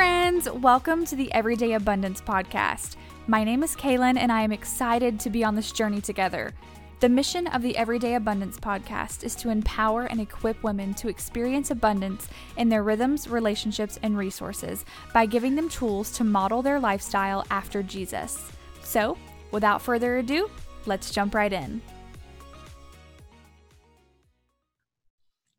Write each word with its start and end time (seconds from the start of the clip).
friends. 0.00 0.48
Welcome 0.50 1.04
to 1.04 1.14
the 1.14 1.30
Everyday 1.34 1.74
Abundance 1.74 2.22
Podcast. 2.22 2.96
My 3.26 3.44
name 3.44 3.62
is 3.62 3.76
Kaylin, 3.76 4.16
and 4.16 4.32
I 4.32 4.40
am 4.40 4.50
excited 4.50 5.20
to 5.20 5.28
be 5.28 5.44
on 5.44 5.54
this 5.54 5.72
journey 5.72 6.00
together. 6.00 6.54
The 7.00 7.08
mission 7.10 7.46
of 7.48 7.60
the 7.60 7.76
Everyday 7.76 8.14
Abundance 8.14 8.58
Podcast 8.58 9.24
is 9.24 9.34
to 9.34 9.50
empower 9.50 10.04
and 10.04 10.18
equip 10.18 10.62
women 10.62 10.94
to 10.94 11.08
experience 11.08 11.70
abundance 11.70 12.30
in 12.56 12.70
their 12.70 12.82
rhythms, 12.82 13.28
relationships, 13.28 13.98
and 14.02 14.16
resources 14.16 14.86
by 15.12 15.26
giving 15.26 15.54
them 15.54 15.68
tools 15.68 16.12
to 16.12 16.24
model 16.24 16.62
their 16.62 16.80
lifestyle 16.80 17.44
after 17.50 17.82
Jesus. 17.82 18.50
So, 18.82 19.18
without 19.50 19.82
further 19.82 20.16
ado, 20.16 20.48
let's 20.86 21.10
jump 21.10 21.34
right 21.34 21.52
in. 21.52 21.82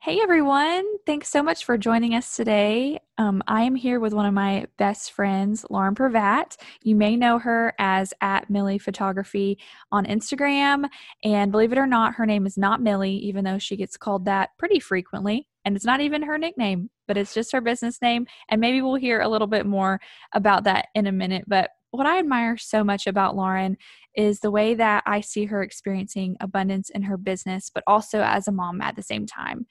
Hey 0.03 0.19
everyone, 0.19 0.83
thanks 1.05 1.29
so 1.29 1.43
much 1.43 1.63
for 1.63 1.77
joining 1.77 2.15
us 2.15 2.35
today. 2.35 2.97
Um, 3.19 3.43
I 3.45 3.61
am 3.61 3.75
here 3.75 3.99
with 3.99 4.15
one 4.15 4.25
of 4.25 4.33
my 4.33 4.65
best 4.79 5.11
friends, 5.11 5.63
Lauren 5.69 5.93
Pravat. 5.93 6.57
You 6.81 6.95
may 6.95 7.15
know 7.15 7.37
her 7.37 7.75
as 7.77 8.11
at 8.19 8.49
Millie 8.49 8.79
Photography 8.79 9.59
on 9.91 10.07
Instagram. 10.07 10.85
And 11.23 11.51
believe 11.51 11.71
it 11.71 11.77
or 11.77 11.85
not, 11.85 12.15
her 12.15 12.25
name 12.25 12.47
is 12.47 12.57
not 12.57 12.81
Millie, 12.81 13.17
even 13.17 13.45
though 13.45 13.59
she 13.59 13.77
gets 13.77 13.95
called 13.95 14.25
that 14.25 14.49
pretty 14.57 14.79
frequently. 14.79 15.47
And 15.65 15.75
it's 15.75 15.85
not 15.85 16.02
even 16.02 16.23
her 16.23 16.39
nickname, 16.39 16.89
but 17.07 17.15
it's 17.15 17.35
just 17.35 17.52
her 17.52 17.61
business 17.61 18.02
name. 18.02 18.25
And 18.49 18.59
maybe 18.59 18.81
we'll 18.81 18.95
hear 18.95 19.21
a 19.21 19.29
little 19.29 19.45
bit 19.45 19.67
more 19.67 20.02
about 20.33 20.63
that 20.63 20.88
in 20.95 21.05
a 21.05 21.11
minute. 21.11 21.43
But 21.47 21.69
what 21.91 22.08
I 22.08 22.20
admire 22.20 22.58
so 22.58 22.84
much 22.84 23.08
about 23.08 23.36
Lauren 23.36 23.77
is 24.16 24.40
the 24.40 24.52
way 24.52 24.73
that 24.76 25.04
I 25.05 25.22
see 25.22 25.45
her 25.45 25.62
experiencing 25.62 26.36
abundance 26.40 26.90
in 26.90 27.04
her 27.04 27.17
business, 27.17 27.70
but 27.73 27.84
also 27.88 28.22
as 28.22 28.48
a 28.48 28.52
mom 28.52 28.81
at 28.81 28.95
the 28.95 29.04
same 29.04 29.25
time. 29.25 29.67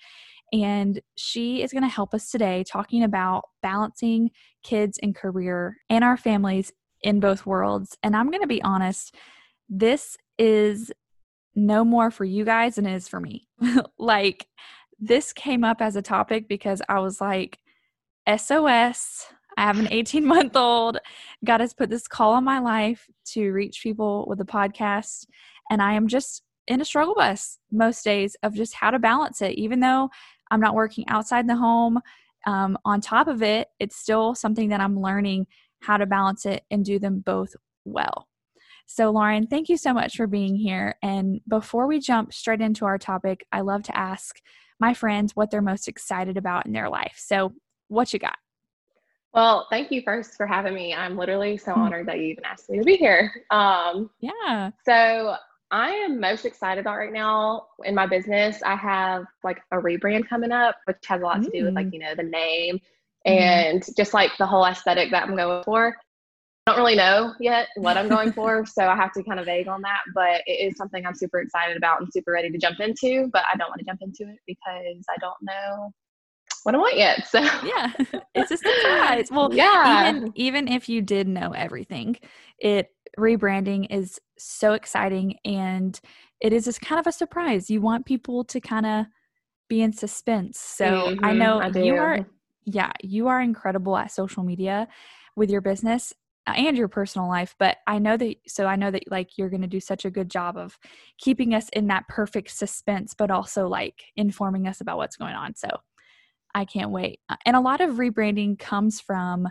And 0.53 1.01
she 1.17 1.63
is 1.63 1.73
going 1.73 1.83
to 1.83 1.89
help 1.89 2.13
us 2.15 2.31
today 2.31 2.65
talking 2.65 3.03
about 3.05 3.45
balancing 3.63 4.31
kids 4.65 4.99
and 5.03 5.15
career 5.15 5.77
and 5.89 6.03
our 6.03 6.17
families 6.17 6.73
in 7.03 7.21
both 7.21 7.47
worlds. 7.47 7.97
And 8.03 8.17
I'm 8.17 8.31
going 8.31 8.43
to 8.43 8.49
be 8.49 8.63
honest, 8.63 9.15
this 9.69 10.17
is 10.39 10.93
no 11.55 11.85
more 11.85 12.11
for 12.11 12.25
you 12.25 12.45
guys 12.45 12.77
than 12.77 12.87
it 12.87 12.95
is 12.95 13.09
for 13.09 13.21
me. 13.21 13.49
like, 13.99 14.47
this 14.99 15.33
came 15.33 15.65
up 15.65 15.81
as 15.81 15.97
a 15.97 16.03
topic 16.03 16.49
because 16.49 16.83
I 16.89 16.99
was 16.99 17.21
like, 17.21 17.59
SOS, 18.29 19.27
I 19.61 19.65
have 19.65 19.79
an 19.79 19.89
18 19.91 20.25
month 20.25 20.57
old. 20.57 20.97
God 21.45 21.61
has 21.61 21.75
put 21.75 21.91
this 21.91 22.09
call 22.09 22.33
on 22.33 22.45
my 22.45 22.61
life 22.61 23.07
to 23.33 23.53
reach 23.53 23.83
people 23.83 24.25
with 24.27 24.41
a 24.41 24.45
podcast. 24.45 25.27
And 25.71 25.83
I 25.83 25.93
am 25.93 26.09
just 26.09 26.43
in 26.67 26.81
a 26.81 26.85
struggle 26.85 27.15
bus 27.15 27.59
most 27.71 28.03
days 28.03 28.37
of 28.43 28.55
just 28.55 28.73
how 28.73 28.91
to 28.91 28.99
balance 28.99 29.43
it, 29.43 29.53
even 29.53 29.81
though 29.81 30.09
I'm 30.51 30.61
not 30.61 30.75
working 30.75 31.07
outside 31.09 31.47
the 31.47 31.57
home. 31.57 32.01
Um, 32.47 32.79
on 32.87 33.03
top 33.03 33.29
of 33.29 33.43
it, 33.43 33.69
it's 33.79 33.97
still 33.97 34.35
something 34.35 34.71
that 34.71 34.81
I'm 34.81 34.99
learning 34.99 35.47
how 35.81 35.99
to 35.99 36.07
balance 36.07 36.47
it 36.47 36.65
and 36.71 36.83
do 36.83 36.99
them 36.99 37.21
both 37.21 37.55
well. 37.85 38.29
So, 38.87 39.11
Lauren, 39.11 39.47
thank 39.47 39.69
you 39.69 39.77
so 39.77 39.93
much 39.93 40.17
for 40.17 40.27
being 40.27 40.57
here. 40.57 40.95
And 41.03 41.43
before 41.47 41.87
we 41.87 42.01
jump 42.01 42.33
straight 42.33 42.63
into 42.63 42.87
our 42.87 42.97
topic, 42.97 43.45
I 43.53 43.61
love 43.61 43.83
to 43.85 43.97
ask 43.97 44.41
my 44.81 44.95
friends 44.95 45.37
what 45.37 45.51
they're 45.51 45.61
most 45.61 45.87
excited 45.87 46.39
about 46.39 46.65
in 46.65 46.73
their 46.73 46.89
life. 46.89 47.17
So, 47.19 47.53
what 47.89 48.15
you 48.15 48.19
got? 48.19 48.37
Well, 49.33 49.67
thank 49.71 49.93
you 49.93 50.03
first 50.03 50.35
for 50.35 50.47
having 50.47 50.75
me. 50.75 50.93
I'm 50.93 51.17
literally 51.17 51.57
so 51.57 51.73
hmm. 51.73 51.83
honored 51.83 52.09
that 52.09 52.19
you 52.19 52.25
even 52.27 52.45
asked 52.45 52.69
me 52.69 52.79
to 52.79 52.85
be 52.85 52.97
here. 52.97 53.33
Um, 53.51 54.11
yeah. 54.21 54.71
So 54.85 55.37
I 55.71 55.91
am 55.91 56.21
most 56.21 56.45
excited 56.45 56.81
about 56.81 56.97
right 56.97 57.13
now 57.13 57.67
in 57.85 57.95
my 57.95 58.07
business. 58.07 58.61
I 58.63 58.75
have 58.75 59.25
like 59.45 59.59
a 59.71 59.77
rebrand 59.77 60.29
coming 60.29 60.51
up, 60.51 60.77
which 60.87 60.97
has 61.07 61.21
a 61.21 61.25
lot 61.25 61.43
to 61.43 61.51
do 61.51 61.65
with 61.65 61.75
like, 61.75 61.87
mm. 61.87 61.93
you 61.95 61.99
know, 62.01 62.15
the 62.17 62.25
name 62.25 62.81
mm-hmm. 63.27 63.33
and 63.33 63.83
mm. 63.83 63.97
just 63.97 64.13
like 64.13 64.33
the 64.39 64.47
whole 64.47 64.65
aesthetic 64.65 65.13
that 65.13 65.29
I'm 65.29 65.37
going 65.37 65.63
for. 65.63 65.97
I 66.67 66.73
don't 66.73 66.81
really 66.81 66.97
know 66.97 67.35
yet 67.41 67.69
what 67.77 67.97
I'm 67.97 68.09
going 68.09 68.33
for, 68.35 68.67
so 68.67 68.87
I 68.87 68.97
have 68.97 69.13
to 69.13 69.23
kind 69.23 69.41
of 69.41 69.47
vague 69.47 69.69
on 69.69 69.81
that, 69.83 70.01
but 70.15 70.43
it 70.47 70.69
is 70.69 70.77
something 70.77 71.07
I'm 71.07 71.15
super 71.15 71.41
excited 71.41 71.77
about 71.77 72.01
and 72.01 72.09
super 72.13 72.33
ready 72.33 72.51
to 72.51 72.59
jump 72.59 72.81
into, 72.81 73.29
but 73.33 73.45
I 73.53 73.57
don't 73.57 73.69
want 73.69 73.79
to 73.79 73.87
jump 73.87 74.01
into 74.03 74.31
it 74.31 74.39
because 74.47 75.05
I 75.09 75.17
don't 75.21 75.41
know 75.41 75.93
what 76.65 76.75
I 76.75 76.79
want 76.79 76.97
yet. 76.97 77.27
So 77.27 77.41
yeah, 77.41 77.93
it's 78.35 78.51
a 78.51 78.57
surprise. 78.57 79.29
Well, 79.31 79.53
yeah, 79.53 80.11
even 80.11 80.33
even 80.35 80.69
if 80.69 80.89
you 80.89 81.03
did 81.03 81.29
know 81.29 81.53
everything, 81.53 82.17
it 82.59 82.89
rebranding 83.19 83.87
is 83.91 84.21
so 84.39 84.73
exciting 84.73 85.37
and 85.45 85.99
it 86.41 86.53
is 86.53 86.65
just 86.65 86.81
kind 86.81 86.99
of 86.99 87.07
a 87.07 87.13
surprise. 87.13 87.71
You 87.71 87.81
want 87.81 88.07
people 88.07 88.45
to 88.45 88.61
kind 88.61 88.87
of 88.87 89.07
be 89.69 89.83
in 89.83 89.93
suspense. 89.93 90.59
So 90.59 90.85
mm-hmm, 90.85 91.25
I 91.25 91.33
know 91.33 91.61
I 91.61 91.69
you 91.69 91.95
are 91.97 92.27
yeah, 92.65 92.93
you 93.03 93.29
are 93.29 93.41
incredible 93.41 93.97
at 93.97 94.13
social 94.13 94.43
media 94.43 94.89
with 95.37 95.51
your 95.51 95.61
business 95.61 96.13
and 96.47 96.77
your 96.77 96.89
personal 96.89 97.29
life 97.29 97.55
but 97.59 97.79
i 97.87 97.99
know 97.99 98.17
that 98.17 98.35
so 98.47 98.67
i 98.67 98.75
know 98.75 98.91
that 98.91 99.03
like 99.11 99.37
you're 99.37 99.51
going 99.51 99.61
to 99.61 99.69
do 99.69 99.81
such 99.81 100.05
a 100.05 100.11
good 100.11 100.31
job 100.31 100.57
of 100.57 100.79
keeping 101.19 101.55
us 101.55 101.69
in 101.75 101.87
that 101.87 102.07
perfect 102.09 102.51
suspense 102.51 103.15
but 103.15 103.31
also 103.31 103.69
like 103.69 104.05
informing 104.17 104.67
us 104.67 104.81
about 104.81 104.97
what's 104.97 105.17
going 105.17 105.35
on 105.35 105.55
so 105.55 105.69
i 106.55 106.65
can't 106.65 106.91
wait 106.91 107.21
and 107.47 107.57
a 107.57 107.61
lot 107.61 107.81
of 107.81 107.97
rebranding 107.97 108.59
comes 108.59 109.01
from 109.01 109.49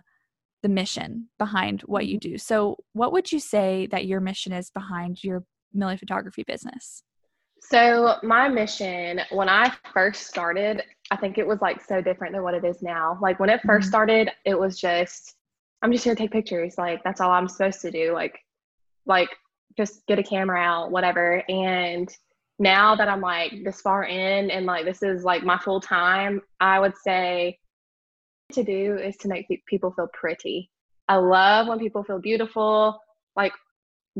the 0.61 0.69
mission 0.69 1.29
behind 1.37 1.81
what 1.81 2.07
you 2.07 2.19
mm-hmm. 2.19 2.31
do. 2.31 2.37
So, 2.37 2.77
what 2.93 3.11
would 3.11 3.31
you 3.31 3.39
say 3.39 3.87
that 3.91 4.05
your 4.05 4.19
mission 4.19 4.51
is 4.51 4.69
behind 4.69 5.23
your 5.23 5.43
Millie 5.73 5.97
photography 5.97 6.43
business? 6.43 7.03
So, 7.61 8.15
my 8.23 8.49
mission 8.49 9.21
when 9.31 9.49
I 9.49 9.73
first 9.93 10.27
started, 10.27 10.83
I 11.11 11.17
think 11.17 11.37
it 11.37 11.47
was 11.47 11.61
like 11.61 11.83
so 11.83 12.01
different 12.01 12.33
than 12.33 12.43
what 12.43 12.53
it 12.53 12.65
is 12.65 12.81
now. 12.81 13.17
Like, 13.21 13.39
when 13.39 13.49
it 13.49 13.61
1st 13.61 13.79
mm-hmm. 13.79 13.87
started, 13.87 14.31
it 14.45 14.57
was 14.57 14.79
just, 14.79 15.35
I'm 15.81 15.91
just 15.91 16.03
here 16.03 16.15
to 16.15 16.21
take 16.21 16.31
pictures. 16.31 16.75
Like, 16.77 17.03
that's 17.03 17.21
all 17.21 17.31
I'm 17.31 17.47
supposed 17.47 17.81
to 17.81 17.91
do. 17.91 18.13
Like, 18.13 18.39
like 19.05 19.29
just 19.77 20.05
get 20.07 20.19
a 20.19 20.23
camera 20.23 20.59
out, 20.59 20.91
whatever. 20.91 21.43
And 21.47 22.09
now 22.59 22.93
that 22.95 23.07
I'm 23.07 23.21
like 23.21 23.63
this 23.63 23.81
far 23.81 24.03
in 24.03 24.51
and 24.51 24.65
like 24.65 24.85
this 24.85 25.01
is 25.01 25.23
like 25.23 25.43
my 25.43 25.57
full 25.57 25.79
time, 25.79 26.41
I 26.59 26.79
would 26.79 26.95
say 26.97 27.57
to 28.51 28.63
do 28.63 28.97
is 28.97 29.15
to 29.17 29.27
make 29.27 29.47
people 29.65 29.91
feel 29.91 30.09
pretty. 30.13 30.69
I 31.07 31.15
love 31.15 31.67
when 31.67 31.79
people 31.79 32.03
feel 32.03 32.19
beautiful, 32.19 32.99
like 33.35 33.53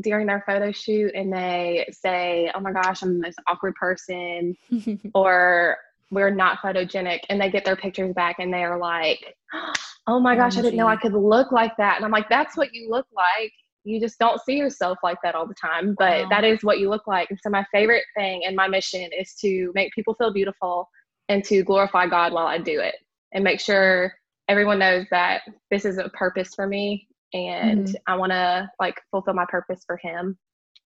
during 0.00 0.26
their 0.26 0.42
photo 0.46 0.72
shoot, 0.72 1.12
and 1.14 1.32
they 1.32 1.86
say, 1.92 2.50
Oh 2.54 2.60
my 2.60 2.72
gosh, 2.72 3.02
I'm 3.02 3.20
this 3.20 3.36
awkward 3.46 3.74
person, 3.74 4.56
or 5.14 5.76
we're 6.10 6.30
not 6.30 6.58
photogenic, 6.58 7.20
and 7.28 7.40
they 7.40 7.50
get 7.50 7.64
their 7.64 7.76
pictures 7.76 8.14
back 8.14 8.38
and 8.38 8.52
they're 8.52 8.78
like, 8.78 9.36
Oh 10.06 10.18
my 10.18 10.34
gosh, 10.34 10.56
I 10.56 10.60
oh, 10.60 10.62
didn't 10.62 10.78
know 10.78 10.88
I 10.88 10.96
could 10.96 11.12
look 11.12 11.52
like 11.52 11.76
that. 11.76 11.96
And 11.96 12.04
I'm 12.04 12.10
like, 12.10 12.28
That's 12.30 12.56
what 12.56 12.72
you 12.72 12.90
look 12.90 13.06
like. 13.12 13.52
You 13.90 14.00
just 14.00 14.18
don't 14.18 14.40
see 14.42 14.56
yourself 14.56 14.98
like 15.02 15.18
that 15.22 15.34
all 15.34 15.46
the 15.46 15.54
time, 15.54 15.94
but 15.98 16.22
wow. 16.22 16.28
that 16.30 16.44
is 16.44 16.62
what 16.62 16.78
you 16.78 16.88
look 16.88 17.06
like. 17.06 17.28
And 17.30 17.38
so, 17.42 17.50
my 17.50 17.64
favorite 17.72 18.04
thing 18.16 18.42
and 18.46 18.56
my 18.56 18.68
mission 18.68 19.08
is 19.18 19.34
to 19.40 19.72
make 19.74 19.92
people 19.92 20.14
feel 20.14 20.32
beautiful 20.32 20.88
and 21.28 21.44
to 21.44 21.62
glorify 21.62 22.06
God 22.06 22.32
while 22.32 22.46
I 22.46 22.58
do 22.58 22.80
it 22.80 22.96
and 23.32 23.44
make 23.44 23.60
sure 23.60 24.12
everyone 24.48 24.78
knows 24.78 25.06
that 25.10 25.42
this 25.70 25.84
is 25.84 25.98
a 25.98 26.08
purpose 26.10 26.54
for 26.54 26.66
me 26.66 27.06
and 27.32 27.86
mm-hmm. 27.86 27.94
I 28.06 28.16
want 28.16 28.32
to 28.32 28.68
like 28.80 29.00
fulfill 29.10 29.34
my 29.34 29.46
purpose 29.48 29.82
for 29.86 29.96
him 30.02 30.36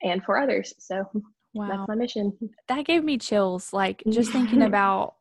and 0.02 0.22
for 0.24 0.38
others. 0.38 0.72
So 0.78 1.04
wow. 1.54 1.68
that's 1.68 1.88
my 1.88 1.94
mission. 1.94 2.32
That 2.68 2.84
gave 2.84 3.04
me 3.04 3.18
chills. 3.18 3.72
Like 3.72 4.02
just 4.08 4.32
thinking 4.32 4.62
about 4.62 5.14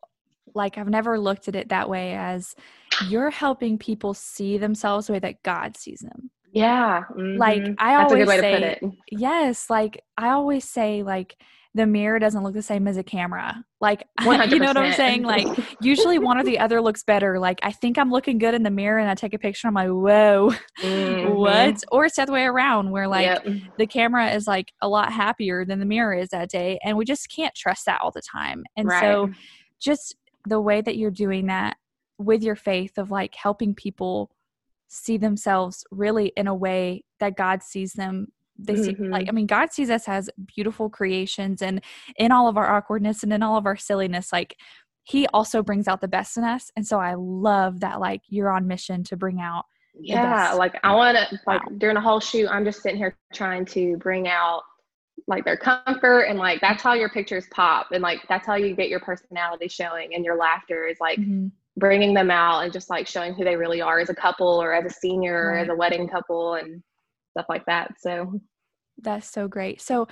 like 0.54 0.78
I've 0.78 0.90
never 0.90 1.20
looked 1.20 1.48
at 1.48 1.56
it 1.56 1.70
that 1.70 1.90
way 1.90 2.14
as 2.14 2.56
you're 3.08 3.30
helping 3.30 3.78
people 3.78 4.14
see 4.14 4.58
themselves 4.58 5.08
the 5.08 5.14
way 5.14 5.20
that 5.20 5.44
God 5.44 5.78
sees 5.78 6.00
them. 6.00 6.32
Yeah. 6.52 7.04
Mm-hmm. 7.12 7.38
Like 7.38 7.64
I 7.78 7.98
That's 7.98 8.12
always 8.14 8.30
say, 8.30 8.80
yes, 9.12 9.70
like 9.70 10.04
I 10.18 10.30
always 10.30 10.70
say 10.70 11.04
like 11.04 11.38
the 11.74 11.86
mirror 11.86 12.20
doesn't 12.20 12.44
look 12.44 12.54
the 12.54 12.62
same 12.62 12.88
as 12.88 12.98
a 12.98 13.04
camera. 13.04 13.64
Like, 13.80 14.06
100%. 14.20 14.52
you 14.52 14.60
know 14.60 14.68
what 14.68 14.78
I'm 14.78 14.94
saying? 14.94 15.24
Like, 15.24 15.48
usually 15.82 16.20
one 16.20 16.38
or 16.38 16.44
the 16.44 16.60
other 16.60 16.82
looks 16.82 17.04
better. 17.04 17.40
Like, 17.40 17.60
I 17.64 17.72
think 17.72 17.98
I'm 17.98 18.12
looking 18.12 18.38
good 18.40 18.54
in 18.54 18.64
the 18.64 18.70
mirror 18.70 19.00
and 19.00 19.10
I 19.10 19.16
take 19.16 19.34
a 19.34 19.40
picture. 19.40 19.70
I'm 19.70 19.74
like, 19.74 19.88
whoa, 19.88 20.52
mm-hmm. 20.82 21.34
what? 21.34 21.82
Or 21.92 22.06
it's 22.06 22.18
the 22.18 22.24
other 22.24 22.34
way 22.34 22.44
around 22.44 22.92
where 22.92 23.08
like 23.08 23.26
yep. 23.26 23.48
the 23.78 23.88
camera 23.88 24.32
is 24.32 24.48
like 24.48 24.74
a 24.82 24.90
lot 24.90 25.14
happier 25.14 25.64
than 25.64 25.80
the 25.80 25.86
mirror 25.86 26.14
is 26.14 26.30
that 26.30 26.50
day. 26.50 26.78
And 26.84 26.98
we 26.98 27.06
just 27.06 27.34
can't 27.34 27.56
trust 27.56 27.86
that 27.86 28.02
all 28.02 28.12
the 28.12 28.22
time. 28.22 28.64
And 28.76 28.88
right. 28.88 29.02
so, 29.02 29.30
just 29.80 30.16
the 30.46 30.60
way 30.60 30.82
that 30.82 30.98
you're 30.98 31.10
doing 31.10 31.48
that 31.48 31.78
with 32.18 32.44
your 32.44 32.56
faith 32.56 32.98
of 32.98 33.12
like 33.12 33.34
helping 33.34 33.74
people 33.74 34.30
see 34.94 35.18
themselves 35.18 35.86
really 35.90 36.34
in 36.36 36.48
a 36.48 36.54
way 36.54 37.04
that 37.20 37.38
God 37.38 37.64
sees 37.64 37.94
them 37.94 38.28
they 38.64 38.76
see 38.76 38.94
mm-hmm. 38.94 39.12
like 39.12 39.28
i 39.28 39.32
mean 39.32 39.48
god 39.48 39.72
sees 39.72 39.90
us 39.90 40.08
as 40.08 40.30
beautiful 40.46 40.90
creations 40.90 41.62
and 41.62 41.82
in 42.18 42.32
all 42.32 42.48
of 42.48 42.58
our 42.58 42.70
awkwardness 42.70 43.24
and 43.24 43.34
in 43.34 43.42
all 43.42 43.58
of 43.58 43.66
our 43.66 43.76
silliness 43.76 44.32
like 44.32 44.56
he 45.04 45.26
also 45.28 45.64
brings 45.64 45.88
out 45.88 46.02
the 46.02 46.08
best 46.08 46.38
in 46.38 46.44
us 46.44 46.72
and 46.76 46.86
so 46.86 47.00
i 47.00 47.16
love 47.16 47.80
that 47.80 48.00
like 48.00 48.22
you're 48.28 48.52
on 48.52 48.68
mission 48.68 49.04
to 49.04 49.18
bring 49.18 49.40
out 49.40 49.66
yeah 50.00 50.54
like 50.54 50.76
i 50.84 50.94
want 50.94 51.18
to 51.18 51.40
like 51.48 51.64
wow. 51.64 51.76
during 51.78 51.98
a 51.98 52.02
whole 52.02 52.20
shoot 52.20 52.48
i'm 52.50 52.66
just 52.66 52.84
sitting 52.84 52.98
here 52.98 53.18
trying 53.34 53.66
to 53.66 53.98
bring 53.98 54.28
out 54.28 54.62
like 55.28 55.46
their 55.46 55.58
comfort 55.58 56.24
and 56.24 56.40
like 56.40 56.60
that's 56.62 56.82
how 56.82 56.94
your 56.94 57.10
pictures 57.10 57.46
pop 57.52 57.88
and 57.92 58.02
like 58.02 58.20
that's 58.28 58.46
how 58.46 58.56
you 58.56 58.76
get 58.76 58.90
your 58.90 59.00
personality 59.00 59.68
showing 59.68 60.14
and 60.14 60.26
your 60.26 60.36
laughter 60.36 60.86
is 60.88 61.00
like 61.00 61.20
mm-hmm. 61.20 61.48
Bringing 61.78 62.14
them 62.14 62.30
out 62.30 62.64
and 62.64 62.74
just 62.74 62.90
like 62.90 63.08
showing 63.08 63.34
who 63.34 63.44
they 63.44 63.56
really 63.56 63.82
are 63.82 64.00
as 64.00 64.10
a 64.10 64.16
couple 64.16 64.62
or 64.62 64.74
as 64.74 64.86
a 64.86 64.94
senior 64.94 65.36
or 65.36 65.58
as 65.58 65.70
a 65.70 65.76
wedding 65.76 66.08
couple 66.08 66.56
and 66.56 66.84
stuff 67.32 67.46
like 67.50 67.66
that. 67.66 67.94
So 68.00 68.40
That's 68.98 69.30
so 69.30 69.48
great. 69.48 69.82
So, 69.82 70.08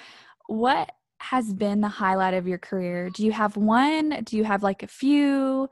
what 0.48 0.92
has 1.20 1.54
been 1.54 1.82
the 1.82 1.90
highlight 1.90 2.34
of 2.34 2.48
your 2.48 2.58
career? 2.58 3.10
Do 3.10 3.26
you 3.26 3.32
have 3.32 3.58
one? 3.58 4.22
Do 4.24 4.38
you 4.38 4.46
have 4.46 4.64
like 4.64 4.84
a 4.84 4.88
few? 4.88 5.70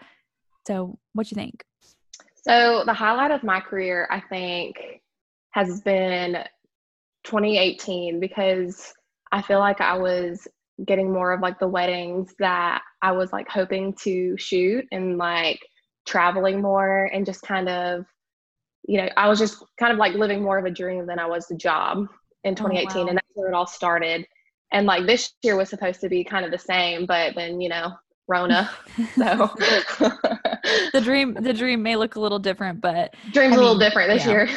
So, 0.68 1.00
what 1.14 1.28
do 1.28 1.30
you 1.32 1.36
think? 1.36 1.64
So 2.48 2.84
the 2.86 2.94
highlight 2.94 3.32
of 3.32 3.44
my 3.44 3.60
career, 3.60 4.08
I 4.10 4.22
think, 4.22 4.78
has 5.52 5.82
been 5.82 6.38
2018 7.26 8.22
because 8.22 8.94
I 9.34 9.42
feel 9.42 9.60
like 9.60 9.82
I 9.82 9.98
was 9.98 10.48
getting 10.86 11.12
more 11.12 11.34
of 11.34 11.42
like 11.42 11.60
the 11.60 11.68
weddings 11.68 12.34
that 12.40 12.84
I 13.02 13.12
was 13.12 13.34
like 13.34 13.50
hoping 13.50 13.96
to 14.04 14.38
shoot 14.38 14.86
and 14.94 15.18
like 15.18 15.60
traveling 16.08 16.62
more 16.62 17.06
and 17.14 17.26
just 17.26 17.42
kind 17.44 17.70
of, 17.70 18.06
you 18.88 18.98
know, 19.00 19.10
I 19.18 19.28
was 19.30 19.38
just 19.40 19.64
kind 19.80 19.92
of 19.92 20.00
like 20.00 20.14
living 20.16 20.42
more 20.42 20.58
of 20.58 20.66
a 20.66 20.72
dream 20.72 21.06
than 21.06 21.20
I 21.20 21.26
was 21.28 21.48
the 21.48 21.56
job 21.56 22.08
in 22.44 22.56
2018. 22.56 23.04
wow. 23.04 23.08
And 23.10 23.18
that's 23.18 23.28
where 23.36 23.50
it 23.50 23.54
all 23.54 23.68
started. 23.68 24.26
And 24.72 24.86
like 24.88 25.06
this 25.06 25.34
year 25.44 25.56
was 25.56 25.70
supposed 25.70 26.02
to 26.02 26.10
be 26.10 26.24
kind 26.24 26.46
of 26.46 26.52
the 26.52 26.58
same, 26.58 27.06
but 27.06 27.36
then, 27.36 27.62
you 27.62 27.70
know, 27.70 27.94
Rona. 28.28 28.70
So 29.18 29.52
the 30.94 31.02
dream 31.04 31.34
the 31.36 31.54
dream 31.54 31.84
may 31.84 31.96
look 31.96 32.16
a 32.16 32.20
little 32.20 32.40
different, 32.40 32.82
but 32.82 33.14
dream's 33.32 33.56
a 33.56 33.60
little 33.60 33.78
different 33.78 34.10
this 34.10 34.26
yeah. 34.26 34.32
year. 34.32 34.48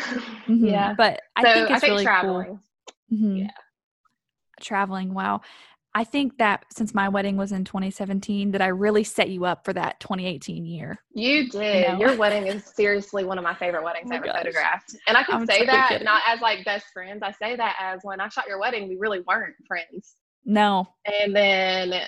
mhm, 0.49 0.71
Yeah. 0.71 0.95
But 0.97 1.21
I 1.37 1.43
so 1.45 1.53
think 1.53 1.71
it's 1.71 1.77
I 1.77 1.79
think 1.81 1.91
really 1.93 2.05
traveling. 2.05 2.47
cool. 2.47 2.61
Mhm. 3.19 3.39
Yeah. 3.41 3.51
Traveling, 4.61 5.15
wow. 5.15 5.41
I 5.95 6.05
think 6.05 6.39
that 6.39 6.65
since 6.73 6.95
my 6.95 7.09
wedding 7.09 7.37
was 7.37 7.51
in 7.51 7.65
2017, 7.65 8.53
that 8.53 8.63
I 8.63 8.69
really 8.69 9.03
set 9.03 9.29
you 9.29 9.45
up 9.45 9.65
for 9.65 9.73
that 9.73 9.99
2018 9.99 10.65
year. 10.65 10.99
You 11.15 11.49
did. 11.49 11.89
know. 11.89 11.99
Your 11.99 12.17
wedding 12.17 12.47
is 12.47 12.65
seriously 12.65 13.25
one 13.25 13.39
of 13.39 13.45
my 13.45 13.55
favorite 13.55 13.83
weddings 13.83 14.07
Oh 14.07 14.11
my 14.11 14.17
ever 14.19 14.27
gosh. 14.27 14.37
photographed. 14.39 14.97
And 15.09 15.17
I 15.17 15.25
can 15.25 15.35
I'm 15.35 15.47
say 15.47 15.59
totally 15.59 15.67
that 15.67 15.89
kidding. 15.89 16.05
not 16.05 16.23
as 16.29 16.41
like 16.41 16.65
best 16.65 16.87
friends. 16.95 17.23
I 17.25 17.33
say 17.33 17.57
that 17.57 17.75
as 17.81 18.01
when 18.05 18.21
I 18.21 18.29
shot 18.29 18.47
your 18.47 18.61
wedding, 18.61 18.89
we 18.89 18.97
really 18.99 19.21
weren't 19.27 19.57
friends. 19.67 20.15
No. 20.45 20.87
And 21.21 21.35
then 21.35 22.03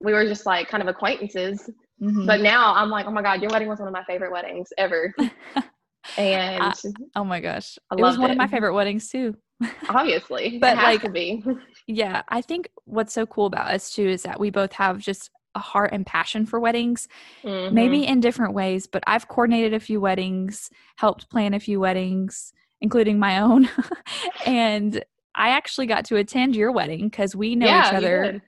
we 0.00 0.12
were 0.12 0.24
just 0.26 0.44
like 0.44 0.68
kind 0.68 0.82
of 0.82 0.88
acquaintances. 0.88 1.70
Mhm. 2.02 2.26
But 2.26 2.42
now 2.42 2.74
I'm 2.74 2.90
like, 2.90 3.06
oh 3.06 3.10
my 3.12 3.22
God, 3.22 3.40
your 3.40 3.50
wedding 3.50 3.68
was 3.68 3.78
one 3.78 3.88
of 3.88 3.94
my 3.94 4.04
favorite 4.04 4.30
weddings 4.30 4.68
ever. 4.76 5.14
And 6.16 6.62
I- 6.62 6.72
oh 7.16 7.24
my 7.24 7.40
gosh. 7.40 7.78
I 7.90 7.96
it 7.96 8.00
was 8.00 8.18
one 8.18 8.30
of 8.30 8.36
my 8.36 8.46
favorite 8.46 8.74
weddings 8.74 9.08
too. 9.08 9.34
obviously, 9.88 10.58
But, 10.58 10.74
it 10.74 10.78
has 10.78 10.84
like, 10.94 11.02
to 11.02 11.10
be. 11.10 11.42
Yeah, 11.86 12.22
I 12.28 12.42
think 12.42 12.68
what's 12.84 13.12
so 13.14 13.26
cool 13.26 13.46
about 13.46 13.68
us 13.72 13.90
too 13.94 14.06
is 14.08 14.24
that 14.24 14.40
we 14.40 14.50
both 14.50 14.72
have 14.72 14.98
just 14.98 15.30
a 15.54 15.60
heart 15.60 15.90
and 15.92 16.04
passion 16.04 16.44
for 16.44 16.58
weddings, 16.60 17.06
Mhm. 17.44 17.72
maybe 17.72 18.06
in 18.06 18.20
different 18.20 18.54
ways, 18.54 18.86
but 18.86 19.02
I've 19.06 19.28
coordinated 19.28 19.72
a 19.72 19.80
few 19.80 20.00
weddings, 20.00 20.68
helped 20.96 21.30
plan 21.30 21.54
a 21.54 21.60
few 21.60 21.80
weddings, 21.80 22.52
including 22.80 23.18
my 23.18 23.38
own. 23.40 23.68
and 24.46 25.02
I 25.34 25.50
actually 25.50 25.86
got 25.86 26.04
to 26.06 26.16
attend 26.16 26.56
your 26.56 26.72
wedding 26.72 27.08
because 27.08 27.34
we 27.36 27.54
know 27.56 27.66
yeah, 27.66 27.88
each 27.88 27.94
other. 27.94 28.22
Mhm. 28.34 28.40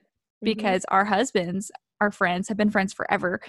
because 0.43 0.85
our 0.89 1.05
husbands 1.05 1.71
our 2.01 2.11
friends, 2.11 2.47
have 2.47 2.55
been 2.55 2.69
friends 2.69 2.93
forever. 2.93 3.41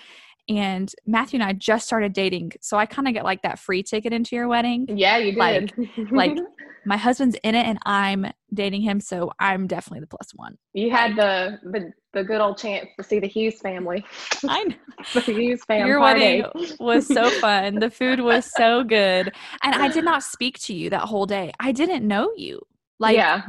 And 0.50 0.92
Matthew 1.06 1.38
and 1.38 1.48
I 1.48 1.52
just 1.52 1.86
started 1.86 2.12
dating. 2.12 2.52
So 2.60 2.76
I 2.76 2.86
kind 2.86 3.06
of 3.06 3.14
get 3.14 3.24
like 3.24 3.42
that 3.42 3.58
free 3.58 3.82
ticket 3.82 4.12
into 4.12 4.34
your 4.34 4.48
wedding. 4.48 4.86
yeah, 4.88 5.16
you 5.16 5.32
like- 5.32 5.74
did. 5.76 6.10
like, 6.12 6.36
My 6.86 6.96
husband's 6.96 7.36
in 7.42 7.54
it 7.54 7.66
and 7.66 7.78
I'm 7.84 8.26
dating 8.54 8.80
him. 8.80 9.00
So 9.00 9.30
I'm 9.38 9.66
definitely 9.66 10.00
the 10.00 10.06
plus 10.06 10.30
one. 10.34 10.56
you 10.72 10.90
had 10.90 11.14
the, 11.14 11.58
the 11.62 11.92
the 12.14 12.24
good 12.24 12.40
old 12.40 12.56
chance 12.58 12.88
to 12.96 13.04
see 13.04 13.20
the 13.20 13.26
Hughes 13.28 13.60
family. 13.60 14.02
I 14.48 14.64
know. 14.64 14.74
the 15.14 15.20
Hughes 15.20 15.62
family. 15.64 15.88
Your 15.88 16.00
party. 16.00 16.42
wedding 16.42 16.76
was 16.80 17.06
so 17.06 17.28
fun. 17.40 17.74
The 17.76 17.90
food 17.90 18.20
was 18.20 18.50
so 18.56 18.82
good. 18.82 19.30
And 19.62 19.74
I 19.74 19.88
did 19.88 20.04
not 20.04 20.22
speak 20.22 20.58
to 20.60 20.74
you 20.74 20.88
that 20.90 21.02
whole 21.02 21.26
day. 21.26 21.52
I 21.60 21.70
didn't 21.72 22.08
know 22.08 22.32
you. 22.34 22.62
Like 22.98 23.14
yeah. 23.14 23.42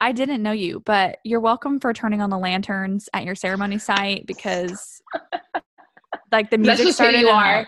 I 0.00 0.10
didn't 0.12 0.42
know 0.42 0.52
you, 0.52 0.80
but 0.84 1.18
you're 1.24 1.40
welcome 1.40 1.78
for 1.80 1.92
turning 1.94 2.20
on 2.20 2.28
the 2.28 2.38
lanterns 2.38 3.08
at 3.14 3.24
your 3.24 3.36
ceremony 3.36 3.78
site 3.78 4.26
because 4.26 5.00
like 6.34 6.50
the 6.50 6.58
music 6.58 6.92
started 6.92 7.20
you 7.20 7.28
are. 7.28 7.66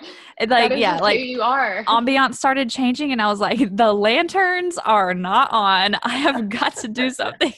like 0.49 0.73
is 0.73 0.79
yeah, 0.79 0.97
like 0.99 1.21
you 1.21 1.41
are. 1.41 1.85
ambiance 1.85 2.35
started 2.35 2.69
changing 2.69 3.13
and 3.13 3.23
I 3.23 3.29
was 3.29 3.41
like 3.41 3.75
the 3.77 3.93
lanterns 3.93 4.77
are 4.79 5.15
not 5.15 5.51
on. 5.53 5.97
I 6.03 6.17
have 6.17 6.49
got 6.49 6.77
to 6.77 6.89
do 6.89 7.09
something. 7.21 7.53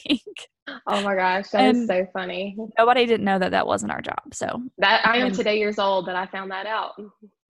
oh 0.87 1.01
my 1.01 1.15
gosh, 1.15 1.49
that 1.49 1.75
is 1.75 1.77
and- 1.79 1.87
so 1.87 2.07
funny. 2.13 2.55
Nobody 2.77 3.05
didn't 3.05 3.25
know 3.25 3.39
that 3.39 3.51
that 3.51 3.65
wasn't 3.67 3.91
our 3.91 4.01
job. 4.01 4.21
So 4.33 4.61
That 4.77 5.05
I 5.05 5.17
am 5.17 5.31
today 5.31 5.57
years 5.57 5.79
old 5.79 6.05
that 6.07 6.15
I 6.15 6.25
found 6.27 6.51
that 6.51 6.65
out. 6.67 6.93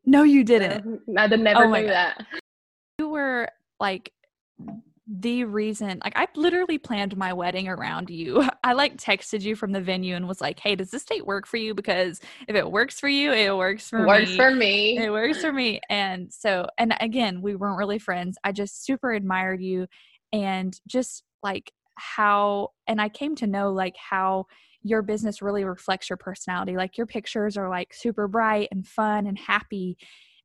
no 0.06 0.24
you 0.24 0.44
didn't. 0.44 1.02
I 1.18 1.28
never 1.28 1.66
Oh 1.66 1.70
knew 1.70 1.84
God. 1.84 1.90
that. 1.92 2.26
you 2.98 3.10
were 3.10 3.50
like 3.80 4.12
the 5.12 5.44
reason 5.44 6.00
like 6.04 6.14
i 6.16 6.28
literally 6.36 6.78
planned 6.78 7.18
my 7.18 7.34
wedding 7.34 7.68
around 7.68 8.12
you. 8.12 8.48
I 8.64 8.74
like 8.74 8.98
texted 8.98 9.42
you 9.42 9.56
from 9.56 9.72
the 9.72 9.82
venue 9.82 10.16
and 10.16 10.28
was 10.28 10.40
like 10.40 10.60
hey 10.60 10.76
does 10.76 10.92
this 10.92 11.04
date 11.04 11.26
work 11.26 11.48
for 11.48 11.58
you? 11.58 11.74
Because 11.74 12.22
if 12.48 12.56
it 12.56 12.72
works 12.72 13.00
for 13.00 13.10
you 13.10 13.32
it 13.34 13.56
works 13.58 13.90
for 13.90 14.06
Works 14.06 14.30
me. 14.30 14.36
for 14.36 14.52
me. 14.52 14.98
it 14.98 15.10
works 15.12 15.42
for 15.42 15.52
me. 15.52 15.82
And 15.90 16.32
so 16.32 16.68
and 16.78 16.94
again 17.00 17.42
we 17.42 17.56
weren't 17.56 17.80
really 17.80 17.98
friends. 17.98 18.38
I 18.44 18.52
just 18.52 18.86
super 18.86 19.12
admired 19.12 19.62
you 19.62 19.88
and 20.32 20.80
just 20.88 21.24
like 21.42 21.72
how 21.96 22.70
and 22.86 23.02
i 23.02 23.10
came 23.10 23.36
to 23.36 23.48
know 23.48 23.72
like 23.74 23.96
how 23.98 24.46
your 24.84 25.02
business 25.02 25.42
really 25.42 25.64
reflects 25.66 26.10
your 26.10 26.18
personality. 26.18 26.78
Like 26.78 26.98
your 26.98 27.08
pictures 27.08 27.58
are 27.58 27.68
like 27.68 27.94
super 27.94 28.28
bright 28.28 28.70
and 28.72 28.86
fun 28.88 29.26
and 29.26 29.38
happy 29.40 29.98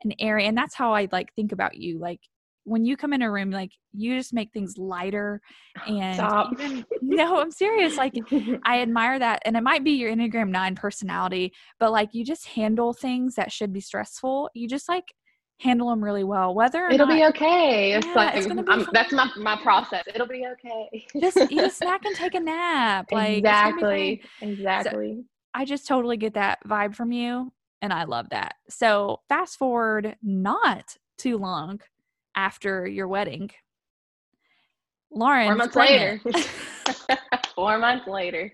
and 0.02 0.14
airy 0.18 0.46
and 0.46 0.56
that's 0.56 0.74
how 0.74 0.94
i 0.94 1.06
like 1.12 1.34
think 1.34 1.52
about 1.52 1.76
you. 1.76 1.98
Like 1.98 2.20
when 2.64 2.84
you 2.84 2.96
come 2.96 3.12
in 3.12 3.22
a 3.22 3.30
room 3.30 3.50
like 3.50 3.70
you 3.92 4.16
just 4.16 4.32
make 4.32 4.52
things 4.52 4.76
lighter 4.78 5.40
and 5.86 6.16
Stop. 6.16 6.52
even 6.52 6.84
no 7.02 7.40
i'm 7.40 7.50
serious 7.50 7.96
like 7.96 8.14
I 8.64 8.80
admire 8.80 9.18
that. 9.18 9.42
And 9.44 9.56
it 9.56 9.62
might 9.62 9.84
be 9.84 9.92
your 9.92 10.10
Enneagram 10.14 10.48
9 10.48 10.74
personality, 10.74 11.52
but 11.78 11.92
like 11.92 12.14
you 12.14 12.24
just 12.24 12.46
handle 12.46 12.92
things 12.92 13.34
that 13.34 13.52
should 13.52 13.72
be 13.72 13.80
stressful. 13.80 14.50
You 14.54 14.68
just 14.68 14.88
like 14.88 15.14
handle 15.60 15.90
them 15.90 16.02
really 16.02 16.24
well. 16.24 16.54
Whether 16.54 16.88
It'll 16.88 17.06
not 17.06 17.14
be 17.14 17.24
okay. 17.26 17.92
It's 17.92 18.06
Yeah, 18.06 18.14
like 18.14 18.36
it's 18.36 18.46
be 18.46 18.86
that's 18.92 19.12
my 19.12 19.30
my 19.36 19.56
process. 19.56 20.04
It'll 20.14 20.26
be 20.26 20.46
okay. 20.52 21.06
just 21.20 21.36
eat 21.50 21.60
a 21.60 21.70
snack 21.70 22.04
and 22.04 22.14
take 22.16 22.34
a 22.34 22.40
nap. 22.40 23.06
Like 23.12 23.44
it's 23.44 23.46
gonna 23.46 23.76
be 23.76 23.82
fine. 23.82 24.08
exactly. 24.18 24.22
Exactly. 24.40 25.24
I 25.54 25.64
just 25.64 25.86
totally 25.86 26.16
get 26.16 26.34
that 26.34 26.58
vibe 26.66 26.94
from 26.94 27.12
you. 27.12 27.52
And 27.82 27.92
I 27.92 28.04
love 28.04 28.30
that. 28.30 28.54
So 28.68 29.20
fast 29.28 29.58
forward 29.58 30.16
not 30.22 30.96
too 31.18 31.38
long 31.38 31.80
after 32.34 32.86
your 32.86 33.08
wedding. 33.08 33.50
Lauren 35.10 35.46
Four 35.48 35.56
months 35.56 35.76
later. 35.76 36.20
Four 37.54 37.78
months 37.78 38.06
later. 38.08 38.52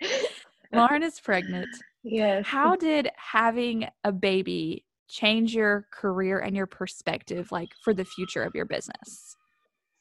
Lauren 0.73 1.03
is 1.03 1.19
pregnant. 1.21 1.69
Yes. 2.03 2.47
How 2.47 2.77
did 2.77 3.11
having 3.17 3.89
a 4.05 4.13
baby 4.13 4.85
change 5.09 5.55
your 5.55 5.87
career 5.91 6.39
and 6.39 6.57
your 6.57 6.67
perspective 6.67 7.51
like 7.51 7.69
for 7.83 7.93
the 7.93 8.05
future 8.05 8.43
of 8.43 8.55
your 8.55 8.65
business? 8.65 9.37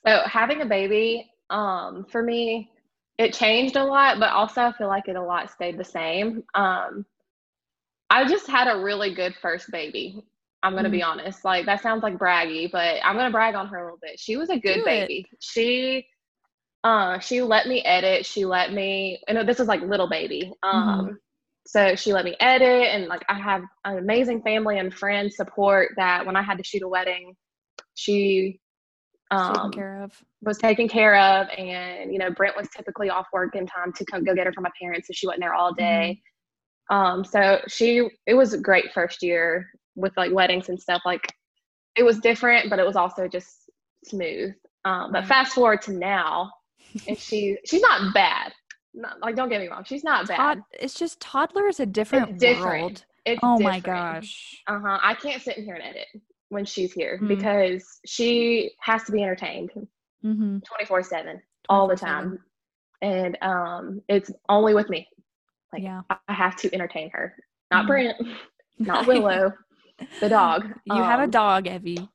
So 0.05 0.21
having 0.25 0.61
a 0.61 0.65
baby, 0.65 1.29
um, 1.49 2.05
for 2.09 2.21
me, 2.21 2.71
it 3.17 3.33
changed 3.33 3.75
a 3.75 3.83
lot, 3.83 4.19
but 4.19 4.29
also 4.29 4.61
I 4.61 4.71
feel 4.73 4.87
like 4.87 5.07
it 5.09 5.17
a 5.17 5.21
lot 5.21 5.51
stayed 5.51 5.77
the 5.77 5.83
same. 5.83 6.43
Um, 6.55 7.05
I 8.09 8.25
just 8.25 8.47
had 8.47 8.67
a 8.67 8.79
really 8.79 9.13
good 9.13 9.35
first 9.41 9.69
baby. 9.71 10.23
I'm 10.63 10.75
gonna 10.75 10.89
be 10.89 11.03
honest. 11.03 11.45
Like 11.45 11.65
that 11.65 11.81
sounds 11.81 12.03
like 12.03 12.17
braggy, 12.17 12.69
but 12.71 12.97
I'm 13.03 13.15
gonna 13.15 13.31
brag 13.31 13.55
on 13.55 13.67
her 13.67 13.79
a 13.79 13.83
little 13.85 13.99
bit. 14.01 14.19
She 14.19 14.35
was 14.37 14.49
a 14.49 14.59
good 14.59 14.75
Do 14.75 14.81
it. 14.81 15.07
baby. 15.07 15.25
She 15.39 16.07
uh 16.83 17.19
she 17.19 17.41
let 17.41 17.67
me 17.67 17.81
edit, 17.83 18.25
she 18.25 18.45
let 18.45 18.73
me 18.73 19.21
I 19.27 19.33
know 19.33 19.43
this 19.43 19.59
is 19.59 19.67
like 19.67 19.81
little 19.81 20.09
baby. 20.09 20.53
Um 20.63 21.19
so 21.67 21.95
she 21.95 22.13
let 22.13 22.25
me 22.25 22.35
edit 22.39 22.87
and 22.87 23.07
like 23.07 23.23
I 23.29 23.35
have 23.35 23.61
an 23.85 23.97
amazing 23.99 24.41
family 24.41 24.79
and 24.79 24.93
friend 24.93 25.31
support 25.31 25.91
that 25.97 26.25
when 26.25 26.35
I 26.35 26.41
had 26.41 26.57
to 26.57 26.63
shoot 26.63 26.81
a 26.83 26.87
wedding, 26.87 27.35
she 27.95 28.59
um 29.31 29.53
Taken 29.53 29.71
care 29.71 30.03
of. 30.03 30.11
was 30.41 30.57
taken 30.57 30.87
care 30.87 31.15
of 31.15 31.47
and 31.57 32.11
you 32.11 32.17
know 32.17 32.31
brent 32.31 32.57
was 32.57 32.67
typically 32.75 33.09
off 33.09 33.27
work 33.31 33.55
in 33.55 33.67
time 33.67 33.93
to 33.93 34.05
come 34.05 34.23
go 34.23 34.33
get 34.33 34.47
her 34.47 34.53
from 34.53 34.63
my 34.63 34.71
parents 34.81 35.07
so 35.07 35.13
she 35.13 35.27
wasn't 35.27 35.41
there 35.41 35.53
all 35.53 35.73
day 35.73 36.19
um 36.89 37.23
so 37.23 37.61
she 37.67 38.09
it 38.25 38.33
was 38.33 38.53
a 38.53 38.57
great 38.57 38.91
first 38.91 39.21
year 39.21 39.69
with 39.99 40.15
like 40.17 40.31
weddings 40.33 40.69
and 40.69 40.79
stuff 40.81 41.01
like 41.05 41.33
it 41.95 42.03
was 42.03 42.19
different 42.19 42.69
but 42.69 42.79
it 42.79 42.85
was 42.85 42.95
also 42.95 43.27
just 43.27 43.69
smooth 44.05 44.53
um 44.85 45.11
but 45.11 45.25
fast 45.27 45.53
forward 45.53 45.81
to 45.81 45.91
now 45.91 46.49
and 47.07 47.17
she 47.17 47.57
she's 47.65 47.81
not 47.81 48.13
bad 48.13 48.51
not, 48.93 49.19
like 49.21 49.35
don't 49.35 49.49
get 49.49 49.61
me 49.61 49.67
wrong 49.67 49.83
she's 49.83 50.03
not 50.03 50.27
bad 50.27 50.37
Tod- 50.37 50.63
it's 50.79 50.93
just 50.95 51.19
toddler 51.19 51.67
is 51.67 51.79
a 51.79 51.85
different, 51.85 52.39
different. 52.39 52.81
world. 52.81 53.05
it's 53.25 53.39
Oh 53.43 53.59
my 53.59 53.79
gosh. 53.79 54.63
uh-huh 54.67 54.99
i 55.03 55.13
can't 55.13 55.41
sit 55.41 55.57
in 55.57 55.65
here 55.65 55.75
and 55.75 55.83
edit 55.83 56.07
when 56.49 56.65
she's 56.65 56.91
here 56.93 57.19
Mm. 57.21 57.27
because 57.27 57.99
she 58.05 58.71
has 58.81 59.03
to 59.03 59.11
be 59.11 59.21
entertained 59.21 59.71
Mm-hmm. 60.25 60.57
24 60.59 61.03
7 61.03 61.41
all 61.69 61.87
the 61.87 61.95
time 61.95 62.39
and 63.01 63.37
um 63.41 64.01
it's 64.09 64.31
only 64.49 64.73
with 64.73 64.89
me 64.89 65.07
like 65.71 65.81
Yeah. 65.83 66.01
i 66.09 66.33
have 66.33 66.55
to 66.57 66.73
entertain 66.73 67.09
her 67.13 67.35
not 67.71 67.85
Mhm. 67.85 67.87
brent 67.87 68.17
not 68.79 69.07
willow 69.07 69.53
the 70.19 70.29
dog. 70.29 70.67
You 70.85 70.95
um, 70.95 71.03
have 71.03 71.19
a 71.19 71.23
um, 71.23 71.29
dog, 71.29 71.67
Evie. 71.67 72.09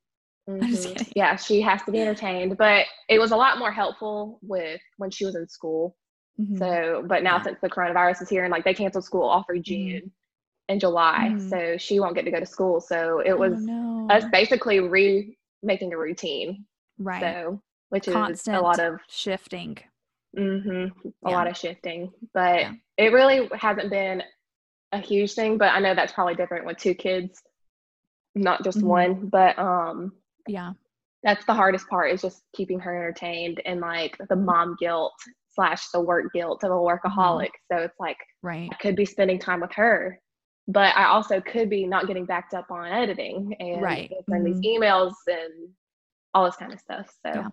Mm-hmm. 0.48 1.10
Yeah, 1.16 1.36
she 1.36 1.60
has 1.62 1.82
to 1.84 1.92
be 1.92 2.00
entertained, 2.00 2.58
but 2.58 2.86
it 3.08 3.18
was 3.18 3.30
a 3.30 3.36
lot 3.36 3.58
more 3.58 3.72
helpful 3.72 4.38
with 4.42 4.80
when 4.98 5.10
she 5.10 5.24
was 5.24 5.34
in 5.36 5.48
school. 5.48 5.96
Mm-hmm. 6.40 6.58
So, 6.58 7.04
but 7.06 7.22
now 7.22 7.36
yeah. 7.36 7.42
since 7.44 7.58
the 7.62 7.70
coronavirus 7.70 8.22
is 8.22 8.28
here 8.28 8.44
and 8.44 8.50
like 8.50 8.64
they 8.64 8.74
canceled 8.74 9.04
school 9.04 9.22
all 9.22 9.44
through 9.44 9.60
mm-hmm. 9.60 9.62
June 9.62 10.00
mm-hmm. 10.00 10.08
and 10.68 10.80
July, 10.80 11.36
so 11.48 11.76
she 11.78 12.00
won't 12.00 12.14
get 12.14 12.24
to 12.24 12.30
go 12.30 12.40
to 12.40 12.46
school. 12.46 12.80
So 12.80 13.20
it 13.24 13.38
was 13.38 13.54
oh, 13.54 14.06
no. 14.06 14.08
us 14.10 14.24
basically 14.30 14.80
re 14.80 15.36
making 15.62 15.92
a 15.92 15.98
routine. 15.98 16.66
Right. 16.98 17.20
So, 17.20 17.62
which 17.88 18.06
Constant 18.06 18.56
is 18.56 18.60
a 18.60 18.62
lot 18.62 18.80
of 18.80 19.00
shifting. 19.08 19.78
Mm-hmm. 20.36 21.08
A 21.26 21.30
yeah. 21.30 21.36
lot 21.36 21.46
of 21.46 21.56
shifting, 21.56 22.12
but 22.32 22.60
yeah. 22.60 22.72
it 22.98 23.12
really 23.12 23.48
hasn't 23.54 23.90
been 23.90 24.22
a 24.90 24.98
huge 24.98 25.32
thing. 25.34 25.58
But 25.58 25.70
I 25.70 25.78
know 25.78 25.94
that's 25.94 26.12
probably 26.12 26.34
different 26.34 26.66
with 26.66 26.76
two 26.76 26.94
kids, 26.94 27.40
not 28.34 28.64
just 28.64 28.78
mm-hmm. 28.78 28.88
one. 28.88 29.26
But 29.28 29.58
um, 29.58 30.12
yeah, 30.46 30.72
that's 31.22 31.44
the 31.46 31.54
hardest 31.54 31.88
part 31.88 32.12
is 32.12 32.22
just 32.22 32.42
keeping 32.54 32.78
her 32.80 32.96
entertained 32.96 33.60
and 33.64 33.80
like 33.80 34.16
the 34.28 34.36
mom 34.36 34.76
guilt 34.78 35.14
slash 35.54 35.88
the 35.90 36.00
work 36.00 36.32
guilt 36.34 36.64
of 36.64 36.70
a 36.70 36.74
workaholic. 36.74 37.46
Mm-hmm. 37.46 37.72
So 37.72 37.78
it's 37.78 38.00
like, 38.00 38.18
right, 38.42 38.68
I 38.72 38.76
could 38.76 38.96
be 38.96 39.04
spending 39.04 39.38
time 39.38 39.60
with 39.60 39.72
her, 39.74 40.18
but 40.68 40.96
I 40.96 41.06
also 41.06 41.40
could 41.40 41.70
be 41.70 41.86
not 41.86 42.06
getting 42.06 42.26
backed 42.26 42.54
up 42.54 42.70
on 42.70 42.86
editing 42.86 43.54
and 43.60 43.82
right. 43.82 44.10
mm-hmm. 44.28 44.44
these 44.44 44.60
emails 44.60 45.12
and 45.26 45.70
all 46.34 46.44
this 46.44 46.56
kind 46.56 46.72
of 46.72 46.80
stuff. 46.80 47.06
So 47.24 47.32
yeah. 47.32 47.48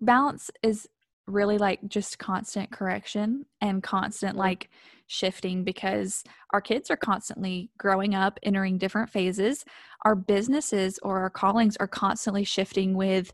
balance 0.00 0.50
is 0.62 0.88
really 1.26 1.58
like 1.58 1.86
just 1.88 2.18
constant 2.18 2.70
correction 2.70 3.44
and 3.60 3.82
constant 3.82 4.32
mm-hmm. 4.32 4.40
like 4.40 4.70
shifting 5.08 5.64
because 5.64 6.22
our 6.52 6.60
kids 6.60 6.90
are 6.90 6.96
constantly 6.96 7.70
growing 7.78 8.14
up, 8.14 8.38
entering 8.42 8.78
different 8.78 9.10
phases. 9.10 9.64
Our 10.04 10.14
businesses 10.14 10.98
or 11.02 11.18
our 11.18 11.30
callings 11.30 11.76
are 11.78 11.88
constantly 11.88 12.44
shifting 12.44 12.94
with 12.94 13.32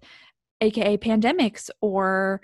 aka 0.60 0.96
pandemics 0.96 1.68
or 1.80 2.40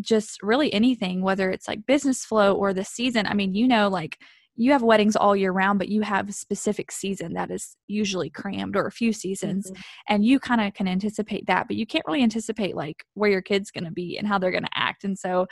just 0.00 0.42
really 0.42 0.72
anything 0.72 1.20
whether 1.22 1.50
it's 1.50 1.68
like 1.68 1.86
business 1.86 2.24
flow 2.24 2.54
or 2.54 2.72
the 2.72 2.84
season 2.84 3.26
i 3.26 3.34
mean 3.34 3.54
you 3.54 3.68
know 3.68 3.86
like 3.86 4.18
you 4.58 4.72
have 4.72 4.82
weddings 4.82 5.16
all 5.16 5.36
year 5.36 5.52
round 5.52 5.78
but 5.78 5.88
you 5.88 6.02
have 6.02 6.28
a 6.28 6.32
specific 6.32 6.90
season 6.90 7.32
that 7.34 7.50
is 7.50 7.76
usually 7.86 8.28
crammed 8.28 8.76
or 8.76 8.86
a 8.86 8.92
few 8.92 9.12
seasons 9.12 9.70
mm-hmm. 9.70 9.80
and 10.08 10.24
you 10.24 10.38
kind 10.38 10.60
of 10.60 10.74
can 10.74 10.88
anticipate 10.88 11.46
that 11.46 11.66
but 11.68 11.76
you 11.76 11.86
can't 11.86 12.04
really 12.06 12.22
anticipate 12.22 12.76
like 12.76 13.04
where 13.14 13.30
your 13.30 13.40
kid's 13.40 13.70
going 13.70 13.84
to 13.84 13.92
be 13.92 14.18
and 14.18 14.26
how 14.26 14.38
they're 14.38 14.50
going 14.50 14.62
to 14.62 14.68
act 14.78 15.04
and 15.04 15.18
so 15.18 15.46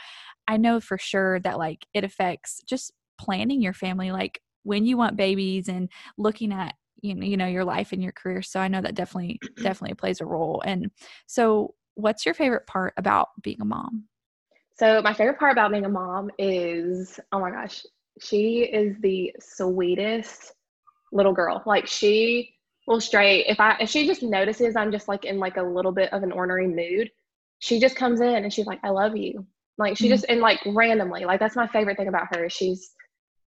i 0.47 0.57
know 0.57 0.79
for 0.79 0.97
sure 0.97 1.39
that 1.39 1.57
like 1.57 1.85
it 1.93 2.03
affects 2.03 2.61
just 2.67 2.91
planning 3.19 3.61
your 3.61 3.73
family 3.73 4.11
like 4.11 4.41
when 4.63 4.85
you 4.85 4.97
want 4.97 5.15
babies 5.15 5.69
and 5.69 5.89
looking 6.17 6.51
at 6.51 6.75
you 7.01 7.15
know, 7.15 7.25
you 7.25 7.37
know 7.37 7.47
your 7.47 7.63
life 7.63 7.93
and 7.93 8.03
your 8.03 8.11
career 8.11 8.41
so 8.41 8.59
i 8.59 8.67
know 8.67 8.81
that 8.81 8.95
definitely 8.95 9.39
definitely 9.63 9.95
plays 9.95 10.21
a 10.21 10.25
role 10.25 10.61
and 10.65 10.91
so 11.25 11.73
what's 11.95 12.25
your 12.25 12.35
favorite 12.35 12.67
part 12.67 12.93
about 12.97 13.29
being 13.41 13.61
a 13.61 13.65
mom 13.65 14.03
so 14.77 15.01
my 15.01 15.13
favorite 15.13 15.39
part 15.39 15.53
about 15.53 15.71
being 15.71 15.85
a 15.85 15.89
mom 15.89 16.29
is 16.37 17.19
oh 17.31 17.39
my 17.39 17.49
gosh 17.49 17.83
she 18.21 18.63
is 18.63 18.95
the 19.01 19.33
sweetest 19.39 20.53
little 21.11 21.33
girl. 21.33 21.63
Like 21.65 21.87
she 21.87 22.53
will 22.87 23.01
straight 23.01 23.45
if 23.47 23.59
I 23.59 23.77
if 23.79 23.89
she 23.89 24.07
just 24.07 24.23
notices 24.23 24.75
I'm 24.75 24.91
just 24.91 25.07
like 25.07 25.25
in 25.25 25.39
like 25.39 25.57
a 25.57 25.63
little 25.63 25.91
bit 25.91 26.11
of 26.13 26.23
an 26.23 26.31
ornery 26.31 26.67
mood, 26.67 27.11
she 27.59 27.79
just 27.79 27.95
comes 27.95 28.21
in 28.21 28.43
and 28.43 28.53
she's 28.53 28.65
like, 28.67 28.79
I 28.83 28.89
love 28.89 29.15
you. 29.15 29.45
Like 29.77 29.97
she 29.97 30.05
mm-hmm. 30.05 30.13
just 30.13 30.25
and 30.29 30.41
like 30.41 30.59
randomly, 30.65 31.25
like 31.25 31.39
that's 31.39 31.55
my 31.55 31.67
favorite 31.67 31.97
thing 31.97 32.07
about 32.07 32.35
her. 32.35 32.49
She's 32.49 32.91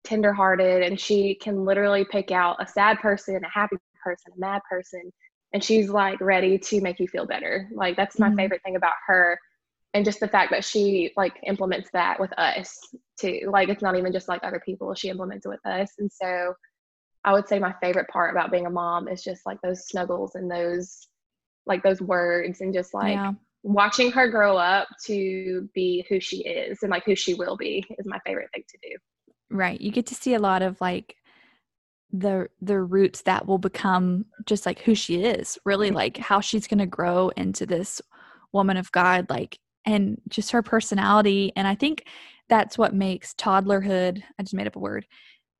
tenderhearted 0.04 0.82
and 0.82 1.00
she 1.00 1.34
can 1.36 1.64
literally 1.64 2.04
pick 2.04 2.30
out 2.30 2.56
a 2.60 2.66
sad 2.66 2.98
person, 3.00 3.40
a 3.42 3.48
happy 3.48 3.76
person, 4.02 4.32
a 4.36 4.40
mad 4.40 4.62
person, 4.68 5.12
and 5.52 5.62
she's 5.62 5.88
like 5.88 6.20
ready 6.20 6.58
to 6.58 6.80
make 6.80 7.00
you 7.00 7.08
feel 7.08 7.26
better. 7.26 7.68
Like 7.74 7.96
that's 7.96 8.18
my 8.18 8.28
mm-hmm. 8.28 8.36
favorite 8.36 8.62
thing 8.62 8.76
about 8.76 8.94
her 9.06 9.38
and 9.94 10.04
just 10.04 10.20
the 10.20 10.28
fact 10.28 10.50
that 10.50 10.64
she 10.64 11.12
like 11.16 11.34
implements 11.46 11.88
that 11.92 12.20
with 12.20 12.32
us 12.38 12.78
too 13.18 13.48
like 13.50 13.68
it's 13.68 13.82
not 13.82 13.96
even 13.96 14.12
just 14.12 14.28
like 14.28 14.42
other 14.42 14.60
people. 14.64 14.94
She 14.94 15.08
implements 15.08 15.46
it 15.46 15.50
with 15.50 15.64
us. 15.66 15.90
And 15.98 16.10
so 16.10 16.54
i 17.24 17.32
would 17.32 17.48
say 17.48 17.58
my 17.58 17.74
favorite 17.80 18.08
part 18.08 18.30
about 18.30 18.50
being 18.50 18.66
a 18.66 18.70
mom 18.70 19.08
is 19.08 19.22
just 19.22 19.46
like 19.46 19.58
those 19.62 19.88
snuggles 19.88 20.34
and 20.34 20.50
those 20.50 21.08
like 21.66 21.82
those 21.82 22.00
words 22.02 22.60
and 22.60 22.74
just 22.74 22.92
like 22.92 23.14
yeah. 23.14 23.32
watching 23.62 24.12
her 24.12 24.28
grow 24.28 24.56
up 24.56 24.86
to 25.02 25.68
be 25.74 26.04
who 26.08 26.20
she 26.20 26.44
is 26.44 26.82
and 26.82 26.90
like 26.90 27.04
who 27.04 27.16
she 27.16 27.34
will 27.34 27.56
be 27.56 27.82
is 27.98 28.06
my 28.06 28.18
favorite 28.26 28.50
thing 28.52 28.62
to 28.68 28.78
do. 28.82 28.96
Right. 29.50 29.80
You 29.80 29.90
get 29.90 30.06
to 30.06 30.14
see 30.14 30.34
a 30.34 30.38
lot 30.38 30.60
of 30.60 30.78
like 30.82 31.16
the 32.12 32.48
the 32.60 32.78
roots 32.78 33.22
that 33.22 33.46
will 33.46 33.58
become 33.58 34.26
just 34.44 34.66
like 34.66 34.80
who 34.80 34.94
she 34.94 35.24
is 35.24 35.58
really 35.64 35.88
mm-hmm. 35.88 35.96
like 35.96 36.16
how 36.18 36.40
she's 36.40 36.66
going 36.66 36.78
to 36.78 36.86
grow 36.86 37.30
into 37.30 37.64
this 37.66 38.00
woman 38.52 38.76
of 38.76 38.92
god 38.92 39.26
like 39.30 39.58
and 39.86 40.20
just 40.28 40.50
her 40.52 40.62
personality. 40.62 41.52
And 41.56 41.66
I 41.68 41.74
think 41.74 42.06
that's 42.48 42.76
what 42.78 42.94
makes 42.94 43.34
toddlerhood, 43.34 44.22
I 44.38 44.42
just 44.42 44.54
made 44.54 44.66
up 44.66 44.76
a 44.76 44.80
word, 44.80 45.06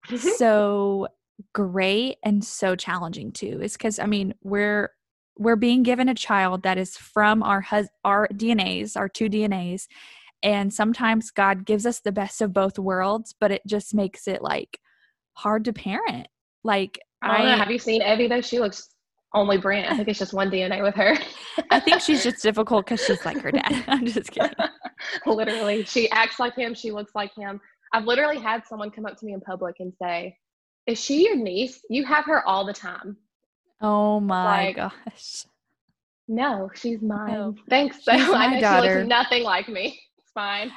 so 0.37 1.09
great 1.53 2.17
and 2.25 2.45
so 2.45 2.76
challenging 2.76 3.33
too. 3.33 3.61
Is 3.62 3.73
because, 3.75 3.99
I 3.99 4.07
mean, 4.07 4.35
we're, 4.43 4.91
we're 5.38 5.57
being 5.57 5.83
given 5.83 6.09
a 6.09 6.14
child 6.14 6.62
that 6.62 6.79
is 6.79 6.97
from 6.97 7.43
our 7.43 7.61
hus- 7.61 7.88
our 8.05 8.29
DNAs, 8.29 8.97
our 8.97 9.09
two 9.09 9.29
DNAs, 9.29 9.87
and 10.43 10.73
sometimes 10.73 11.31
God 11.31 11.64
gives 11.64 11.87
us 11.87 12.00
the 12.00 12.12
best 12.12 12.43
of 12.43 12.53
both 12.53 12.79
worlds, 12.79 13.35
but 13.41 13.50
it 13.50 13.62
just 13.67 13.95
makes 13.95 14.29
it 14.29 14.43
like 14.43 14.79
hard 15.33 15.64
to 15.64 15.73
parent. 15.73 16.29
Like 16.62 16.99
I, 17.23 17.53
I 17.53 17.57
have 17.57 17.71
you 17.71 17.79
seen 17.79 18.03
Evie 18.03 18.29
though? 18.29 18.43
She 18.43 18.61
looks 18.61 18.93
only 19.35 19.59
Brent. 19.59 19.91
I 19.91 19.97
think 19.97 20.09
it's 20.09 20.19
just 20.19 20.33
one 20.33 20.50
DNA 20.50 20.83
with 20.83 20.95
her. 20.95 21.17
I 21.71 21.81
think 21.81 22.00
she's 22.00 22.23
just 22.23 22.43
difficult 22.43 22.87
because 22.87 23.05
she's 23.05 23.25
like 23.25 23.38
her 23.41 23.50
dad. 23.50 23.85
I'm 23.88 24.07
just 24.07 24.31
kidding. 24.31 24.53
literally, 25.26 25.85
she 25.85 26.11
acts 26.11 26.38
like 26.38 26.55
him. 26.55 26.75
She 26.75 26.91
looks 26.91 27.14
like 27.14 27.35
him. 27.35 27.61
I've 27.93 28.05
literally 28.05 28.38
had 28.38 28.67
someone 28.67 28.91
come 28.91 29.07
up 29.07 29.19
to 29.19 29.26
me 29.26 29.33
in 29.33 29.41
public 29.41 29.76
and 29.81 29.93
say, 30.00 30.37
"Is 30.87 30.99
she 30.99 31.25
your 31.25 31.37
niece? 31.37 31.81
You 31.91 32.05
have 32.07 32.25
her 32.26 32.47
all 32.47 32.64
the 32.64 32.73
time." 32.73 33.17
Oh 33.81 34.21
my 34.21 34.67
like, 34.67 34.76
gosh. 34.76 35.45
No, 36.26 36.71
she's 36.75 37.03
mine. 37.03 37.33
No. 37.33 37.55
Thanks. 37.69 37.99
She's 37.99 38.07
my 38.29 38.61
daughter. 38.61 38.88
She 38.88 38.95
looks 38.99 39.09
nothing 39.09 39.43
like 39.43 39.69
me. 39.69 40.00
It's 40.19 40.31
fine. 40.33 40.71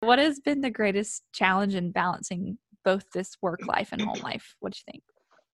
What 0.00 0.18
has 0.18 0.40
been 0.40 0.60
the 0.60 0.70
greatest 0.70 1.22
challenge 1.32 1.74
in 1.74 1.92
balancing 1.92 2.58
both 2.84 3.04
this 3.12 3.36
work 3.40 3.60
life 3.66 3.90
and 3.92 4.02
home 4.02 4.20
life? 4.22 4.54
What 4.60 4.72
do 4.72 4.78
you 4.78 4.92
think? 4.92 5.02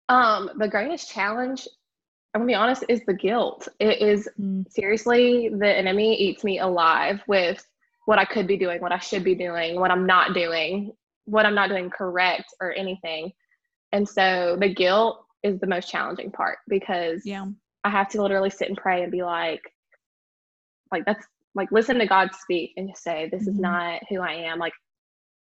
Um, 0.08 0.50
the 0.58 0.68
greatest 0.68 1.10
challenge 1.10 1.66
I'm 2.34 2.40
gonna 2.40 2.48
be 2.48 2.54
honest, 2.54 2.84
is 2.88 3.00
the 3.06 3.14
guilt. 3.14 3.68
It 3.78 4.02
is 4.02 4.28
mm. 4.40 4.70
seriously 4.70 5.50
the 5.50 5.68
enemy 5.68 6.16
eats 6.16 6.42
me 6.42 6.58
alive 6.58 7.22
with 7.28 7.64
what 8.06 8.18
I 8.18 8.24
could 8.24 8.46
be 8.46 8.56
doing, 8.56 8.80
what 8.80 8.92
I 8.92 8.98
should 8.98 9.22
be 9.22 9.36
doing, 9.36 9.78
what 9.78 9.92
I'm 9.92 10.04
not 10.04 10.34
doing, 10.34 10.92
what 11.26 11.46
I'm 11.46 11.54
not 11.54 11.68
doing 11.68 11.90
correct 11.90 12.52
or 12.60 12.72
anything. 12.72 13.32
And 13.92 14.08
so 14.08 14.56
the 14.58 14.68
guilt 14.68 15.24
is 15.44 15.60
the 15.60 15.68
most 15.68 15.88
challenging 15.88 16.32
part 16.32 16.58
because 16.68 17.22
yeah. 17.24 17.46
I 17.84 17.90
have 17.90 18.08
to 18.10 18.22
literally 18.22 18.50
sit 18.50 18.68
and 18.68 18.76
pray 18.76 19.02
and 19.04 19.12
be 19.12 19.22
like, 19.22 19.62
like 20.90 21.04
that's 21.04 21.24
like 21.54 21.70
listen 21.70 21.98
to 21.98 22.06
God 22.06 22.30
speak 22.34 22.72
and 22.76 22.88
just 22.88 23.04
say, 23.04 23.28
This 23.30 23.42
mm-hmm. 23.42 23.50
is 23.50 23.60
not 23.60 24.02
who 24.08 24.20
I 24.20 24.32
am. 24.32 24.58
Like 24.58 24.72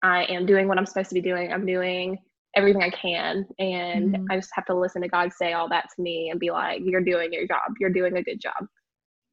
I 0.02 0.24
am 0.24 0.46
doing 0.46 0.66
what 0.66 0.78
I'm 0.78 0.86
supposed 0.86 1.10
to 1.10 1.14
be 1.14 1.20
doing. 1.20 1.52
I'm 1.52 1.66
doing 1.66 2.18
everything 2.56 2.82
I 2.82 2.90
can. 2.90 3.46
And 3.58 4.14
mm-hmm. 4.14 4.24
I 4.30 4.36
just 4.36 4.50
have 4.54 4.66
to 4.66 4.74
listen 4.74 5.02
to 5.02 5.08
God 5.08 5.32
say 5.32 5.52
all 5.52 5.68
that 5.68 5.88
to 5.94 6.02
me 6.02 6.30
and 6.30 6.40
be 6.40 6.50
like, 6.50 6.82
you're 6.84 7.02
doing 7.02 7.32
your 7.32 7.46
job. 7.46 7.74
You're 7.78 7.90
doing 7.90 8.16
a 8.16 8.22
good 8.22 8.40
job. 8.40 8.66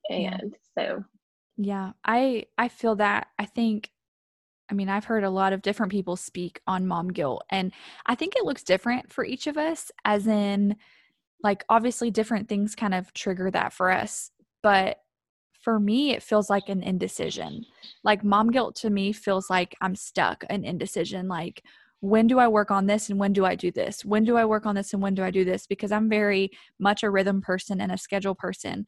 And 0.09 0.21
yeah. 0.21 0.37
so 0.77 1.03
Yeah, 1.57 1.91
I 2.05 2.45
I 2.57 2.67
feel 2.67 2.95
that. 2.97 3.27
I 3.39 3.45
think 3.45 3.89
I 4.69 4.73
mean, 4.73 4.89
I've 4.89 5.05
heard 5.05 5.23
a 5.23 5.29
lot 5.29 5.53
of 5.53 5.61
different 5.61 5.93
people 5.93 6.17
speak 6.17 6.59
on 6.67 6.87
mom 6.87 7.07
guilt 7.09 7.43
and 7.49 7.71
I 8.05 8.15
think 8.15 8.35
it 8.35 8.45
looks 8.45 8.63
different 8.63 9.11
for 9.13 9.23
each 9.23 9.47
of 9.47 9.57
us 9.57 9.91
as 10.03 10.27
in 10.27 10.75
like 11.41 11.63
obviously 11.69 12.11
different 12.11 12.49
things 12.49 12.75
kind 12.75 12.93
of 12.93 13.13
trigger 13.13 13.49
that 13.51 13.71
for 13.71 13.91
us, 13.91 14.31
but 14.61 14.97
for 15.61 15.79
me 15.79 16.11
it 16.11 16.23
feels 16.23 16.49
like 16.49 16.69
an 16.69 16.83
indecision. 16.83 17.65
Like 18.03 18.23
mom 18.23 18.51
guilt 18.51 18.75
to 18.77 18.89
me 18.89 19.13
feels 19.13 19.49
like 19.49 19.75
I'm 19.81 19.95
stuck, 19.95 20.43
an 20.49 20.65
indecision 20.65 21.27
like 21.27 21.63
when 21.99 22.27
do 22.27 22.39
I 22.39 22.47
work 22.47 22.69
on 22.69 22.85
this 22.85 23.09
and 23.09 23.19
when 23.19 23.33
do 23.33 23.45
I 23.45 23.55
do 23.55 23.71
this? 23.71 24.05
When 24.05 24.23
do 24.23 24.37
I 24.37 24.45
work 24.45 24.65
on 24.65 24.75
this 24.75 24.93
and 24.93 25.01
when 25.01 25.15
do 25.15 25.23
I 25.23 25.31
do 25.31 25.43
this? 25.43 25.65
Because 25.65 25.91
I'm 25.91 26.09
very 26.09 26.51
much 26.79 27.03
a 27.03 27.09
rhythm 27.09 27.41
person 27.41 27.81
and 27.81 27.91
a 27.91 27.97
schedule 27.97 28.35
person. 28.35 28.85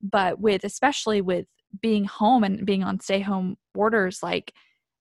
But 0.00 0.40
with, 0.40 0.64
especially 0.64 1.20
with 1.20 1.46
being 1.80 2.04
home 2.04 2.44
and 2.44 2.64
being 2.64 2.84
on 2.84 3.00
stay 3.00 3.20
home 3.20 3.56
orders, 3.74 4.22
like 4.22 4.52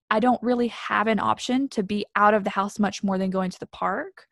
I 0.10 0.20
don't 0.20 0.42
really 0.42 0.70
have 0.70 1.08
an 1.08 1.20
option 1.20 1.70
to 1.70 1.84
be 1.84 2.06
out 2.16 2.34
of 2.34 2.44
the 2.44 2.50
house 2.50 2.80
much 2.80 3.04
more 3.04 3.18
than 3.18 3.30
going 3.30 3.52
to 3.52 3.60
the 3.60 3.68
park. 3.68 4.28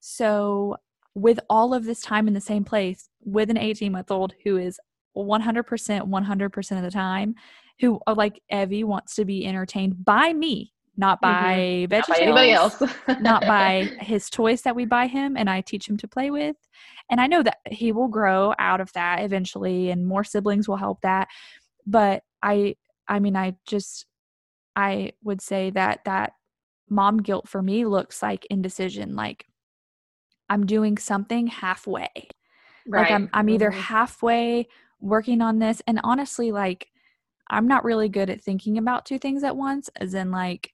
So, 0.00 0.76
with 1.14 1.40
all 1.50 1.74
of 1.74 1.84
this 1.84 2.00
time 2.02 2.28
in 2.28 2.34
the 2.34 2.40
same 2.40 2.64
place 2.64 3.08
with 3.24 3.50
an 3.50 3.56
18 3.56 3.90
month 3.90 4.12
old 4.12 4.32
who 4.44 4.56
is 4.56 4.78
100% 5.16 5.64
100% 5.64 6.76
of 6.76 6.82
the 6.82 6.90
time 6.90 7.34
who 7.80 7.98
uh, 8.06 8.14
like 8.16 8.40
evie 8.48 8.84
wants 8.84 9.16
to 9.16 9.24
be 9.24 9.44
entertained 9.44 10.04
by 10.04 10.32
me 10.32 10.72
not 11.00 11.20
by 11.20 11.86
Not 11.90 12.08
by 12.08 12.18
anybody 12.18 12.52
else. 12.52 12.76
not 13.20 13.46
by 13.46 13.88
his 14.00 14.30
toys 14.30 14.62
that 14.62 14.76
we 14.76 14.84
buy 14.84 15.06
him 15.06 15.36
and 15.36 15.50
I 15.50 15.62
teach 15.62 15.88
him 15.88 15.96
to 15.96 16.06
play 16.08 16.30
with. 16.30 16.56
And 17.10 17.20
I 17.20 17.26
know 17.26 17.42
that 17.42 17.58
he 17.70 17.90
will 17.90 18.08
grow 18.08 18.54
out 18.58 18.80
of 18.80 18.92
that 18.92 19.22
eventually 19.22 19.90
and 19.90 20.06
more 20.06 20.22
siblings 20.22 20.68
will 20.68 20.76
help 20.76 21.00
that. 21.02 21.28
But 21.86 22.22
I 22.42 22.76
I 23.08 23.18
mean 23.18 23.34
I 23.36 23.56
just 23.66 24.06
I 24.76 25.12
would 25.24 25.40
say 25.40 25.70
that 25.70 26.00
that 26.04 26.32
mom 26.88 27.18
guilt 27.18 27.48
for 27.48 27.62
me 27.62 27.84
looks 27.84 28.22
like 28.22 28.46
indecision 28.50 29.16
like 29.16 29.46
I'm 30.48 30.66
doing 30.66 30.98
something 30.98 31.46
halfway. 31.46 32.08
Right. 32.86 33.02
Like 33.02 33.10
I'm 33.10 33.28
I'm 33.32 33.48
either 33.48 33.70
Mhm. 33.70 33.74
halfway 33.74 34.68
working 35.00 35.40
on 35.40 35.58
this 35.58 35.80
and 35.86 35.98
honestly 36.04 36.52
like 36.52 36.88
I'm 37.48 37.66
not 37.66 37.84
really 37.84 38.08
good 38.08 38.30
at 38.30 38.42
thinking 38.42 38.78
about 38.78 39.06
two 39.06 39.18
things 39.18 39.42
at 39.44 39.56
once 39.56 39.88
as 39.96 40.14
in 40.14 40.30
like 40.30 40.72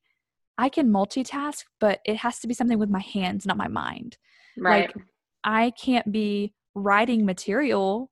I 0.58 0.68
can 0.68 0.90
multitask 0.90 1.64
but 1.80 2.00
it 2.04 2.16
has 2.16 2.38
to 2.40 2.46
be 2.48 2.54
something 2.54 2.78
with 2.78 2.90
my 2.90 3.00
hands 3.00 3.46
not 3.46 3.56
my 3.56 3.68
mind. 3.68 4.16
right. 4.56 4.88
Like 4.94 5.04
I 5.44 5.70
can't 5.70 6.10
be 6.10 6.54
writing 6.74 7.24
material 7.24 8.10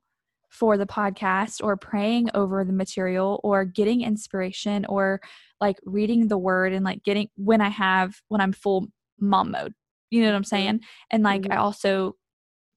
for 0.51 0.77
the 0.77 0.87
podcast 0.87 1.61
or 1.65 1.77
praying 1.77 2.31
over 2.33 2.65
the 2.65 2.73
material 2.73 3.41
or 3.43 3.65
getting 3.65 4.03
inspiration 4.03 4.85
or 4.87 5.21
like 5.61 5.77
reading 5.85 6.29
the 6.29 6.39
word 6.39 6.73
and 6.73 6.85
like 6.85 7.03
getting 7.03 7.29
when 7.37 7.61
I 7.61 7.71
have 7.71 8.15
when 8.29 8.41
I'm 8.41 8.53
full 8.53 8.87
mom 9.19 9.51
mode. 9.51 9.75
You 10.11 10.21
know 10.23 10.29
what 10.29 10.37
I'm 10.37 10.45
saying? 10.45 10.81
And 11.11 11.23
like 11.25 11.47
I 11.51 11.57
Mhm. 11.57 11.59
also 11.59 12.17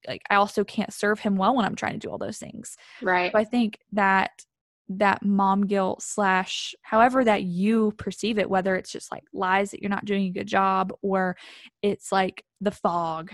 like 0.08 0.22
I 0.30 0.36
also 0.36 0.64
can't 0.64 0.92
serve 0.92 1.20
him 1.20 1.36
well 1.36 1.54
when 1.54 1.64
I'm 1.64 1.74
trying 1.76 1.92
to 1.92 1.98
do 1.98 2.10
all 2.10 2.18
those 2.18 2.38
things. 2.38 2.76
right. 3.02 3.30
So 3.32 3.38
I 3.38 3.44
think 3.44 3.78
that 3.92 4.44
that 4.88 5.22
mom 5.24 5.66
guilt 5.66 6.02
slash 6.02 6.74
however 6.82 7.24
that 7.24 7.42
you 7.42 7.92
perceive 7.98 8.38
it, 8.38 8.48
whether 8.48 8.74
it's 8.74 8.90
just 8.90 9.12
like 9.12 9.24
lies 9.32 9.70
that 9.70 9.82
you're 9.82 9.90
not 9.90 10.04
doing 10.04 10.26
a 10.26 10.30
good 10.30 10.46
job 10.46 10.92
or 11.02 11.36
it's 11.82 12.10
like 12.10 12.44
the 12.60 12.70
fog, 12.70 13.32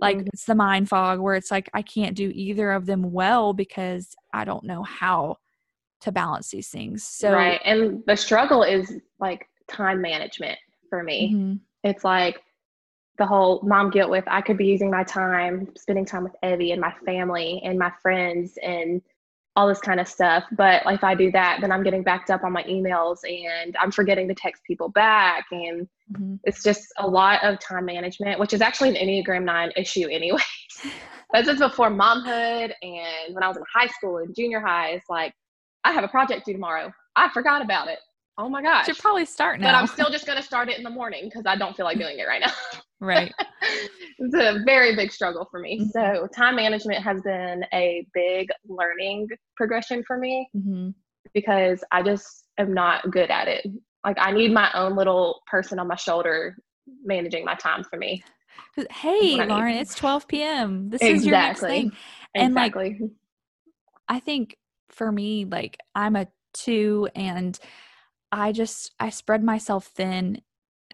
like 0.00 0.16
Mhm. 0.16 0.28
it's 0.32 0.46
the 0.46 0.54
mind 0.54 0.88
fog 0.88 1.20
where 1.20 1.34
it's 1.34 1.50
like 1.50 1.68
I 1.74 1.82
can't 1.82 2.16
do 2.16 2.32
either 2.34 2.72
of 2.72 2.86
them 2.86 3.12
well 3.12 3.52
because 3.52 4.14
I 4.32 4.44
don't 4.44 4.64
know 4.64 4.82
how 4.82 5.38
to 6.00 6.12
balance 6.12 6.50
these 6.50 6.68
things. 6.68 7.04
So 7.04 7.32
right. 7.32 7.60
And 7.64 8.02
the 8.06 8.16
struggle 8.16 8.62
is 8.62 8.98
like 9.18 9.48
time 9.68 10.00
management 10.00 10.58
for 10.88 11.02
me. 11.02 11.34
Mhm. 11.34 11.60
It's 11.82 12.04
like 12.04 12.42
the 13.18 13.26
whole 13.26 13.60
mom 13.62 13.90
guilt 13.90 14.10
with 14.10 14.24
I 14.26 14.40
could 14.40 14.56
be 14.56 14.66
using 14.66 14.90
my 14.90 15.04
time, 15.04 15.68
spending 15.76 16.04
time 16.04 16.24
with 16.24 16.34
Evie 16.42 16.72
and 16.72 16.80
my 16.80 16.92
family 17.04 17.60
and 17.62 17.78
my 17.78 17.92
friends 18.02 18.58
and 18.62 19.00
all 19.56 19.68
this 19.68 19.78
kind 19.80 20.00
of 20.00 20.08
stuff. 20.08 20.44
But 20.52 20.82
if 20.86 21.04
I 21.04 21.14
do 21.14 21.30
that, 21.32 21.58
then 21.60 21.70
I'm 21.70 21.82
getting 21.84 22.02
backed 22.02 22.30
up 22.30 22.42
on 22.42 22.52
my 22.52 22.64
emails 22.64 23.18
and 23.24 23.76
I'm 23.80 23.90
forgetting 23.92 24.26
to 24.28 24.34
text 24.34 24.62
people 24.66 24.88
back. 24.88 25.44
And 25.52 25.88
Mhm. 26.12 26.40
it's 26.44 26.62
just 26.62 26.86
a 26.98 27.06
lot 27.06 27.42
of 27.44 27.58
time 27.60 27.84
management, 27.84 28.40
which 28.40 28.52
is 28.52 28.60
actually 28.60 28.88
an 28.90 28.96
Enneagram 28.96 29.44
9 29.44 29.72
issue 29.76 30.08
anyway. 30.10 30.40
This 31.32 31.48
is 31.48 31.58
before 31.58 31.88
momhood 31.90 32.72
and 32.82 33.34
when 33.34 33.42
I 33.42 33.48
was 33.48 33.56
in 33.56 33.64
high 33.74 33.88
school 33.88 34.18
and 34.18 34.32
junior 34.36 34.60
high, 34.60 34.90
it's 34.90 35.08
like, 35.08 35.34
I 35.82 35.90
have 35.90 36.04
a 36.04 36.08
project 36.08 36.46
due 36.46 36.52
tomorrow. 36.52 36.92
I 37.16 37.28
forgot 37.30 37.60
about 37.60 37.88
it. 37.88 37.98
Oh 38.38 38.48
my 38.48 38.62
gosh. 38.62 38.86
should 38.86 38.98
probably 38.98 39.24
start 39.24 39.58
now. 39.58 39.68
but 39.72 39.74
I'm 39.74 39.86
still 39.88 40.10
just 40.10 40.26
going 40.26 40.36
to 40.38 40.44
start 40.44 40.68
it 40.68 40.78
in 40.78 40.84
the 40.84 40.90
morning 40.90 41.24
because 41.24 41.42
I 41.46 41.56
don't 41.56 41.76
feel 41.76 41.86
like 41.86 41.98
doing 41.98 42.18
it 42.20 42.24
right 42.28 42.40
now. 42.40 42.52
right. 43.04 43.32
it's 44.18 44.34
a 44.34 44.62
very 44.64 44.94
big 44.96 45.12
struggle 45.12 45.46
for 45.50 45.60
me. 45.60 45.80
Mhm. 45.80 45.90
So, 45.92 46.26
time 46.34 46.56
management 46.56 47.02
has 47.02 47.20
been 47.22 47.64
a 47.72 48.06
big 48.14 48.48
learning 48.66 49.28
progression 49.56 50.02
for 50.06 50.18
me 50.18 50.48
hmm 50.52 50.90
because 51.32 51.82
I 51.90 52.02
just 52.02 52.44
am 52.58 52.74
not 52.74 53.10
good 53.10 53.30
at 53.30 53.48
it. 53.48 53.66
Like, 54.04 54.16
I 54.20 54.30
need 54.30 54.52
my 54.52 54.70
own 54.74 54.94
little 54.94 55.40
person 55.50 55.78
on 55.78 55.88
my 55.88 55.96
shoulder 55.96 56.56
managing 57.02 57.44
my 57.44 57.54
time 57.54 57.82
for 57.82 57.96
me. 57.96 58.22
Hey, 58.90 59.40
I 59.40 59.46
need. 59.46 59.48
Lauren, 59.48 59.76
it's 59.76 59.94
12 59.94 60.28
p.m. 60.28 60.90
This 60.90 61.02
is 61.02 61.24
your 61.24 61.36
next 61.36 61.60
thing. 61.60 61.92
And, 62.34 62.54
like. 62.54 62.74
I 64.08 64.20
think 64.20 64.56
for 64.90 65.10
me, 65.10 65.44
like 65.44 65.78
I'm 65.94 66.16
a 66.16 66.28
two 66.52 67.08
and 67.14 67.58
I 68.32 68.52
just 68.52 68.92
I 69.00 69.10
spread 69.10 69.42
myself 69.42 69.86
thin, 69.86 70.42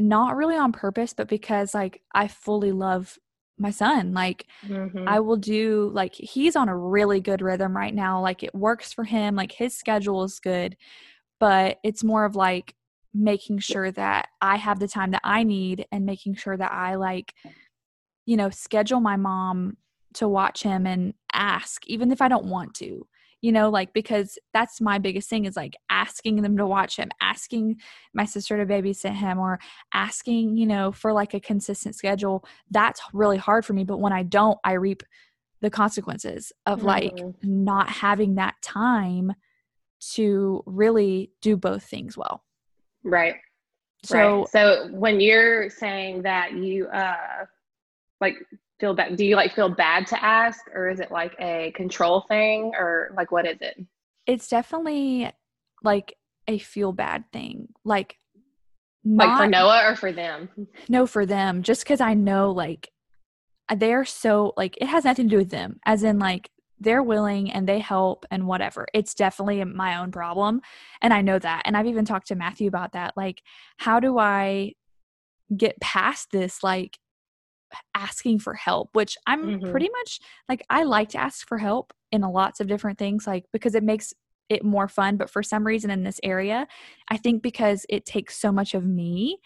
not 0.00 0.36
really 0.36 0.56
on 0.56 0.72
purpose, 0.72 1.12
but 1.14 1.28
because 1.28 1.74
like 1.74 2.02
I 2.14 2.28
fully 2.28 2.72
love 2.72 3.18
my 3.58 3.70
son. 3.70 4.14
Like 4.14 4.46
Mhm. 4.64 5.06
I 5.06 5.20
will 5.20 5.36
do 5.36 5.90
like 5.94 6.14
he's 6.14 6.56
on 6.56 6.68
a 6.68 6.76
really 6.76 7.20
good 7.20 7.42
rhythm 7.42 7.76
right 7.76 7.94
now. 7.94 8.20
Like 8.20 8.42
it 8.42 8.54
works 8.54 8.92
for 8.92 9.04
him, 9.04 9.36
like 9.36 9.52
his 9.52 9.76
schedule 9.76 10.24
is 10.24 10.40
good, 10.40 10.76
but 11.40 11.78
it's 11.84 12.04
more 12.04 12.24
of 12.24 12.36
like 12.36 12.74
making 13.14 13.58
sure 13.58 13.90
that 13.92 14.28
I 14.40 14.56
have 14.56 14.78
the 14.80 14.88
time 14.88 15.10
that 15.12 15.22
I 15.24 15.42
need 15.42 15.86
and 15.92 16.06
making 16.06 16.34
sure 16.36 16.56
that 16.56 16.72
I 16.72 16.94
like 16.96 17.34
you 18.26 18.36
know, 18.36 18.50
schedule 18.50 19.00
my 19.00 19.16
mom 19.16 19.76
to 20.14 20.28
watch 20.28 20.62
him 20.62 20.86
and 20.86 21.14
ask 21.32 21.86
even 21.86 22.10
if 22.10 22.20
I 22.22 22.28
don't 22.28 22.46
want 22.46 22.74
to. 22.74 23.06
You 23.42 23.52
know, 23.52 23.70
like 23.70 23.92
because 23.94 24.38
that's 24.52 24.80
my 24.80 24.98
biggest 24.98 25.30
thing 25.30 25.46
is 25.46 25.56
like 25.56 25.74
asking 25.88 26.42
them 26.42 26.56
to 26.58 26.66
watch 26.66 26.96
him, 26.96 27.10
asking 27.20 27.76
my 28.12 28.24
sister 28.24 28.56
to 28.56 28.66
babysit 28.66 29.14
him 29.14 29.38
or 29.38 29.58
asking, 29.94 30.56
you 30.56 30.66
know, 30.66 30.92
for 30.92 31.12
like 31.12 31.32
a 31.32 31.40
consistent 31.40 31.94
schedule. 31.94 32.44
That's 32.70 33.00
really 33.12 33.38
hard 33.38 33.64
for 33.64 33.72
me, 33.72 33.84
but 33.84 33.98
when 33.98 34.12
I 34.12 34.24
don't, 34.24 34.58
I 34.62 34.72
reap 34.72 35.02
the 35.60 35.70
consequences 35.70 36.52
of 36.66 36.82
like 36.82 37.16
Mhm. 37.16 37.34
not 37.42 37.88
having 37.88 38.34
that 38.36 38.60
time 38.62 39.34
to 40.14 40.62
really 40.66 41.30
do 41.40 41.56
both 41.56 41.84
things 41.84 42.16
well. 42.16 42.44
Right. 43.04 43.36
So 44.04 44.14
right. 44.16 44.48
So 44.48 44.88
when 44.92 45.20
you're 45.20 45.68
saying 45.70 46.22
that 46.22 46.52
you 46.52 46.88
uh 46.88 47.44
like 48.20 48.36
feel 48.80 48.94
bad 48.94 49.16
do 49.16 49.24
you 49.24 49.36
like 49.36 49.54
feel 49.54 49.68
bad 49.68 50.06
to 50.06 50.24
ask 50.24 50.60
or 50.74 50.88
is 50.88 51.00
it 51.00 51.10
like 51.10 51.34
a 51.38 51.72
control 51.76 52.22
thing 52.28 52.72
or 52.76 53.12
like 53.16 53.30
what 53.30 53.46
is 53.46 53.58
it? 53.60 53.78
it's 54.26 54.48
definitely 54.48 55.30
like 55.82 56.14
a 56.46 56.58
feel 56.58 56.92
bad 56.92 57.24
thing. 57.32 57.68
Like 57.84 58.16
Like 59.04 59.38
for 59.38 59.46
Noah 59.46 59.82
or 59.86 59.96
for 59.96 60.12
them? 60.12 60.48
no 60.88 61.06
for 61.06 61.24
them 61.24 61.62
just 61.62 61.84
because 61.84 62.00
i 62.00 62.14
know 62.14 62.50
like 62.50 62.90
they're 63.76 64.04
so 64.04 64.52
like 64.56 64.76
it 64.80 64.86
has 64.86 65.04
nothing 65.04 65.26
to 65.28 65.30
do 65.30 65.38
with 65.38 65.50
them 65.50 65.78
as 65.86 66.02
in 66.02 66.18
like 66.18 66.50
they're 66.80 67.02
willing 67.02 67.50
and 67.52 67.68
they 67.68 67.78
help 67.78 68.26
and 68.30 68.46
whatever 68.46 68.86
it's 68.92 69.14
definitely 69.14 69.62
my 69.64 69.98
own 69.98 70.10
problem 70.10 70.60
and 71.00 71.12
i 71.14 71.20
know 71.20 71.38
that 71.38 71.62
and 71.64 71.76
i've 71.76 71.86
even 71.86 72.04
talked 72.04 72.26
to 72.26 72.34
matthew 72.34 72.66
about 72.66 72.92
that 72.92 73.12
like 73.16 73.42
how 73.78 74.00
do 74.00 74.18
i 74.18 74.72
get 75.56 75.80
past 75.80 76.28
this 76.32 76.62
like 76.62 76.98
asking 77.94 78.38
for 78.38 78.54
help 78.54 78.90
which 78.94 79.16
i'm 79.26 79.60
Mhm. 79.60 79.70
pretty 79.70 79.88
much 79.98 80.20
like 80.48 80.64
i 80.70 80.82
like 80.82 81.08
to 81.10 81.18
ask 81.18 81.46
for 81.46 81.58
help 81.58 81.92
in 82.12 82.22
lots 82.22 82.60
of 82.60 82.66
different 82.66 82.98
things 82.98 83.26
like 83.26 83.44
because 83.52 83.74
it 83.74 83.82
makes 83.82 84.12
it 84.48 84.64
more 84.64 84.88
fun 84.88 85.16
but 85.16 85.30
for 85.30 85.42
some 85.42 85.64
reason 85.66 85.90
in 85.90 86.02
this 86.02 86.20
area 86.22 86.66
i 87.08 87.16
think 87.16 87.42
because 87.42 87.86
it 87.88 88.04
takes 88.06 88.36
so 88.36 88.50
much 88.50 88.74
of 88.74 88.84
me 88.84 89.38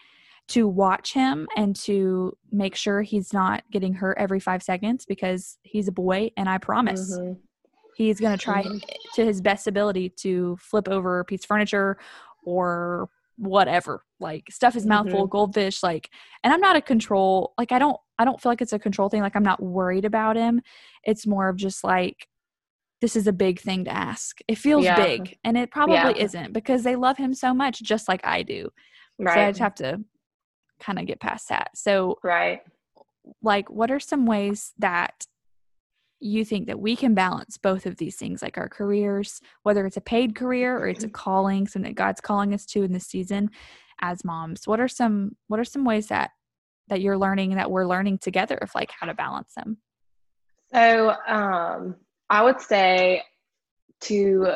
to 0.47 0.67
watch 0.67 1.13
him 1.13 1.47
and 1.57 1.75
to 1.75 2.37
make 2.51 2.75
sure 2.75 3.01
he's 3.01 3.33
not 3.33 3.63
getting 3.71 3.95
hurt 3.95 4.15
every 4.19 4.39
five 4.39 4.61
seconds 4.61 5.03
because 5.03 5.57
he's 5.63 5.87
a 5.87 5.91
boy 5.91 6.29
and 6.37 6.47
I 6.47 6.59
promise 6.59 7.17
Mhm. 7.17 7.39
he's 7.95 8.19
going 8.19 8.37
to 8.37 8.43
try 8.43 8.61
Mhm. 8.61 8.79
to 9.15 9.25
his 9.25 9.41
best 9.41 9.65
ability 9.65 10.09
to 10.09 10.55
flip 10.57 10.87
over 10.87 11.19
a 11.19 11.25
piece 11.25 11.41
of 11.43 11.47
furniture 11.47 11.97
or 12.45 13.09
whatever 13.37 14.03
like 14.19 14.45
stuff 14.49 14.75
is 14.75 14.83
mm-hmm. 14.83 14.89
mouth 14.89 15.09
full 15.11 15.23
of 15.23 15.29
goldfish 15.29 15.83
like 15.83 16.09
and 16.43 16.53
i'm 16.53 16.61
not 16.61 16.75
a 16.75 16.81
control 16.81 17.53
like 17.57 17.71
i 17.71 17.79
don't 17.79 17.97
i 18.17 18.23
don't 18.23 18.41
feel 18.41 18.51
like 18.51 18.61
it's 18.61 18.73
a 18.73 18.79
control 18.79 19.09
thing 19.09 19.21
like 19.21 19.35
i'm 19.35 19.43
not 19.43 19.61
worried 19.61 20.05
about 20.05 20.35
him 20.35 20.61
it's 21.03 21.27
more 21.27 21.49
of 21.49 21.57
just 21.57 21.83
like 21.83 22.27
this 23.01 23.15
is 23.17 23.27
a 23.27 23.33
big 23.33 23.59
thing 23.59 23.83
to 23.83 23.91
ask 23.91 24.39
it 24.47 24.57
feels 24.57 24.85
Yeah. 24.85 24.95
big 24.95 25.37
and 25.43 25.57
it 25.57 25.69
probably 25.69 25.95
Yeah. 25.95 26.13
isn't 26.15 26.53
because 26.53 26.83
they 26.83 26.95
love 26.95 27.17
him 27.17 27.33
so 27.33 27.53
much 27.53 27.81
just 27.83 28.07
like 28.07 28.21
i 28.25 28.41
do 28.41 28.69
Right. 29.19 29.33
so 29.33 29.39
I 29.41 29.51
just 29.51 29.59
have 29.59 29.75
to 29.75 30.03
kind 30.79 30.99
of 30.99 31.05
get 31.05 31.19
past 31.19 31.49
that. 31.49 31.71
So, 31.75 32.17
right. 32.23 32.61
like, 33.41 33.69
what 33.69 33.91
are 33.91 33.99
some 33.99 34.25
ways 34.25 34.73
that 34.79 35.25
you 36.25 36.43
think 36.43 36.67
that 36.67 36.79
we 36.79 36.95
can 36.95 37.13
balance 37.13 37.57
both 37.57 37.85
of 37.85 37.97
these 37.97 38.15
things, 38.15 38.41
like 38.41 38.57
our 38.57 38.69
careers, 38.69 39.41
whether 39.63 39.85
it's 39.85 39.97
a 39.97 40.01
paid 40.01 40.35
career 40.35 40.77
or 40.77 40.87
it's 40.87 41.03
a 41.03 41.09
calling, 41.09 41.67
something 41.67 41.91
that 41.91 41.95
God's 41.95 42.21
calling 42.21 42.53
us 42.53 42.65
to 42.67 42.83
in 42.83 42.91
this 42.91 43.07
season 43.07 43.49
as 44.01 44.25
moms? 44.25 44.67
What 44.67 44.79
are 44.79 44.87
some 44.87 45.35
What 45.47 45.59
are 45.59 45.65
some 45.65 45.85
ways 45.85 46.07
that 46.07 46.31
that 46.87 47.01
you're 47.01 47.17
learning 47.17 47.55
that 47.55 47.71
we're 47.71 47.85
learning 47.85 48.19
together 48.19 48.55
of 48.55 48.73
like 48.75 48.91
how 48.91 49.07
to 49.07 49.13
balance 49.13 49.53
them? 49.55 49.77
So 50.73 51.13
um, 51.27 51.95
I 52.29 52.43
would 52.43 52.59
say 52.59 53.23
to 54.01 54.55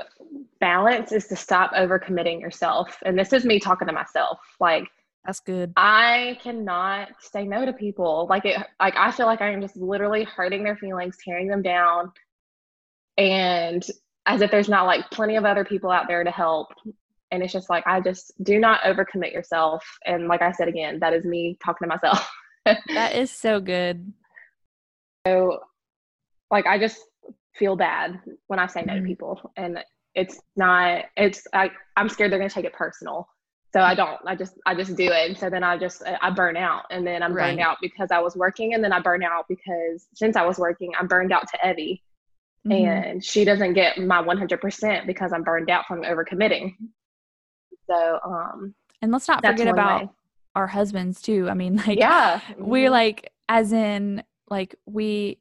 balance 0.60 1.12
is 1.12 1.28
to 1.28 1.36
stop 1.36 1.72
overcommitting 1.74 2.42
yourself. 2.42 2.98
And 3.06 3.18
this 3.18 3.34
is 3.34 3.46
me 3.46 3.60
talking 3.60 3.88
to 3.88 3.94
myself. 3.94 4.40
Like 4.60 4.88
That's 5.26 5.40
good. 5.42 5.74
I 5.76 6.40
cannot 6.42 7.10
say 7.20 7.46
no 7.46 7.66
to 7.66 7.74
people. 7.74 8.28
Like 8.30 8.46
it 8.46 8.58
like 8.80 8.96
I 8.96 9.12
feel 9.12 9.26
like 9.26 9.42
I 9.42 9.52
am 9.52 9.62
just 9.62 9.76
literally 9.76 10.24
hurting 10.24 10.64
their 10.64 10.78
feelings, 10.78 11.18
tearing 11.24 11.48
them 11.48 11.62
down. 11.62 12.12
And 13.18 13.86
as 14.26 14.42
if 14.42 14.52
there's 14.52 14.70
not 14.70 14.86
like 14.86 15.10
plenty 15.12 15.36
of 15.36 15.46
other 15.46 15.66
people 15.66 15.92
out 15.92 16.08
there 16.08 16.24
to 16.24 16.32
help. 16.32 16.68
and 17.32 17.44
it's 17.44 17.54
just 17.54 17.70
like 17.70 17.86
I 17.86 18.02
just 18.02 18.32
do 18.44 18.60
not 18.60 18.82
overcommit 18.82 19.34
yourself. 19.34 19.84
And 20.06 20.28
like 20.28 20.42
I 20.42 20.52
said 20.52 20.68
again, 20.68 21.00
that 21.00 21.14
is 21.14 21.26
me 21.26 21.58
talking 21.64 21.88
to 21.88 21.90
myself. 21.90 22.30
that 22.66 23.16
is 23.16 23.30
so 23.30 23.60
good. 23.60 24.12
So 25.28 25.60
like 26.50 26.66
I 26.66 26.80
just 26.80 26.98
feel 27.56 27.76
bad 27.76 28.20
when 28.48 28.58
I 28.58 28.68
say 28.68 28.82
no 28.82 28.94
to 28.94 29.00
mm-hmm. 29.00 29.08
people 29.08 29.52
and 29.58 29.80
it's 30.16 30.40
not 30.56 31.06
it's 31.16 31.46
I, 31.54 31.72
I'm 31.96 32.10
scared 32.10 32.32
they're 32.32 32.40
gonna 32.40 32.50
take 32.50 32.66
it 32.66 32.74
personal. 32.74 33.28
So 33.72 33.82
I 33.82 33.94
don't. 33.94 34.20
I 34.26 34.36
just 34.36 34.56
I 34.66 34.74
just 34.74 34.96
do 34.96 35.12
it. 35.12 35.30
And 35.30 35.38
so 35.38 35.50
then 35.50 35.64
I 35.64 35.78
just 35.78 36.02
I 36.22 36.32
burn 36.32 36.58
out 36.58 36.86
and 36.90 37.06
then 37.06 37.22
I'm 37.22 37.34
right. 37.34 37.50
burned 37.50 37.60
out 37.60 37.78
because 37.82 38.10
I 38.12 38.20
was 38.20 38.36
working 38.36 38.74
and 38.74 38.84
then 38.84 38.92
I 38.92 39.00
burn 39.00 39.24
out 39.24 39.46
because 39.48 40.08
since 40.16 40.36
I 40.36 40.44
was 40.46 40.58
working, 40.58 40.92
I'm 41.00 41.08
burned 41.08 41.32
out 41.32 41.48
to 41.50 41.70
Evie. 41.70 42.04
Mm-hmm. 42.68 42.88
And 42.88 43.24
she 43.24 43.46
doesn't 43.46 43.74
get 43.74 43.98
my 43.98 44.22
100% 44.22 45.08
because 45.08 45.32
I'm 45.32 45.44
burned 45.44 45.70
out 45.70 45.86
from 45.88 46.02
overcommitting. 46.02 46.76
So, 47.88 48.20
um, 48.24 48.76
and 49.02 49.12
let's 49.12 49.28
not 49.28 49.46
forget 49.46 49.68
about 49.68 50.02
way. 50.02 50.10
our 50.56 50.68
husbands 50.68 51.22
too. 51.22 51.50
I 51.50 51.54
mean, 51.54 51.78
like, 51.88 51.98
yeah, 51.98 52.42
we're 52.58 52.86
mm-hmm. 52.86 52.92
like, 52.92 53.32
as 53.48 53.72
in, 53.72 54.24
like, 54.50 54.76
we, 54.86 55.40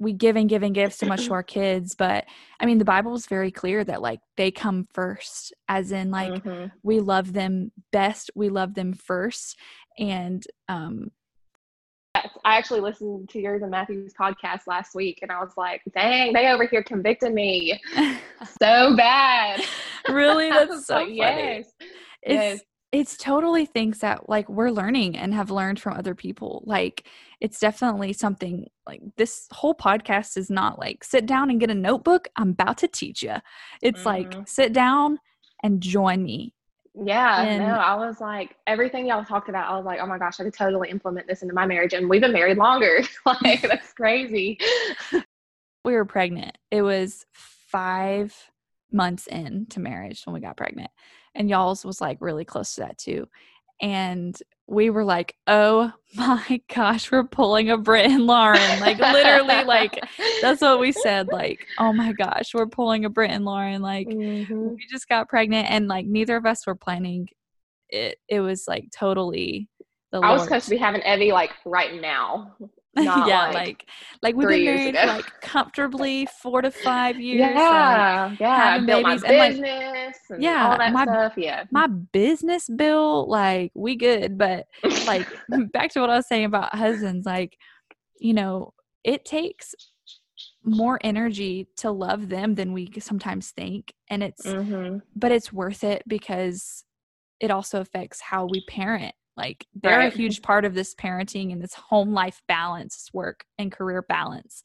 we 0.00 0.12
give 0.12 0.34
and 0.34 0.48
give 0.48 0.64
and 0.64 0.74
give 0.74 0.92
so 0.92 1.06
much 1.06 1.26
to 1.26 1.32
our 1.34 1.42
kids 1.42 1.94
but 1.94 2.24
i 2.58 2.66
mean 2.66 2.78
the 2.78 2.84
bible 2.84 3.14
is 3.14 3.26
very 3.26 3.52
clear 3.52 3.84
that 3.84 4.02
like 4.02 4.18
they 4.36 4.50
come 4.50 4.86
first 4.92 5.52
as 5.68 5.92
in 5.92 6.10
like 6.10 6.42
mm-hmm. 6.42 6.66
we 6.82 6.98
love 6.98 7.32
them 7.32 7.70
best 7.92 8.30
we 8.34 8.48
love 8.48 8.74
them 8.74 8.92
first 8.92 9.56
and 9.98 10.44
um 10.68 11.10
I 12.44 12.56
actually 12.58 12.80
listened 12.80 13.28
to 13.30 13.40
yours 13.40 13.62
and 13.62 13.70
Matthew's 13.70 14.12
podcast 14.12 14.62
last 14.66 14.94
week, 14.94 15.20
and 15.22 15.30
I 15.30 15.40
was 15.40 15.52
like, 15.56 15.80
"Dang, 15.94 16.32
they 16.32 16.48
over 16.48 16.66
here 16.66 16.82
convicted 16.82 17.32
me 17.32 17.80
so 18.60 18.96
bad." 18.96 19.62
really, 20.08 20.50
that's 20.50 20.86
so 20.86 20.94
like, 20.94 21.06
funny. 21.06 21.16
Yes, 21.16 21.72
it's 22.22 22.34
yes. 22.34 22.60
It's 22.92 23.16
totally 23.16 23.66
things 23.66 23.98
that 24.00 24.28
like 24.28 24.48
we're 24.48 24.70
learning 24.70 25.16
and 25.16 25.32
have 25.32 25.50
learned 25.50 25.80
from 25.80 25.96
other 25.96 26.14
people. 26.14 26.62
Like, 26.66 27.06
it's 27.40 27.60
definitely 27.60 28.12
something 28.12 28.68
like 28.86 29.00
this 29.16 29.46
whole 29.52 29.74
podcast 29.74 30.36
is 30.36 30.50
not 30.50 30.78
like 30.78 31.04
sit 31.04 31.26
down 31.26 31.50
and 31.50 31.60
get 31.60 31.70
a 31.70 31.74
notebook. 31.74 32.28
I'm 32.36 32.50
about 32.50 32.78
to 32.78 32.88
teach 32.88 33.22
you. 33.22 33.36
It's 33.82 34.00
mm-hmm. 34.00 34.08
like 34.08 34.48
sit 34.48 34.72
down 34.72 35.18
and 35.62 35.80
join 35.80 36.22
me 36.22 36.54
yeah, 36.94 37.42
and, 37.42 37.64
no, 37.64 37.74
I 37.74 37.94
was 37.94 38.20
like, 38.20 38.56
everything 38.66 39.06
y'all 39.06 39.24
talked 39.24 39.48
about, 39.48 39.70
I 39.70 39.76
was 39.76 39.86
like, 39.86 40.00
oh 40.00 40.06
my 40.06 40.18
gosh, 40.18 40.40
I 40.40 40.44
could 40.44 40.54
totally 40.54 40.90
implement 40.90 41.28
this 41.28 41.42
into 41.42 41.54
my 41.54 41.64
marriage. 41.64 41.92
And 41.92 42.10
we've 42.10 42.20
been 42.20 42.32
married 42.32 42.58
longer. 42.58 43.00
like, 43.42 43.62
that's 43.62 43.92
crazy. 43.92 44.58
we 45.84 45.92
were 45.92 46.04
pregnant. 46.04 46.58
It 46.70 46.82
was 46.82 47.26
five 47.32 48.36
months 48.92 49.26
into 49.26 49.80
marriage 49.80 50.22
when 50.24 50.34
we 50.34 50.40
got 50.40 50.56
pregnant. 50.56 50.90
And 51.34 51.48
y'all's 51.48 51.84
was 51.84 52.00
like 52.00 52.18
really 52.20 52.44
close 52.44 52.74
to 52.74 52.82
that 52.82 52.98
too. 52.98 53.28
And 53.82 54.36
we 54.66 54.90
were 54.90 55.04
like, 55.04 55.34
oh 55.46 55.92
my 56.14 56.60
gosh, 56.72 57.10
we're 57.10 57.24
pulling 57.24 57.70
a 57.70 57.78
Brent 57.78 58.12
and 58.12 58.26
Lauren. 58.26 58.80
Like 58.80 58.98
literally, 58.98 59.64
like 59.64 59.98
that's 60.42 60.60
what 60.60 60.80
we 60.80 60.92
said. 60.92 61.28
Like, 61.28 61.66
oh 61.78 61.92
my 61.92 62.12
gosh, 62.12 62.54
we're 62.54 62.66
pulling 62.66 63.04
a 63.04 63.10
Brent 63.10 63.32
and 63.32 63.44
Lauren. 63.44 63.82
Like 63.82 64.08
mm-hmm. 64.08 64.68
we 64.70 64.86
just 64.90 65.08
got 65.08 65.28
pregnant 65.28 65.70
and 65.70 65.88
like 65.88 66.06
neither 66.06 66.36
of 66.36 66.46
us 66.46 66.66
were 66.66 66.74
planning 66.74 67.28
it. 67.88 68.18
It 68.28 68.40
was 68.40 68.66
like 68.68 68.86
totally 68.96 69.68
the 70.12 70.18
I 70.18 70.28
Lord. 70.28 70.32
was 70.32 70.42
supposed 70.44 70.64
to 70.66 70.70
be 70.70 70.76
having 70.76 71.02
Evie 71.02 71.32
like 71.32 71.52
right 71.64 72.00
now. 72.00 72.56
yeah, 72.96 73.46
like, 73.46 73.54
like, 73.54 73.86
like 74.22 74.34
we've 74.34 74.48
been 74.48 74.64
married 74.64 74.94
like 74.96 75.40
comfortably 75.40 76.26
four 76.42 76.60
to 76.60 76.72
five 76.72 77.20
years. 77.20 77.52
Yeah, 77.54 78.34
yeah. 78.40 78.78
Babies 78.78 79.22
and 79.22 79.36
like 79.36 79.56
and 79.56 80.42
yeah, 80.42 80.90
my, 80.92 81.04
stuff. 81.04 81.34
Yeah, 81.36 81.64
my 81.70 81.86
business 81.86 82.68
bill, 82.68 83.28
like 83.28 83.70
we 83.74 83.94
good, 83.94 84.36
but 84.36 84.66
like 85.06 85.28
back 85.72 85.92
to 85.92 86.00
what 86.00 86.10
I 86.10 86.16
was 86.16 86.26
saying 86.26 86.46
about 86.46 86.74
husbands, 86.74 87.26
like 87.26 87.56
you 88.18 88.34
know, 88.34 88.74
it 89.04 89.24
takes 89.24 89.72
more 90.64 90.98
energy 91.02 91.68
to 91.76 91.92
love 91.92 92.28
them 92.28 92.56
than 92.56 92.72
we 92.72 92.90
sometimes 92.98 93.52
think, 93.52 93.92
and 94.08 94.24
it's 94.24 94.44
mm-hmm. 94.44 94.98
but 95.14 95.30
it's 95.30 95.52
worth 95.52 95.84
it 95.84 96.02
because 96.08 96.84
it 97.38 97.52
also 97.52 97.80
affects 97.80 98.20
how 98.20 98.46
we 98.46 98.64
parent 98.66 99.14
like 99.36 99.66
they're 99.74 99.98
right. 99.98 100.12
a 100.12 100.16
huge 100.16 100.42
part 100.42 100.64
of 100.64 100.74
this 100.74 100.94
parenting 100.94 101.52
and 101.52 101.62
this 101.62 101.74
home 101.74 102.12
life 102.12 102.42
balance, 102.48 103.08
work 103.12 103.44
and 103.58 103.72
career 103.72 104.02
balance. 104.02 104.62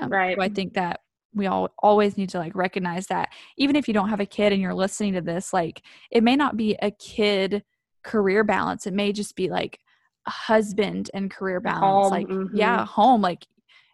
Um, 0.00 0.10
right. 0.10 0.36
So 0.36 0.42
I 0.42 0.48
think 0.48 0.74
that 0.74 1.00
we 1.34 1.46
all 1.46 1.70
always 1.78 2.16
need 2.16 2.28
to 2.30 2.38
like 2.38 2.54
recognize 2.54 3.08
that 3.08 3.30
even 3.56 3.76
if 3.76 3.88
you 3.88 3.94
don't 3.94 4.08
have 4.08 4.20
a 4.20 4.26
kid 4.26 4.52
and 4.52 4.62
you're 4.62 4.74
listening 4.74 5.14
to 5.14 5.20
this, 5.20 5.52
like 5.52 5.82
it 6.10 6.22
may 6.22 6.36
not 6.36 6.56
be 6.56 6.76
a 6.80 6.90
kid 6.90 7.64
career 8.02 8.44
balance. 8.44 8.86
It 8.86 8.94
may 8.94 9.12
just 9.12 9.34
be 9.34 9.48
like 9.48 9.80
a 10.26 10.30
husband 10.30 11.10
and 11.12 11.30
career 11.30 11.60
balance. 11.60 11.82
Home, 11.82 12.10
like, 12.10 12.28
mm-hmm. 12.28 12.56
yeah, 12.56 12.84
home. 12.86 13.20
Like 13.20 13.46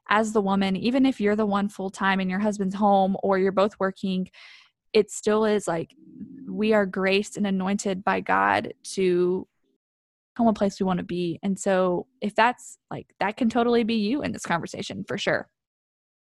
as 0.09 0.33
the 0.33 0.43
woman, 0.43 0.77
even 0.77 1.07
if 1.07 1.21
you're 1.21 1.37
the 1.37 1.47
one 1.47 1.69
full 1.69 1.91
time 1.91 2.21
and 2.21 2.29
your 2.29 2.41
husband's 2.41 2.75
home 2.75 3.17
or 3.23 3.39
you're 3.39 3.53
both 3.53 3.75
working, 3.81 4.29
it 4.93 5.11
still 5.11 5.45
is 5.45 5.67
like 5.67 5.95
we 6.49 6.73
are 6.73 6.85
graced 6.85 7.37
and 7.37 7.47
anointed 7.47 8.05
by 8.05 8.21
God 8.21 8.75
to 8.83 9.47
a 10.49 10.53
place 10.53 10.81
we 10.81 10.87
want 10.87 10.99
to 10.99 11.05
be. 11.05 11.39
And 11.43 11.59
so 11.59 12.07
if 12.21 12.35
that's 12.35 12.79
like 12.91 13.07
that 13.21 13.37
can 13.37 13.49
totally 13.49 13.85
be 13.85 13.95
you 13.95 14.23
in 14.23 14.33
this 14.33 14.45
conversation 14.45 15.05
for 15.07 15.19
sure. 15.19 15.49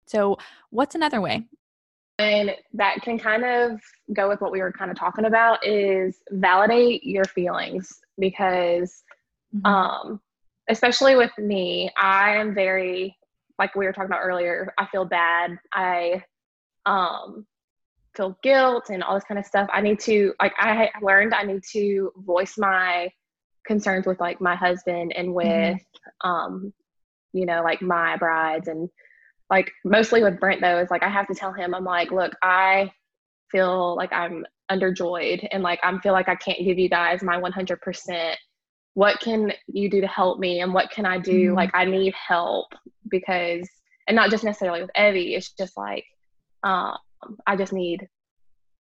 So 0.06 0.36
what's 0.70 0.94
another 0.94 1.20
way? 1.20 1.46
And 2.18 2.54
that 2.74 3.02
can 3.02 3.18
kind 3.18 3.44
of 3.44 3.80
go 4.12 4.28
with 4.28 4.40
what 4.40 4.52
we 4.52 4.60
were 4.60 4.72
kind 4.72 4.90
of 4.90 4.98
talking 4.98 5.24
about 5.24 5.66
is 5.66 6.18
validate 6.30 7.02
your 7.04 7.24
feelings 7.24 8.00
because 8.18 9.02
mm-hmm. 9.54 9.66
um 9.66 10.20
especially 10.68 11.16
with 11.16 11.36
me, 11.38 11.90
I 11.96 12.36
am 12.36 12.54
very 12.54 13.16
like 13.58 13.74
we 13.74 13.84
were 13.84 13.92
talking 13.92 14.10
about 14.10 14.22
earlier, 14.22 14.72
I 14.78 14.86
feel 14.86 15.04
bad. 15.04 15.58
I 15.72 16.22
um 16.86 17.46
feel 18.14 18.38
guilt 18.42 18.90
and 18.90 19.02
all 19.02 19.14
this 19.14 19.24
kind 19.24 19.38
of 19.38 19.46
stuff. 19.46 19.68
I 19.72 19.80
need 19.80 19.98
to 20.00 20.34
like 20.40 20.52
I 20.58 20.90
learned 21.02 21.34
I 21.34 21.42
need 21.42 21.62
to 21.72 22.12
voice 22.18 22.56
my 22.56 23.10
concerns 23.66 24.06
with 24.06 24.20
like 24.20 24.40
my 24.40 24.54
husband 24.54 25.12
and 25.16 25.28
mm-hmm. 25.28 25.34
with 25.34 25.46
mm-hmm. 25.46 26.28
um 26.28 26.72
you 27.32 27.46
know 27.46 27.62
like 27.62 27.82
my 27.82 28.16
brides 28.16 28.68
and 28.68 28.88
like 29.50 29.70
mostly 29.84 30.22
with 30.22 30.40
Brent 30.40 30.60
though 30.60 30.78
is 30.78 30.90
like 30.90 31.02
I 31.02 31.08
have 31.08 31.26
to 31.28 31.34
tell 31.34 31.52
him 31.52 31.74
I'm 31.74 31.84
like 31.84 32.10
look 32.10 32.32
I 32.42 32.90
feel 33.50 33.96
like 33.96 34.12
I'm 34.12 34.46
underjoyed 34.70 35.46
and 35.52 35.62
like 35.62 35.80
I 35.82 35.96
feel 35.98 36.12
like 36.12 36.28
I 36.28 36.34
can't 36.34 36.64
give 36.64 36.78
you 36.78 36.88
guys 36.88 37.22
my 37.22 37.38
100% 37.38 38.34
what 38.94 39.20
can 39.20 39.52
you 39.66 39.90
do 39.90 40.00
to 40.00 40.06
help 40.06 40.38
me 40.38 40.60
and 40.60 40.72
what 40.72 40.90
can 40.90 41.04
I 41.04 41.18
do 41.18 41.48
mm-hmm. 41.48 41.56
like 41.56 41.70
I 41.74 41.84
need 41.84 42.14
help 42.14 42.68
because 43.10 43.68
and 44.08 44.16
not 44.16 44.30
just 44.30 44.44
necessarily 44.44 44.82
with 44.82 44.90
Evie 44.96 45.34
it's 45.34 45.52
just 45.52 45.76
like 45.76 46.04
um 46.62 46.96
I 47.46 47.56
just 47.56 47.72
need 47.72 48.08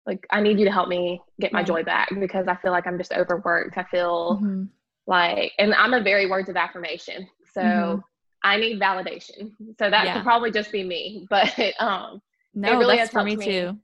like 0.06 0.26
I 0.32 0.42
need 0.42 0.60
you 0.60 0.66
to 0.66 0.72
help 0.72 0.90
me 0.90 1.22
get 1.40 1.54
my 1.54 1.64
joy 1.64 1.84
back 1.84 2.10
because 2.20 2.48
I 2.48 2.56
feel 2.56 2.72
like 2.72 2.88
I'm 2.88 2.98
just 2.98 3.14
overworked. 3.14 3.78
I 3.78 3.84
feel 3.84 4.38
mm-hmm. 4.38 4.64
like 5.08 5.52
and 5.60 5.74
I'm 5.74 5.94
a 5.94 6.02
very 6.02 6.26
words 6.26 6.50
of 6.50 6.56
affirmation. 6.56 7.28
So 7.54 7.62
mm-hmm. 7.62 8.00
I 8.44 8.58
need 8.58 8.80
validation. 8.80 9.52
So 9.78 9.90
that 9.90 10.06
yeah. 10.06 10.14
could 10.14 10.24
probably 10.24 10.52
just 10.52 10.72
be 10.72 10.84
me. 10.84 11.28
But 11.30 11.54
um 11.80 12.22
no, 12.54 12.80
really 12.80 12.98
that's 12.98 13.12
for 13.12 13.24
me, 13.24 13.36
me, 13.36 13.46
too. 13.46 13.78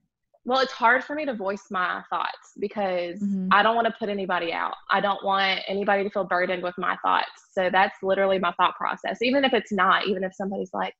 Well, 0.44 0.60
it's 0.60 0.72
hard 0.72 1.02
for 1.04 1.14
me 1.14 1.24
to 1.26 1.34
voice 1.34 1.64
my 1.70 2.02
thoughts 2.10 2.52
because 2.58 3.20
mm-hmm. 3.20 3.48
I 3.52 3.62
don't 3.62 3.74
want 3.74 3.86
to 3.86 3.94
put 3.98 4.08
anybody 4.08 4.52
out. 4.52 4.74
I 4.90 5.00
don't 5.00 5.24
want 5.24 5.60
anybody 5.66 6.04
to 6.04 6.10
feel 6.10 6.24
burdened 6.24 6.62
with 6.62 6.74
my 6.78 6.96
thoughts. 7.04 7.30
So 7.52 7.68
that's 7.70 7.96
literally 8.02 8.38
my 8.38 8.52
thought 8.52 8.76
process. 8.76 9.22
Even 9.22 9.44
if 9.44 9.52
it's 9.52 9.72
not, 9.72 10.06
even 10.06 10.22
if 10.24 10.34
somebody's 10.34 10.70
like, 10.72 10.94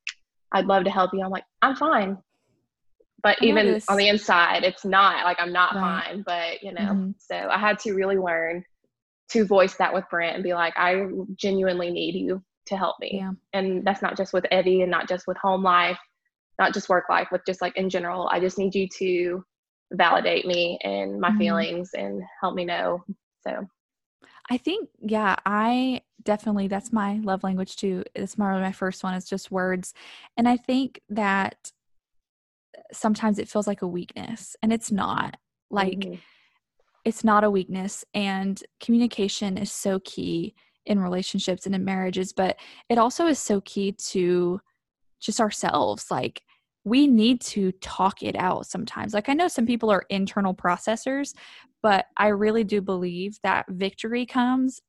I'd 0.51 0.65
love 0.65 0.83
to 0.85 0.89
help 0.89 1.11
you, 1.13 1.21
I'm 1.21 1.31
like, 1.31 1.45
I'm 1.61 1.75
fine 1.75 2.17
but 3.23 3.41
even 3.41 3.81
on 3.89 3.97
the 3.97 4.07
inside 4.07 4.63
it's 4.63 4.85
not 4.85 5.23
like 5.25 5.37
i'm 5.39 5.53
not 5.53 5.73
right. 5.75 6.03
fine 6.05 6.23
but 6.25 6.61
you 6.61 6.71
know 6.73 6.81
mm-hmm. 6.81 7.11
so 7.17 7.35
i 7.35 7.57
had 7.57 7.79
to 7.79 7.93
really 7.93 8.17
learn 8.17 8.63
to 9.29 9.45
voice 9.45 9.75
that 9.75 9.93
with 9.93 10.05
brent 10.09 10.35
and 10.35 10.43
be 10.43 10.53
like 10.53 10.73
i 10.77 11.05
genuinely 11.35 11.89
need 11.89 12.15
you 12.15 12.41
to 12.65 12.77
help 12.77 12.95
me 12.99 13.11
yeah. 13.13 13.31
and 13.53 13.85
that's 13.85 14.01
not 14.01 14.17
just 14.17 14.33
with 14.33 14.45
evie 14.51 14.81
and 14.81 14.91
not 14.91 15.07
just 15.07 15.25
with 15.27 15.37
home 15.37 15.63
life 15.63 15.99
not 16.59 16.73
just 16.73 16.89
work 16.89 17.05
life 17.09 17.27
but 17.31 17.45
just 17.45 17.61
like 17.61 17.75
in 17.77 17.89
general 17.89 18.27
i 18.31 18.39
just 18.39 18.57
need 18.57 18.75
you 18.75 18.87
to 18.89 19.43
validate 19.93 20.45
me 20.45 20.77
and 20.83 21.19
my 21.19 21.29
mm-hmm. 21.29 21.37
feelings 21.37 21.91
and 21.93 22.21
help 22.41 22.55
me 22.55 22.65
know 22.65 23.03
so 23.45 23.65
i 24.49 24.57
think 24.57 24.89
yeah 25.01 25.35
i 25.45 26.01
definitely 26.23 26.67
that's 26.67 26.91
my 26.91 27.19
love 27.23 27.43
language 27.43 27.77
too 27.77 28.03
it's 28.13 28.37
my 28.37 28.59
my 28.59 28.71
first 28.71 29.01
one 29.01 29.13
is 29.13 29.25
just 29.25 29.49
words 29.49 29.93
and 30.35 30.47
i 30.47 30.57
think 30.57 31.01
that 31.09 31.71
sometimes 32.91 33.39
it 33.39 33.49
feels 33.49 33.67
like 33.67 33.81
a 33.81 33.87
weakness 33.87 34.55
and 34.61 34.71
it's 34.71 34.91
not 34.91 35.37
like 35.69 35.99
mm-hmm. 35.99 36.15
it's 37.05 37.23
not 37.23 37.43
a 37.43 37.51
weakness 37.51 38.05
and 38.13 38.63
communication 38.79 39.57
is 39.57 39.71
so 39.71 39.99
key 39.99 40.55
in 40.85 40.99
relationships 40.99 41.65
and 41.65 41.75
in 41.75 41.83
marriages 41.83 42.33
but 42.33 42.57
it 42.89 42.97
also 42.97 43.27
is 43.27 43.39
so 43.39 43.59
key 43.61 43.91
to 43.91 44.59
just 45.19 45.41
ourselves 45.41 46.05
like 46.09 46.41
we 46.85 47.05
need 47.05 47.41
to 47.41 47.73
talk 47.73 48.23
it 48.23 48.37
out 48.37 48.65
sometimes 48.65 49.13
like 49.13 49.27
i 49.27 49.33
know 49.33 49.47
some 49.49 49.65
people 49.65 49.89
are 49.89 50.05
internal 50.09 50.53
processors 50.53 51.33
but 51.83 52.05
I 52.17 52.27
really 52.27 52.63
do 52.63 52.81
believe 52.81 53.39
that 53.43 53.65
victory 53.69 54.25
comes 54.25 54.81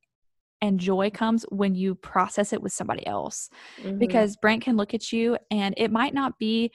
and 0.61 0.81
joy 0.81 1.11
comes 1.11 1.45
when 1.51 1.75
you 1.75 1.95
process 1.95 2.53
it 2.53 2.61
with 2.61 2.73
somebody 2.73 3.07
else. 3.07 3.49
Mm-hmm. 3.81 3.99
Because 3.99 4.37
Brent 4.37 4.63
can 4.63 4.77
look 4.77 4.95
at 4.95 5.13
you 5.13 5.37
and 5.51 5.75
it 5.77 5.93
might 5.93 6.15
not 6.15 6.39
be 6.39 6.73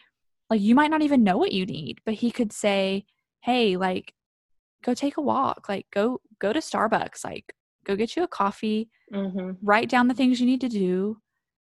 like 0.54 0.62
you 0.62 0.76
might 0.76 0.92
not 0.92 1.02
even 1.02 1.24
know 1.24 1.36
what 1.36 1.52
you 1.52 1.66
need, 1.66 2.00
but 2.06 2.13
he 2.13 2.30
could 2.30 2.54
say, 2.54 3.06
"Hey, 3.42 3.76
like 3.76 4.13
go 4.84 4.94
take 4.94 5.18
a 5.18 5.22
walk, 5.22 5.68
like 5.68 5.88
go 5.92 6.22
go 6.38 6.54
to 6.54 6.60
Starbucks, 6.60 7.26
like 7.26 7.56
go 7.84 7.96
get 7.96 8.16
you 8.16 8.22
a 8.22 8.28
coffee, 8.28 8.88
mm-hmm. 9.12 9.54
write 9.63 9.89
down 9.89 10.08
the 10.08 10.13
things 10.13 10.39
you 10.39 10.46
need 10.46 10.62
to 10.62 10.70
do. 10.70 11.18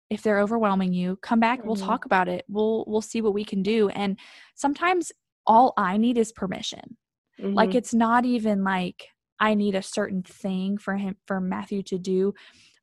If 0.10 0.23
they're 0.23 0.39
overwhelming 0.39 0.91
you, 0.91 1.17
come 1.21 1.39
back, 1.39 1.60
mm-hmm. 1.60 1.67
we'll 1.67 1.75
talk 1.75 2.06
about 2.06 2.28
it. 2.28 2.45
We'll 2.49 2.84
we'll 2.88 3.02
see 3.04 3.21
what 3.21 3.36
we 3.36 3.45
can 3.45 3.62
do." 3.62 3.89
And 3.89 4.17
sometimes 4.56 5.12
all 5.45 5.73
I 5.78 5.97
need 5.97 6.17
is 6.17 6.32
permission. 6.32 6.97
Like 7.38 7.69
mm-hmm. 7.69 7.78
it's 7.78 7.93
not 7.93 8.25
even 8.25 8.63
like 8.63 9.10
I 9.39 9.54
need 9.54 9.75
a 9.75 9.84
certain 9.84 10.23
thing 10.23 10.80
for 10.80 10.97
him 10.97 11.15
for 11.28 11.39
Matthew 11.39 11.84
to 11.84 11.99
do, 11.99 12.34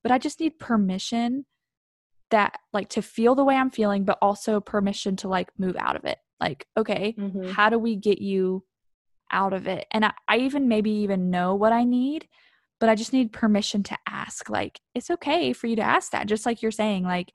but 0.04 0.12
I 0.12 0.18
just 0.18 0.38
need 0.38 0.60
permission 0.60 1.46
that 2.30 2.58
like 2.72 2.88
to 2.90 3.02
feel 3.02 3.34
the 3.34 3.44
way 3.44 3.56
I'm 3.56 3.70
feeling, 3.70 4.04
but 4.04 4.18
also 4.20 4.60
permission 4.60 5.16
to 5.16 5.28
like 5.28 5.50
move 5.58 5.76
out 5.76 5.96
of 5.96 6.04
it. 6.04 6.18
Like, 6.40 6.66
okay, 6.76 7.14
mm-hmm. 7.18 7.50
how 7.50 7.68
do 7.68 7.78
we 7.78 7.96
get 7.96 8.20
you 8.20 8.64
out 9.30 9.52
of 9.52 9.66
it? 9.66 9.86
And 9.90 10.04
I, 10.04 10.12
I 10.28 10.38
even 10.38 10.68
maybe 10.68 10.90
even 10.90 11.30
know 11.30 11.54
what 11.54 11.72
I 11.72 11.84
need, 11.84 12.28
but 12.78 12.88
I 12.88 12.94
just 12.94 13.12
need 13.12 13.32
permission 13.32 13.82
to 13.84 13.98
ask. 14.08 14.50
Like, 14.50 14.80
it's 14.94 15.10
okay 15.10 15.52
for 15.52 15.66
you 15.66 15.76
to 15.76 15.82
ask 15.82 16.12
that, 16.12 16.26
just 16.26 16.46
like 16.46 16.62
you're 16.62 16.70
saying, 16.70 17.04
like 17.04 17.32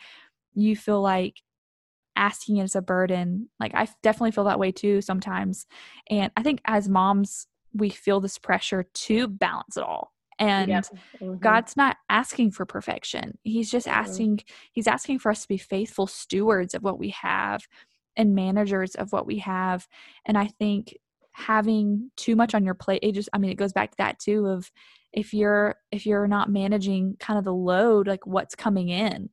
you 0.54 0.76
feel 0.76 1.02
like 1.02 1.42
asking 2.16 2.58
is 2.58 2.76
a 2.76 2.82
burden. 2.82 3.50
Like 3.60 3.74
I 3.74 3.88
definitely 4.04 4.32
feel 4.32 4.44
that 4.44 4.60
way 4.60 4.72
too 4.72 5.02
sometimes. 5.02 5.66
And 6.10 6.32
I 6.36 6.44
think 6.44 6.62
as 6.66 6.90
moms, 6.90 7.48
we 7.74 7.90
feel 7.90 8.20
this 8.20 8.38
pressure 8.38 8.84
to 8.84 9.28
balance 9.28 9.78
it 9.78 9.84
all 9.84 10.11
and 10.42 10.70
yep. 10.70 10.86
mm-hmm. 11.22 11.38
god's 11.38 11.78
not 11.78 11.96
asking 12.10 12.52
for 12.52 12.66
perfection 12.66 13.38
he's 13.44 13.72
just 13.72 13.88
mm-hmm. 13.88 14.00
asking 14.00 14.40
he's 14.74 14.88
asking 14.88 15.20
for 15.20 15.32
us 15.32 15.44
to 15.44 15.48
be 15.48 15.58
faithful 15.58 16.08
stewards 16.08 16.74
of 16.74 16.84
what 16.84 17.00
we 17.00 17.10
have 17.10 17.62
and 18.18 18.36
managers 18.36 18.96
of 18.96 19.14
what 19.14 19.26
we 19.26 19.38
have 19.38 19.88
and 20.26 20.38
i 20.38 20.48
think 20.48 20.98
having 21.34 22.12
too 22.18 22.36
much 22.36 22.54
on 22.54 22.66
your 22.66 22.74
plate 22.74 23.00
it 23.04 23.14
just 23.14 23.30
i 23.32 23.38
mean 23.38 23.52
it 23.52 23.56
goes 23.56 23.72
back 23.72 23.92
to 23.92 23.98
that 23.98 24.20
too 24.20 24.48
of 24.48 24.70
if 25.14 25.34
you're 25.34 25.76
if 25.92 26.06
you're 26.06 26.28
not 26.28 26.50
managing 26.50 27.16
kind 27.20 27.40
of 27.40 27.46
the 27.46 27.54
load 27.54 28.08
like 28.08 28.26
what's 28.26 28.56
coming 28.56 28.90
in 28.90 29.30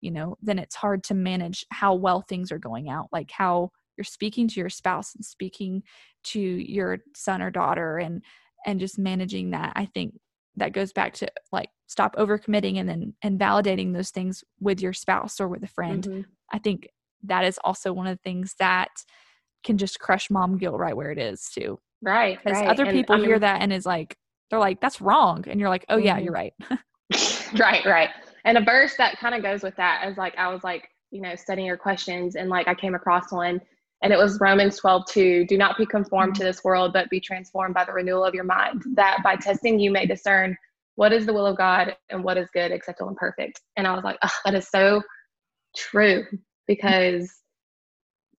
you 0.00 0.10
know 0.10 0.36
then 0.42 0.58
it's 0.58 0.76
hard 0.76 1.02
to 1.02 1.14
manage 1.14 1.66
how 1.70 1.94
well 1.94 2.20
things 2.20 2.52
are 2.52 2.58
going 2.58 2.88
out 2.88 3.08
like 3.10 3.30
how 3.30 3.70
you're 3.96 4.04
speaking 4.04 4.46
to 4.46 4.60
your 4.60 4.70
spouse 4.70 5.14
and 5.14 5.24
speaking 5.24 5.82
to 6.22 6.40
your 6.40 6.98
son 7.14 7.42
or 7.42 7.50
daughter 7.50 7.98
and 7.98 8.22
and 8.64 8.78
just 8.78 8.98
managing 8.98 9.50
that 9.50 9.72
i 9.74 9.86
think 9.86 10.14
that 10.60 10.72
goes 10.72 10.92
back 10.92 11.14
to 11.14 11.28
like 11.50 11.70
stop 11.86 12.14
overcommitting 12.16 12.78
and 12.78 12.88
then 12.88 13.14
and 13.22 13.40
validating 13.40 13.92
those 13.92 14.10
things 14.10 14.44
with 14.60 14.80
your 14.80 14.92
spouse 14.92 15.40
or 15.40 15.48
with 15.48 15.62
a 15.64 15.68
friend 15.68 16.04
mm-hmm. 16.04 16.20
i 16.52 16.58
think 16.58 16.88
that 17.24 17.44
is 17.44 17.58
also 17.64 17.92
one 17.92 18.06
of 18.06 18.16
the 18.16 18.22
things 18.22 18.54
that 18.58 18.90
can 19.64 19.76
just 19.76 19.98
crush 19.98 20.30
mom 20.30 20.56
guilt 20.56 20.78
right 20.78 20.96
where 20.96 21.10
it 21.10 21.18
is 21.18 21.50
too 21.50 21.78
right 22.02 22.38
because 22.42 22.58
right. 22.58 22.68
other 22.68 22.86
people 22.86 23.16
hear 23.16 23.38
that 23.38 23.60
and 23.60 23.72
is 23.72 23.84
like 23.84 24.16
they're 24.48 24.58
like 24.58 24.80
that's 24.80 25.00
wrong 25.00 25.44
and 25.48 25.58
you're 25.58 25.68
like 25.68 25.84
oh 25.88 25.96
mm-hmm. 25.96 26.06
yeah 26.06 26.18
you're 26.18 26.32
right 26.32 26.54
right 27.58 27.84
right 27.84 28.10
and 28.44 28.56
a 28.56 28.60
verse 28.60 28.96
that 28.96 29.18
kind 29.18 29.34
of 29.34 29.42
goes 29.42 29.62
with 29.62 29.74
that 29.76 30.06
is 30.08 30.16
like 30.16 30.36
i 30.38 30.48
was 30.48 30.62
like 30.62 30.88
you 31.10 31.20
know 31.20 31.34
studying 31.34 31.66
your 31.66 31.76
questions 31.76 32.36
and 32.36 32.48
like 32.48 32.68
i 32.68 32.74
came 32.74 32.94
across 32.94 33.32
one 33.32 33.60
and 34.02 34.12
it 34.12 34.18
was 34.18 34.40
Romans 34.40 34.78
12, 34.78 35.04
2. 35.06 35.46
Do 35.46 35.58
not 35.58 35.76
be 35.76 35.84
conformed 35.84 36.34
to 36.36 36.44
this 36.44 36.64
world, 36.64 36.92
but 36.92 37.10
be 37.10 37.20
transformed 37.20 37.74
by 37.74 37.84
the 37.84 37.92
renewal 37.92 38.24
of 38.24 38.34
your 38.34 38.44
mind, 38.44 38.82
that 38.94 39.18
by 39.22 39.36
testing 39.36 39.78
you 39.78 39.90
may 39.90 40.06
discern 40.06 40.56
what 40.94 41.12
is 41.12 41.26
the 41.26 41.32
will 41.32 41.46
of 41.46 41.56
God 41.56 41.96
and 42.08 42.24
what 42.24 42.38
is 42.38 42.48
good, 42.52 42.72
acceptable, 42.72 43.08
and 43.08 43.16
perfect. 43.16 43.60
And 43.76 43.86
I 43.86 43.94
was 43.94 44.04
like, 44.04 44.18
oh, 44.22 44.30
that 44.44 44.54
is 44.54 44.68
so 44.68 45.02
true 45.76 46.24
because 46.66 47.30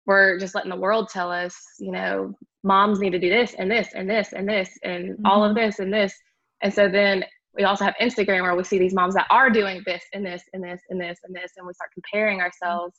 we're 0.06 0.39
just 0.39 0.56
letting 0.56 0.71
the 0.71 0.76
world 0.76 1.10
tell 1.10 1.32
us, 1.32 1.56
you 1.80 1.91
know, 1.91 2.34
moms 2.63 3.00
need 3.00 3.12
to 3.12 3.19
do 3.19 3.30
this 3.30 3.54
and 3.58 3.69
this 3.69 3.89
and 3.95 4.10
this 4.10 4.34
and 4.34 4.47
this 4.47 4.69
and 4.84 5.12
mm-hmm. 5.12 5.26
all 5.26 5.43
of 5.43 5.56
this 5.56 5.80
and 5.80 5.93
this. 5.93 6.13
And 6.62 6.74
so 6.74 6.89
then 6.89 7.24
we 7.56 7.63
also 7.63 7.86
have 7.86 7.95
Instagram 8.02 8.43
where 8.43 8.56
we 8.56 8.63
see 8.63 8.80
these 8.80 8.93
moms 8.93 9.13
that 9.15 9.28
are 9.30 9.50
doing 9.50 9.84
this 9.86 10.04
and 10.13 10.26
this 10.26 10.43
and 10.54 10.63
this 10.63 10.82
and 10.89 11.00
this 11.00 11.19
and 11.24 11.36
this, 11.36 11.52
and 11.58 11.67
we 11.67 11.74
start 11.74 11.91
comparing 11.93 12.41
ourselves. 12.41 12.95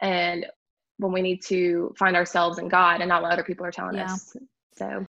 And 0.00 0.46
when 1.02 1.12
we 1.12 1.22
need 1.22 1.42
to 1.42 1.94
find 1.98 2.16
ourselves 2.16 2.58
in 2.58 2.68
God 2.68 3.00
and 3.00 3.08
not 3.08 3.22
what 3.22 3.32
other 3.32 3.44
people 3.44 3.66
are 3.66 3.72
telling 3.72 3.96
yeah. 3.96 4.12
us. 4.12 4.36
So 4.76 5.04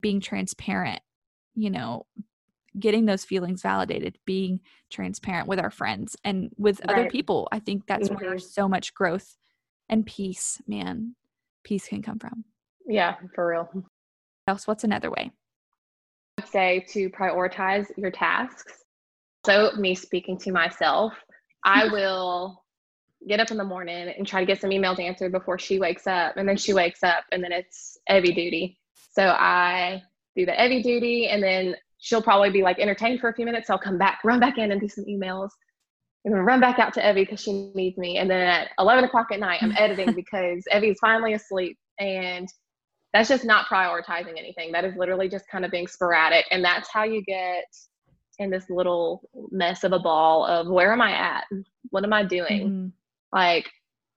being 0.00 0.20
transparent, 0.20 1.00
you 1.54 1.70
know, 1.70 2.06
getting 2.78 3.06
those 3.06 3.24
feelings 3.24 3.62
validated, 3.62 4.18
being 4.26 4.60
transparent 4.90 5.48
with 5.48 5.58
our 5.58 5.70
friends 5.70 6.16
and 6.24 6.50
with 6.58 6.80
right. 6.80 6.90
other 6.98 7.10
people. 7.10 7.48
I 7.52 7.58
think 7.58 7.86
that's 7.86 8.08
mm-hmm. 8.08 8.24
where 8.24 8.38
so 8.38 8.68
much 8.68 8.94
growth 8.94 9.36
and 9.88 10.04
peace, 10.04 10.60
man, 10.66 11.14
peace 11.64 11.88
can 11.88 12.02
come 12.02 12.18
from. 12.18 12.44
Yeah, 12.86 13.14
for 13.34 13.48
real. 13.48 13.68
Else, 14.46 14.66
what's 14.66 14.84
another 14.84 15.10
way? 15.10 15.30
I'd 16.38 16.48
say 16.48 16.84
to 16.90 17.08
prioritize 17.10 17.86
your 17.96 18.10
tasks. 18.10 18.84
So, 19.44 19.72
me 19.76 19.94
speaking 19.94 20.38
to 20.38 20.52
myself, 20.52 21.14
I 21.64 21.86
will 21.92 22.62
get 23.28 23.40
up 23.40 23.50
in 23.50 23.56
the 23.56 23.64
morning 23.64 24.12
and 24.16 24.26
try 24.26 24.40
to 24.40 24.46
get 24.46 24.60
some 24.60 24.70
emails 24.70 25.00
answered 25.00 25.32
before 25.32 25.58
she 25.58 25.78
wakes 25.78 26.06
up. 26.06 26.36
And 26.36 26.48
then 26.48 26.56
she 26.56 26.72
wakes 26.72 27.02
up 27.02 27.24
and 27.32 27.42
then 27.42 27.52
it's 27.52 27.98
Evie 28.08 28.32
duty. 28.32 28.78
So 29.12 29.28
I 29.28 30.02
do 30.36 30.46
the 30.46 30.64
Evie 30.64 30.82
duty 30.82 31.28
and 31.28 31.42
then 31.42 31.76
she'll 31.98 32.22
probably 32.22 32.50
be 32.50 32.62
like 32.62 32.78
entertained 32.78 33.20
for 33.20 33.28
a 33.28 33.34
few 33.34 33.44
minutes. 33.44 33.68
So 33.68 33.74
I'll 33.74 33.80
come 33.80 33.98
back, 33.98 34.20
run 34.24 34.40
back 34.40 34.58
in 34.58 34.72
and 34.72 34.80
do 34.80 34.88
some 34.88 35.04
emails 35.04 35.50
and 36.24 36.34
then 36.34 36.40
run 36.42 36.60
back 36.60 36.78
out 36.78 36.92
to 36.94 37.08
Evie 37.08 37.22
because 37.22 37.40
she 37.40 37.70
needs 37.74 37.96
me. 37.96 38.18
And 38.18 38.28
then 38.28 38.40
at 38.40 38.68
11 38.78 39.04
o'clock 39.04 39.28
at 39.32 39.40
night, 39.40 39.62
I'm 39.62 39.72
editing 39.78 40.12
because 40.12 40.64
Evie's 40.70 40.98
finally 41.00 41.34
asleep. 41.34 41.78
And 41.98 42.48
that's 43.12 43.28
just 43.28 43.44
not 43.44 43.66
prioritizing 43.66 44.36
anything. 44.36 44.72
That 44.72 44.84
is 44.84 44.96
literally 44.96 45.28
just 45.28 45.48
kind 45.48 45.64
of 45.64 45.70
being 45.70 45.86
sporadic. 45.86 46.44
And 46.50 46.64
that's 46.64 46.90
how 46.92 47.04
you 47.04 47.22
get 47.22 47.64
in 48.38 48.50
this 48.50 48.68
little 48.68 49.28
mess 49.50 49.84
of 49.84 49.92
a 49.92 49.98
ball 49.98 50.44
of 50.44 50.68
where 50.68 50.92
am 50.92 51.00
I 51.00 51.12
at? 51.12 51.44
What 51.90 52.04
am 52.04 52.12
I 52.12 52.24
doing? 52.24 52.68
Mm-hmm. 52.68 52.88
Like, 53.32 53.70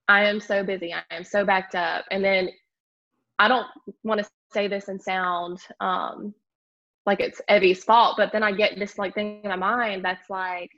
I 0.07 0.25
am 0.25 0.39
so 0.39 0.63
busy. 0.63 0.93
I 0.93 1.03
am 1.11 1.23
so 1.23 1.45
backed 1.45 1.75
up. 1.75 2.05
And 2.11 2.23
then 2.23 2.49
I 3.37 3.47
don't 3.47 3.67
want 4.03 4.21
to 4.21 4.27
say 4.51 4.67
this 4.67 4.87
and 4.87 5.01
sound 5.01 5.59
um, 5.79 6.33
like 7.05 7.19
it's 7.19 7.41
Evie's 7.47 7.83
fault, 7.83 8.15
but 8.17 8.31
then 8.31 8.43
I 8.43 8.51
get 8.51 8.77
this 8.77 8.97
like 8.97 9.13
thing 9.15 9.41
in 9.43 9.49
my 9.49 9.55
mind 9.55 10.03
that's 10.03 10.29
like, 10.29 10.69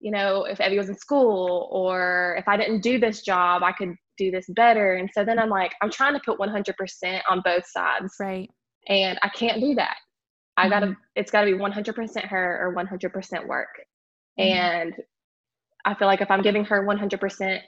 you 0.00 0.10
know, 0.10 0.44
if 0.44 0.60
Evie 0.60 0.78
was 0.78 0.88
in 0.88 0.96
school 0.96 1.68
or 1.72 2.36
if 2.38 2.46
I 2.46 2.56
didn't 2.56 2.80
do 2.80 2.98
this 2.98 3.22
job, 3.22 3.62
I 3.62 3.72
could 3.72 3.94
do 4.18 4.30
this 4.30 4.46
better. 4.50 4.94
And 4.94 5.08
so 5.12 5.24
then 5.24 5.38
I'm 5.38 5.48
like, 5.48 5.72
I'm 5.80 5.90
trying 5.90 6.14
to 6.14 6.20
put 6.20 6.38
100% 6.38 7.20
on 7.28 7.42
both 7.44 7.66
sides. 7.66 8.14
Right. 8.20 8.50
And 8.88 9.18
I 9.22 9.28
can't 9.28 9.60
do 9.60 9.74
that. 9.76 9.96
I 10.56 10.68
gotta, 10.68 10.86
mm-hmm. 10.86 11.00
it's 11.16 11.30
gotta 11.30 11.46
be 11.46 11.58
100% 11.58 12.24
her 12.28 12.66
or 12.66 12.74
100% 12.74 13.46
work. 13.46 13.68
Mm-hmm. 14.38 14.42
And 14.42 14.94
I 15.84 15.94
feel 15.94 16.08
like 16.08 16.20
if 16.20 16.30
I'm 16.30 16.42
giving 16.42 16.64
her 16.64 16.84
100%, 16.84 17.60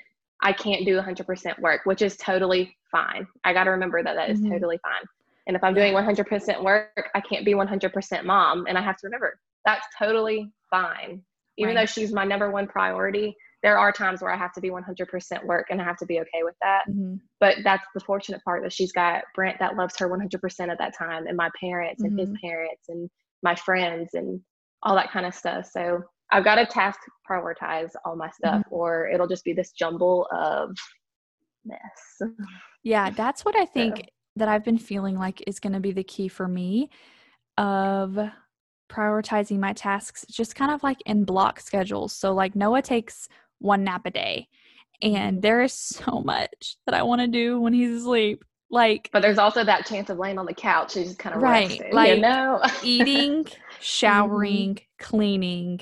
I 0.42 0.52
can't 0.52 0.84
do 0.84 1.00
100% 1.00 1.58
work, 1.60 1.82
which 1.84 2.02
is 2.02 2.16
totally 2.16 2.76
fine. 2.90 3.26
I 3.44 3.52
got 3.52 3.64
to 3.64 3.70
remember 3.70 4.02
that 4.02 4.14
that 4.14 4.30
is 4.30 4.40
mm-hmm. 4.40 4.52
totally 4.52 4.78
fine. 4.82 5.06
And 5.46 5.56
if 5.56 5.62
I'm 5.62 5.74
doing 5.74 5.94
100% 5.94 6.62
work, 6.62 7.10
I 7.14 7.20
can't 7.20 7.44
be 7.44 7.54
100% 7.54 8.24
mom. 8.24 8.66
And 8.68 8.76
I 8.76 8.82
have 8.82 8.96
to 8.98 9.06
remember 9.06 9.38
that's 9.64 9.86
totally 9.98 10.50
fine. 10.70 11.22
Even 11.58 11.74
right. 11.74 11.82
though 11.82 11.86
she's 11.86 12.12
my 12.12 12.24
number 12.24 12.50
one 12.50 12.66
priority, 12.66 13.34
there 13.62 13.78
are 13.78 13.90
times 13.90 14.20
where 14.20 14.32
I 14.32 14.36
have 14.36 14.52
to 14.52 14.60
be 14.60 14.70
100% 14.70 15.44
work 15.44 15.66
and 15.70 15.80
I 15.80 15.84
have 15.84 15.96
to 15.98 16.06
be 16.06 16.20
okay 16.20 16.42
with 16.42 16.54
that. 16.62 16.82
Mm-hmm. 16.88 17.16
But 17.40 17.56
that's 17.64 17.86
the 17.94 18.00
fortunate 18.00 18.42
part 18.44 18.62
that 18.62 18.72
she's 18.72 18.92
got 18.92 19.24
Brent 19.34 19.58
that 19.58 19.76
loves 19.76 19.94
her 19.98 20.08
100% 20.08 20.68
at 20.68 20.78
that 20.78 20.96
time, 20.96 21.26
and 21.26 21.36
my 21.36 21.50
parents 21.58 22.02
mm-hmm. 22.02 22.10
and 22.10 22.20
his 22.20 22.28
mm-hmm. 22.28 22.46
parents 22.46 22.84
and 22.88 23.08
my 23.42 23.54
friends 23.54 24.14
and 24.14 24.40
all 24.82 24.94
that 24.94 25.10
kind 25.10 25.26
of 25.26 25.34
stuff. 25.34 25.68
So 25.72 26.02
I've 26.30 26.44
got 26.44 26.56
to 26.56 26.66
task 26.66 26.98
prioritize 27.28 27.90
all 28.04 28.16
my 28.16 28.30
stuff, 28.30 28.60
mm-hmm. 28.60 28.74
or 28.74 29.08
it'll 29.08 29.28
just 29.28 29.44
be 29.44 29.52
this 29.52 29.72
jumble 29.72 30.26
of 30.32 30.76
mess. 31.64 32.30
Yeah, 32.82 33.10
that's 33.10 33.44
what 33.44 33.56
I 33.56 33.64
think 33.74 33.96
so. 33.96 34.02
that 34.36 34.48
I've 34.48 34.64
been 34.64 34.78
feeling 34.78 35.16
like 35.16 35.42
is 35.46 35.60
going 35.60 35.72
to 35.72 35.80
be 35.80 35.92
the 35.92 36.04
key 36.04 36.28
for 36.28 36.48
me 36.48 36.90
of 37.58 38.18
prioritizing 38.88 39.58
my 39.58 39.72
tasks, 39.72 40.24
just 40.30 40.54
kind 40.54 40.70
of 40.70 40.82
like 40.82 40.98
in 41.06 41.24
block 41.24 41.60
schedules. 41.60 42.12
So, 42.12 42.32
like, 42.32 42.54
Noah 42.54 42.82
takes 42.82 43.28
one 43.58 43.84
nap 43.84 44.06
a 44.06 44.10
day, 44.10 44.48
and 45.02 45.36
mm-hmm. 45.36 45.40
there 45.40 45.62
is 45.62 45.72
so 45.72 46.20
much 46.24 46.76
that 46.86 46.94
I 46.94 47.02
want 47.02 47.20
to 47.20 47.26
do 47.26 47.60
when 47.60 47.72
he's 47.72 48.02
asleep. 48.02 48.44
Like, 48.68 49.10
but 49.12 49.22
there's 49.22 49.38
also 49.38 49.62
that 49.62 49.86
chance 49.86 50.10
of 50.10 50.18
laying 50.18 50.38
on 50.38 50.46
the 50.46 50.54
couch 50.54 50.96
and 50.96 51.06
just 51.06 51.18
kind 51.20 51.36
of 51.36 51.42
right, 51.42 51.68
resting, 51.68 51.92
like 51.92 52.16
you 52.16 52.20
know? 52.20 52.60
eating, 52.82 53.46
showering, 53.80 54.74
mm-hmm. 54.74 55.04
cleaning, 55.04 55.80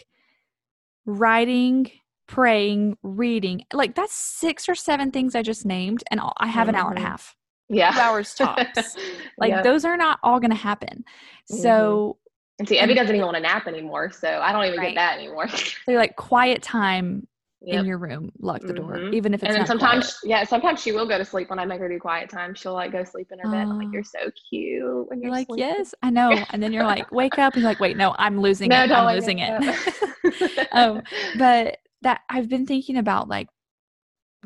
writing, 1.07 1.91
praying, 2.27 2.97
reading. 3.03 3.65
Like 3.73 3.95
that's 3.95 4.15
six 4.15 4.69
or 4.69 4.75
seven 4.75 5.11
things 5.11 5.35
I 5.35 5.43
just 5.43 5.65
named, 5.65 6.03
and 6.11 6.21
I 6.39 6.47
have 6.47 6.69
an 6.69 6.75
hour 6.75 6.91
and 6.91 6.99
a 6.99 7.03
mm-hmm. 7.03 7.11
half. 7.11 7.37
yeah. 7.69 7.93
two 7.93 8.01
hours 8.01 8.35
tops. 8.39 8.97
like 9.39 9.51
yep. 9.51 9.65
those 9.65 9.85
are 9.85 9.97
not 9.97 10.19
all 10.23 10.41
going 10.41 10.51
to 10.51 10.57
happen. 10.57 11.05
Mm-hmm. 11.51 11.63
So, 11.63 12.19
and 12.59 12.69
see, 12.69 12.81
Evie 12.81 12.95
doesn't 12.95 13.15
even 13.15 13.27
want 13.27 13.37
to 13.37 13.43
nap 13.43 13.67
anymore, 13.67 14.11
so 14.11 14.41
I 14.41 14.53
don't 14.53 14.65
even 14.65 14.79
right. 14.79 14.89
get 14.89 14.95
that 14.95 15.19
anymore. 15.19 15.49
so 15.49 15.93
like 15.93 16.17
quiet 16.17 16.63
time 16.63 17.27
yep. 17.67 17.81
in 17.81 17.87
your 17.87 17.99
room, 17.99 18.31
lock 18.41 18.61
the 18.63 18.73
door, 18.73 18.97
mm-hmm. 18.97 19.15
even 19.15 19.35
if 19.35 19.43
it's. 19.43 19.51
And 19.51 19.59
then 19.59 19.67
sometimes, 19.67 20.19
quiet. 20.19 20.31
yeah, 20.31 20.45
sometimes 20.45 20.81
she 20.81 20.93
will 20.93 21.07
go 21.07 21.19
to 21.19 21.25
sleep 21.25 21.51
when 21.51 21.59
I 21.59 21.65
make 21.65 21.81
her 21.81 21.89
do 21.89 21.99
quiet 21.99 22.31
time. 22.31 22.55
She'll 22.55 22.75
like 22.75 22.93
go 22.93 23.05
sleep 23.05 23.29
in 23.33 23.39
her 23.39 23.51
bed. 23.51 23.63
I'm 23.63 23.79
like, 23.79 23.93
you're 23.93 24.05
so 24.05 24.31
cute. 24.51 25.09
When 25.09 25.21
you're, 25.21 25.29
you're 25.29 25.31
like, 25.31 25.47
sleeping. 25.47 25.69
yes, 25.69 25.95
I 26.03 26.11
know. 26.11 26.31
And 26.51 26.63
then 26.63 26.73
you're 26.73 26.85
like, 26.95 27.11
wake 27.13 27.39
up. 27.39 27.55
And 27.55 27.63
you're 27.63 27.71
like, 27.71 27.81
wait, 27.81 27.97
no, 27.97 28.15
I'm 28.19 28.41
losing 28.41 28.69
no, 28.69 28.85
it. 28.85 28.91
I'm 28.91 29.15
losing 29.15 29.39
it. 29.41 30.69
um, 30.73 31.03
but 31.39 31.79
that 32.03 32.21
I've 32.31 32.49
been 32.49 32.67
thinking 32.67 32.97
about 32.97 33.29
like 33.29 33.49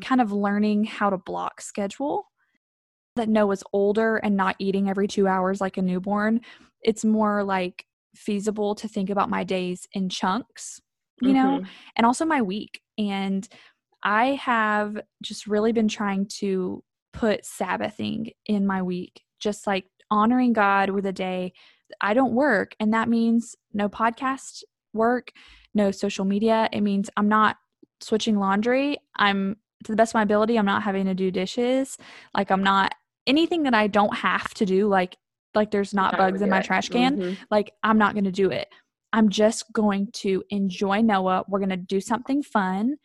kind 0.01 0.21
of 0.21 0.31
learning 0.31 0.85
how 0.85 1.09
to 1.09 1.17
block 1.17 1.61
schedule 1.61 2.25
that 3.15 3.29
Noah's 3.29 3.63
older 3.73 4.17
and 4.17 4.35
not 4.35 4.55
eating 4.59 4.89
every 4.89 5.07
two 5.07 5.27
hours 5.27 5.61
like 5.61 5.77
a 5.77 5.81
newborn, 5.81 6.41
it's 6.81 7.03
more 7.03 7.43
like 7.43 7.85
feasible 8.15 8.75
to 8.75 8.87
think 8.87 9.09
about 9.09 9.29
my 9.29 9.43
days 9.43 9.87
in 9.93 10.09
chunks, 10.09 10.79
you 11.21 11.29
mm-hmm. 11.29 11.37
know, 11.37 11.63
and 11.95 12.05
also 12.05 12.25
my 12.25 12.41
week. 12.41 12.81
And 12.99 13.47
I 14.03 14.35
have 14.35 14.99
just 15.23 15.47
really 15.47 15.71
been 15.71 15.87
trying 15.87 16.27
to 16.39 16.83
put 17.13 17.45
Sabbathing 17.45 18.33
in 18.45 18.67
my 18.67 18.83
week, 18.83 19.23
just 19.39 19.65
like 19.65 19.85
honoring 20.11 20.53
God 20.53 20.91
with 20.91 21.07
a 21.07 21.13
day 21.13 21.53
I 22.01 22.13
don't 22.13 22.33
work. 22.33 22.75
And 22.79 22.93
that 22.93 23.09
means 23.09 23.55
no 23.73 23.89
podcast 23.89 24.63
work, 24.93 25.31
no 25.73 25.91
social 25.91 26.25
media. 26.25 26.69
It 26.71 26.81
means 26.81 27.09
I'm 27.17 27.29
not 27.29 27.57
switching 28.01 28.37
laundry. 28.37 28.97
I'm 29.15 29.57
to 29.85 29.91
the 29.91 29.95
best 29.95 30.11
of 30.11 30.15
my 30.15 30.23
ability, 30.23 30.59
I'm 30.59 30.65
not 30.65 30.83
having 30.83 31.05
to 31.05 31.13
do 31.13 31.31
dishes. 31.31 31.97
Like 32.35 32.51
I'm 32.51 32.63
not 32.63 32.93
anything 33.25 33.63
that 33.63 33.73
I 33.73 33.87
don't 33.87 34.15
have 34.15 34.53
to 34.55 34.65
do, 34.65 34.87
like 34.87 35.17
like 35.55 35.71
there's 35.71 35.93
not 35.93 36.17
bugs 36.17 36.41
in 36.41 36.49
my 36.49 36.61
trash 36.61 36.89
can, 36.89 37.17
mm-hmm. 37.17 37.43
like 37.49 37.73
I'm 37.81 37.97
not 37.97 38.13
going 38.13 38.25
to 38.25 38.31
do 38.31 38.51
it. 38.51 38.67
I'm 39.11 39.29
just 39.29 39.71
going 39.73 40.09
to 40.13 40.43
enjoy 40.49 41.01
Noah. 41.01 41.45
We're 41.47 41.59
going 41.59 41.69
to 41.69 41.77
do 41.77 41.99
something 41.99 42.43
fun. 42.43 42.97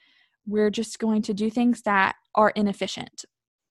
We're 0.47 0.71
just 0.71 0.99
going 0.99 1.23
to 1.23 1.35
do 1.35 1.51
things 1.51 1.83
that 1.83 2.17
are 2.35 2.51
inefficient. 2.51 3.25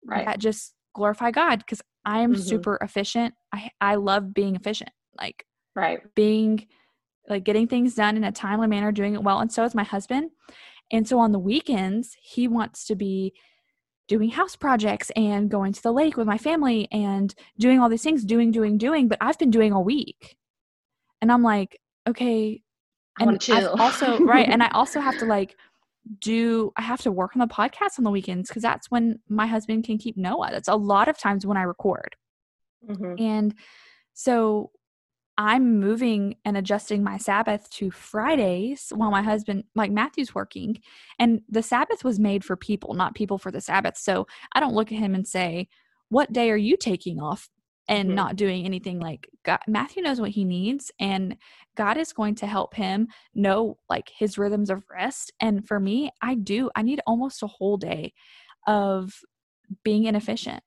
Right. 0.05 0.25
That 0.25 0.39
just 0.39 0.73
glorify 0.93 1.31
God 1.31 1.59
because 1.59 1.81
I 2.05 2.19
am 2.19 2.33
mm-hmm. 2.33 2.41
super 2.41 2.77
efficient. 2.81 3.33
I 3.53 3.69
I 3.79 3.95
love 3.95 4.33
being 4.33 4.55
efficient. 4.55 4.89
Like 5.17 5.45
right. 5.75 5.99
Being 6.15 6.67
like 7.29 7.43
getting 7.43 7.67
things 7.67 7.95
done 7.95 8.17
in 8.17 8.23
a 8.23 8.31
timely 8.31 8.67
manner, 8.67 8.91
doing 8.91 9.13
it 9.13 9.23
well. 9.23 9.39
And 9.39 9.51
so 9.51 9.63
is 9.63 9.75
my 9.75 9.83
husband. 9.83 10.31
And 10.91 11.07
so 11.07 11.19
on 11.19 11.31
the 11.31 11.39
weekends, 11.39 12.17
he 12.21 12.47
wants 12.47 12.85
to 12.85 12.95
be 12.95 13.33
doing 14.07 14.29
house 14.29 14.55
projects 14.55 15.11
and 15.15 15.49
going 15.49 15.71
to 15.73 15.81
the 15.81 15.93
lake 15.93 16.17
with 16.17 16.27
my 16.27 16.37
family 16.37 16.89
and 16.91 17.33
doing 17.57 17.79
all 17.79 17.89
these 17.89 18.03
things, 18.03 18.25
doing, 18.25 18.51
doing, 18.51 18.77
doing. 18.77 19.07
But 19.07 19.19
I've 19.21 19.39
been 19.39 19.49
doing 19.49 19.71
all 19.71 19.83
week. 19.83 20.35
And 21.21 21.31
I'm 21.31 21.41
like, 21.41 21.79
okay. 22.07 22.61
And 23.19 23.41
I 23.51 23.63
also, 23.65 24.19
right. 24.19 24.47
And 24.47 24.63
I 24.63 24.69
also 24.73 24.99
have 24.99 25.17
to 25.19 25.25
like 25.25 25.55
do, 26.19 26.71
I 26.75 26.81
have 26.81 27.01
to 27.01 27.11
work 27.11 27.35
on 27.35 27.39
the 27.39 27.53
podcast 27.53 27.97
on 27.97 28.03
the 28.03 28.11
weekends 28.11 28.49
because 28.49 28.63
that's 28.63 28.89
when 28.89 29.19
my 29.29 29.45
husband 29.45 29.83
can 29.83 29.97
keep 29.97 30.17
Noah. 30.17 30.49
That's 30.51 30.67
a 30.67 30.75
lot 30.75 31.07
of 31.07 31.17
times 31.17 31.45
when 31.45 31.57
I 31.57 31.63
record. 31.63 32.15
Mm-hmm. 32.89 33.21
And 33.21 33.55
so 34.13 34.71
I'm 35.37 35.79
moving 35.79 36.35
and 36.45 36.57
adjusting 36.57 37.03
my 37.03 37.17
Sabbath 37.17 37.69
to 37.71 37.89
Fridays 37.89 38.91
while 38.95 39.09
my 39.09 39.23
husband, 39.23 39.63
like 39.73 39.91
Matthew's 39.91 40.35
working. 40.35 40.79
And 41.17 41.41
the 41.49 41.63
Sabbath 41.63 42.03
was 42.03 42.19
made 42.19 42.43
for 42.43 42.55
people, 42.55 42.93
not 42.93 43.15
people 43.15 43.37
for 43.37 43.51
the 43.51 43.61
Sabbath. 43.61 43.97
So 43.97 44.27
I 44.53 44.59
don't 44.59 44.75
look 44.75 44.91
at 44.91 44.99
him 44.99 45.15
and 45.15 45.27
say, 45.27 45.69
What 46.09 46.33
day 46.33 46.51
are 46.51 46.57
you 46.57 46.77
taking 46.77 47.19
off? 47.19 47.49
And 47.89 48.09
mm-hmm. 48.09 48.15
not 48.15 48.35
doing 48.37 48.65
anything 48.65 48.99
like 48.99 49.29
God, 49.43 49.59
Matthew 49.67 50.03
knows 50.03 50.21
what 50.21 50.29
he 50.29 50.45
needs, 50.45 50.89
and 50.99 51.35
God 51.75 51.97
is 51.97 52.13
going 52.13 52.35
to 52.35 52.47
help 52.47 52.73
him 52.73 53.09
know 53.35 53.77
like 53.89 54.09
his 54.17 54.37
rhythms 54.37 54.69
of 54.69 54.83
rest. 54.89 55.33
And 55.41 55.67
for 55.67 55.81
me, 55.81 56.09
I 56.21 56.35
do, 56.35 56.69
I 56.77 56.81
need 56.81 57.01
almost 57.05 57.43
a 57.43 57.47
whole 57.47 57.75
day 57.75 58.13
of 58.67 59.13
being 59.83 60.05
inefficient 60.05 60.63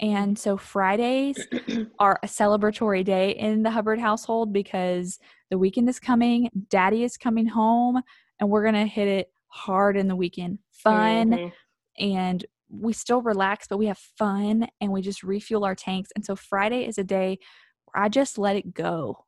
and 0.00 0.38
so 0.38 0.56
Fridays 0.56 1.46
are 1.98 2.18
a 2.22 2.26
celebratory 2.26 3.04
day 3.04 3.30
in 3.30 3.62
the 3.62 3.70
Hubbard 3.70 3.98
household 3.98 4.52
because 4.52 5.18
the 5.50 5.58
weekend 5.58 5.88
is 5.88 5.98
coming, 5.98 6.50
daddy 6.68 7.02
is 7.02 7.16
coming 7.16 7.46
home, 7.46 8.00
and 8.38 8.48
we're 8.48 8.62
going 8.62 8.74
to 8.74 8.86
hit 8.86 9.08
it 9.08 9.32
hard 9.48 9.96
in 9.96 10.08
the 10.08 10.16
weekend. 10.16 10.58
Fun 10.70 11.30
mm-hmm. 11.30 12.04
and 12.04 12.46
we 12.70 12.92
still 12.92 13.22
relax, 13.22 13.66
but 13.68 13.78
we 13.78 13.86
have 13.86 13.98
fun 13.98 14.68
and 14.80 14.92
we 14.92 15.00
just 15.00 15.22
refuel 15.22 15.64
our 15.64 15.74
tanks. 15.74 16.10
And 16.14 16.24
so 16.24 16.36
Friday 16.36 16.86
is 16.86 16.98
a 16.98 17.04
day 17.04 17.38
where 17.86 18.04
I 18.04 18.08
just 18.08 18.38
let 18.38 18.56
it 18.56 18.74
go. 18.74 19.24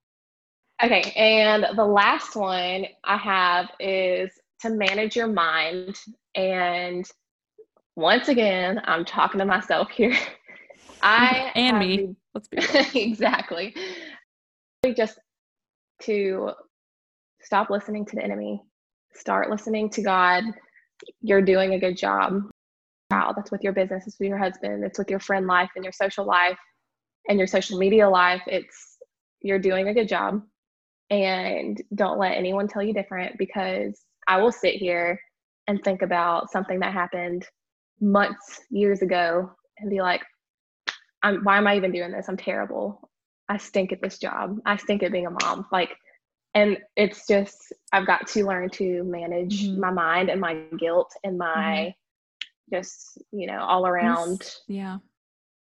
Okay. 0.82 1.12
And 1.14 1.66
the 1.76 1.84
last 1.84 2.36
one 2.36 2.86
I 3.04 3.16
have 3.16 3.70
is 3.78 4.30
to 4.62 4.70
manage 4.70 5.16
your 5.16 5.26
mind. 5.26 5.98
And 6.34 7.06
once 7.96 8.28
again, 8.28 8.80
I'm 8.84 9.04
talking 9.04 9.38
to 9.38 9.44
myself 9.44 9.90
here. 9.90 10.16
I 11.02 11.50
and 11.54 11.78
me. 11.78 12.16
Let's 12.34 12.48
be 12.48 12.58
exactly. 13.00 13.74
Just 14.96 15.18
to 16.02 16.50
stop 17.42 17.70
listening 17.70 18.06
to 18.06 18.16
the 18.16 18.22
enemy, 18.22 18.62
start 19.14 19.50
listening 19.50 19.90
to 19.90 20.02
God. 20.02 20.44
You're 21.22 21.42
doing 21.42 21.74
a 21.74 21.78
good 21.78 21.96
job. 21.96 22.42
Wow, 23.10 23.32
that's 23.34 23.50
with 23.50 23.62
your 23.62 23.72
business, 23.72 24.06
it's 24.06 24.18
with 24.20 24.28
your 24.28 24.38
husband, 24.38 24.84
it's 24.84 24.98
with 24.98 25.10
your 25.10 25.18
friend 25.18 25.46
life 25.46 25.70
and 25.74 25.84
your 25.84 25.92
social 25.92 26.24
life 26.24 26.58
and 27.28 27.38
your 27.38 27.48
social 27.48 27.78
media 27.78 28.08
life. 28.08 28.42
It's 28.46 28.98
you're 29.42 29.58
doing 29.58 29.88
a 29.88 29.94
good 29.94 30.08
job. 30.08 30.42
And 31.10 31.82
don't 31.94 32.20
let 32.20 32.36
anyone 32.36 32.68
tell 32.68 32.82
you 32.82 32.94
different 32.94 33.36
because 33.36 34.00
I 34.28 34.40
will 34.40 34.52
sit 34.52 34.76
here 34.76 35.20
and 35.66 35.82
think 35.82 36.02
about 36.02 36.52
something 36.52 36.78
that 36.80 36.92
happened 36.92 37.46
months, 38.00 38.60
years 38.70 39.02
ago 39.02 39.50
and 39.78 39.90
be 39.90 40.00
like, 40.00 40.22
I'm, 41.22 41.42
why 41.42 41.58
am 41.58 41.66
I 41.66 41.76
even 41.76 41.92
doing 41.92 42.12
this? 42.12 42.28
I'm 42.28 42.36
terrible. 42.36 43.10
I 43.48 43.56
stink 43.56 43.92
at 43.92 44.00
this 44.00 44.18
job. 44.18 44.58
I 44.64 44.76
stink 44.76 45.02
at 45.02 45.12
being 45.12 45.26
a 45.26 45.30
mom. 45.30 45.66
Like, 45.72 45.90
and 46.54 46.78
it's 46.96 47.26
just, 47.26 47.72
I've 47.92 48.06
got 48.06 48.28
to 48.28 48.46
learn 48.46 48.70
to 48.70 49.02
manage 49.04 49.64
mm-hmm. 49.64 49.80
my 49.80 49.90
mind 49.90 50.30
and 50.30 50.40
my 50.40 50.62
guilt 50.78 51.12
and 51.24 51.36
my 51.36 51.46
mm-hmm. 51.46 51.90
Just, 52.72 53.18
you 53.32 53.46
know, 53.46 53.60
all 53.60 53.86
around. 53.86 54.56
Yeah. 54.68 54.98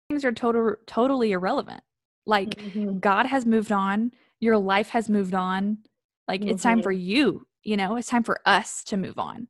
Things 0.10 0.26
are 0.26 0.32
total, 0.32 0.76
totally 0.88 1.32
irrelevant. 1.32 1.82
Like, 2.26 2.56
mm-hmm. 2.56 3.00
God 3.00 3.26
has 3.26 3.46
moved 3.46 3.72
on. 3.72 4.12
Your 4.40 4.58
life 4.58 4.90
has 4.90 5.10
moved 5.10 5.34
on. 5.34 5.80
Like, 6.28 6.44
it's 6.44 6.64
time 6.64 6.78
mm-hmm. 6.78 6.84
for 6.84 6.92
you, 6.92 7.46
you 7.64 7.76
know, 7.78 7.96
it's 7.98 8.08
time 8.08 8.24
for 8.24 8.40
us 8.46 8.84
to 8.86 8.98
move 8.98 9.18
on. 9.18 9.48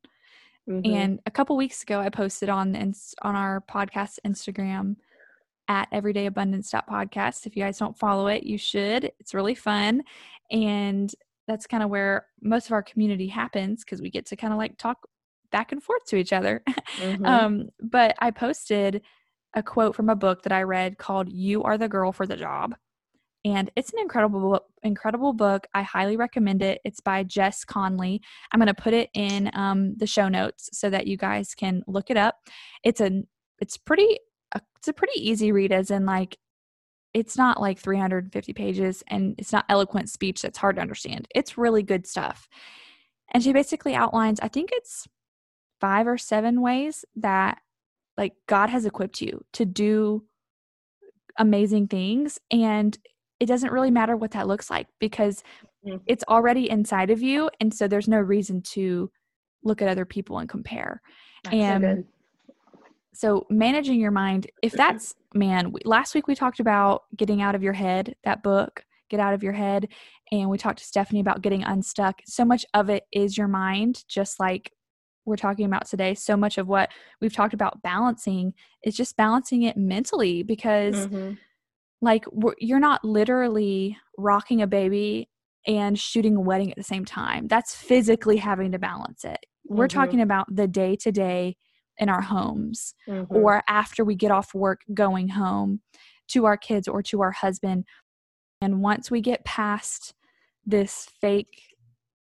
Mm-hmm. 0.69 0.93
And 0.93 1.19
a 1.25 1.31
couple 1.31 1.57
weeks 1.57 1.83
ago, 1.83 1.99
I 1.99 2.09
posted 2.09 2.49
on 2.49 2.75
on 3.21 3.35
our 3.35 3.61
podcast 3.69 4.19
Instagram 4.25 4.95
at 5.67 5.87
Everyday 5.91 6.25
Abundance 6.25 6.71
podcast. 6.71 7.45
If 7.45 7.55
you 7.55 7.63
guys 7.63 7.77
don't 7.77 7.97
follow 7.97 8.27
it, 8.27 8.43
you 8.43 8.57
should. 8.57 9.11
It's 9.19 9.33
really 9.33 9.55
fun. 9.55 10.03
And 10.51 11.13
that's 11.47 11.67
kind 11.67 11.83
of 11.83 11.89
where 11.89 12.27
most 12.41 12.67
of 12.67 12.71
our 12.71 12.83
community 12.83 13.27
happens 13.27 13.83
because 13.83 14.01
we 14.01 14.09
get 14.09 14.25
to 14.27 14.35
kind 14.35 14.53
of 14.53 14.57
like 14.57 14.77
talk 14.77 15.07
back 15.53 15.71
and 15.71 15.81
forth 15.81 16.03
to 16.07 16.17
each 16.17 16.33
other. 16.33 16.61
Mm-hmm. 16.97 17.25
um, 17.25 17.69
but 17.81 18.15
I 18.19 18.29
posted 18.29 19.01
a 19.55 19.63
quote 19.63 19.95
from 19.95 20.09
a 20.09 20.15
book 20.15 20.43
that 20.43 20.51
I 20.51 20.61
read 20.61 20.99
called 20.99 21.27
You 21.27 21.63
Are 21.63 21.77
the 21.77 21.89
Girl 21.89 22.11
for 22.11 22.27
the 22.27 22.37
Job. 22.37 22.75
And 23.43 23.71
it's 23.75 23.91
an 23.91 23.99
incredible 23.99 24.61
incredible 24.83 25.33
book. 25.33 25.65
I 25.73 25.81
highly 25.81 26.17
recommend 26.17 26.61
it. 26.61 26.81
It's 26.85 26.99
by 26.99 27.23
Jess 27.23 27.65
Connolly. 27.65 28.21
I'm 28.51 28.59
going 28.59 28.67
to 28.67 28.73
put 28.73 28.93
it 28.93 29.09
in 29.15 29.49
um, 29.53 29.95
the 29.97 30.05
show 30.05 30.29
notes 30.29 30.69
so 30.71 30.89
that 30.91 31.07
you 31.07 31.17
guys 31.17 31.55
can 31.55 31.83
look 31.87 32.09
it 32.09 32.17
up. 32.17 32.35
It's 32.83 33.01
a 33.01 33.23
it's 33.59 33.77
pretty 33.77 34.19
it's 34.55 34.87
a 34.87 34.93
pretty 34.93 35.19
easy 35.19 35.51
read 35.51 35.71
as 35.71 35.89
in 35.89 36.05
like 36.05 36.37
it's 37.13 37.37
not 37.37 37.60
like 37.60 37.79
350 37.79 38.54
pages 38.54 39.04
and 39.08 39.35
it's 39.37 39.51
not 39.51 39.65
eloquent 39.69 40.10
speech 40.10 40.41
that's 40.41 40.58
hard 40.58 40.75
to 40.75 40.81
understand. 40.81 41.27
It's 41.33 41.58
really 41.58 41.83
good 41.83 42.08
stuff. 42.08 42.47
And 43.33 43.43
she 43.43 43.51
basically 43.54 43.95
outlines, 43.95 44.39
I 44.41 44.47
think 44.47 44.69
it's 44.73 45.08
five 45.84 46.08
or 46.08 46.17
seven 46.17 46.62
ways 46.62 47.04
that 47.17 47.58
like 48.17 48.31
God 48.48 48.69
has 48.69 48.86
equipped 48.86 49.19
you 49.19 49.44
to 49.52 49.65
do 49.65 50.23
amazing 51.38 51.90
things. 51.90 52.40
And 52.50 52.98
it 53.42 53.48
doesn't 53.48 53.73
really 53.73 53.92
matter 53.92 54.15
what 54.15 54.31
that 54.31 54.48
looks 54.48 54.69
like 54.69 54.88
because 55.02 55.44
mm-hmm. 55.86 55.98
it's 56.06 56.23
already 56.29 56.69
inside 56.69 57.10
of 57.10 57.21
you. 57.21 57.50
And 57.60 57.73
so 57.73 57.90
there's 57.90 58.08
no 58.08 58.19
reason 58.19 58.62
to 58.62 59.12
look 59.62 59.81
at 59.81 59.90
other 59.90 60.06
people 60.06 60.38
and 60.38 60.48
compare. 60.48 61.02
That's 61.44 61.54
and 61.54 61.84
so 61.84 62.04
so 63.15 63.46
managing 63.50 64.00
your 64.00 64.12
mind 64.12 64.48
if 64.63 64.71
that's 64.71 65.13
man 65.36 65.71
last 65.86 66.15
week 66.15 66.27
we 66.27 66.34
talked 66.34 66.60
about 66.60 67.04
getting 67.15 67.44
out 67.44 67.54
of 67.54 67.62
your 67.62 67.73
head 67.73 68.15
that 68.23 68.42
book 68.42 68.84
get 69.10 69.19
out 69.19 69.36
of 69.36 69.44
your 69.44 69.54
head 69.54 69.88
and 70.31 70.50
we 70.50 70.58
talked 70.58 70.79
to 70.79 70.86
stephanie 70.86 71.19
about 71.19 71.44
getting 71.44 71.63
unstuck 71.63 72.21
so 72.25 72.44
much 72.44 72.65
of 72.73 72.90
it 72.90 73.04
is 73.12 73.38
your 73.38 73.48
mind 73.48 74.04
just 74.08 74.40
like 74.40 74.71
we're 75.26 75.36
talking 75.36 75.65
about 75.65 75.88
today, 75.88 76.13
so 76.13 76.36
much 76.36 76.58
of 76.58 76.67
what 76.67 76.92
we've 77.21 77.34
talked 77.34 77.54
about 77.54 77.82
balancing 77.82 78.54
is 78.84 78.96
just 78.96 79.15
balancing 79.15 79.63
it 79.63 79.78
mentally 79.78 80.44
because, 80.44 81.08
mm-hmm. 81.08 81.34
like, 82.02 82.26
you're 82.60 82.80
not 82.80 83.04
literally 83.04 83.98
rocking 84.17 84.62
a 84.62 84.67
baby 84.67 85.30
and 85.65 85.98
shooting 85.98 86.36
a 86.36 86.42
wedding 86.42 86.69
at 86.69 86.78
the 86.78 86.84
same 86.84 87.06
time. 87.06 87.48
That's 87.48 87.76
physically 87.76 88.38
having 88.38 88.71
to 88.74 88.80
balance 88.80 89.24
it. 89.24 89.46
Mm-hmm. 89.69 89.78
We're 89.78 89.88
talking 89.88 90.21
about 90.21 90.54
the 90.54 90.67
day 90.67 90.96
to 90.98 91.12
day 91.12 91.56
in 91.98 92.10
our 92.10 92.21
homes 92.21 92.96
mm-hmm. 93.08 93.34
or 93.34 93.63
after 93.67 94.04
we 94.04 94.15
get 94.15 94.32
off 94.32 94.54
work 94.54 94.82
going 94.94 95.30
home 95.30 95.82
to 96.30 96.46
our 96.46 96.58
kids 96.58 96.88
or 96.88 97.02
to 97.04 97.21
our 97.21 97.32
husband. 97.32 97.86
And 98.62 98.82
once 98.82 99.12
we 99.12 99.21
get 99.21 99.46
past 99.46 100.13
this 100.65 101.08
fake 101.21 101.62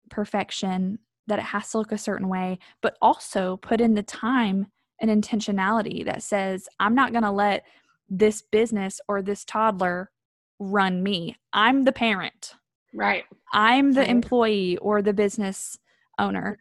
perfection 0.09 0.99
that 1.27 1.39
it 1.39 1.45
has 1.45 1.71
to 1.71 1.77
look 1.77 1.91
a 1.91 1.97
certain 1.97 2.29
way, 2.29 2.59
but 2.81 2.97
also 3.01 3.57
put 3.57 3.81
in 3.81 3.93
the 3.93 4.03
time 4.03 4.67
and 5.01 5.09
intentionality 5.09 6.05
that 6.05 6.23
says, 6.23 6.67
I'm 6.79 6.95
not 6.95 7.11
going 7.11 7.23
to 7.23 7.31
let 7.31 7.65
this 8.09 8.41
business 8.41 8.99
or 9.07 9.21
this 9.21 9.43
toddler 9.45 10.11
run 10.59 11.03
me. 11.03 11.35
I'm 11.51 11.83
the 11.83 11.91
parent. 11.91 12.55
Right. 12.93 13.23
I'm 13.51 13.93
the 13.93 14.07
employee 14.09 14.77
or 14.77 15.01
the 15.01 15.13
business 15.13 15.77
owner. 16.19 16.57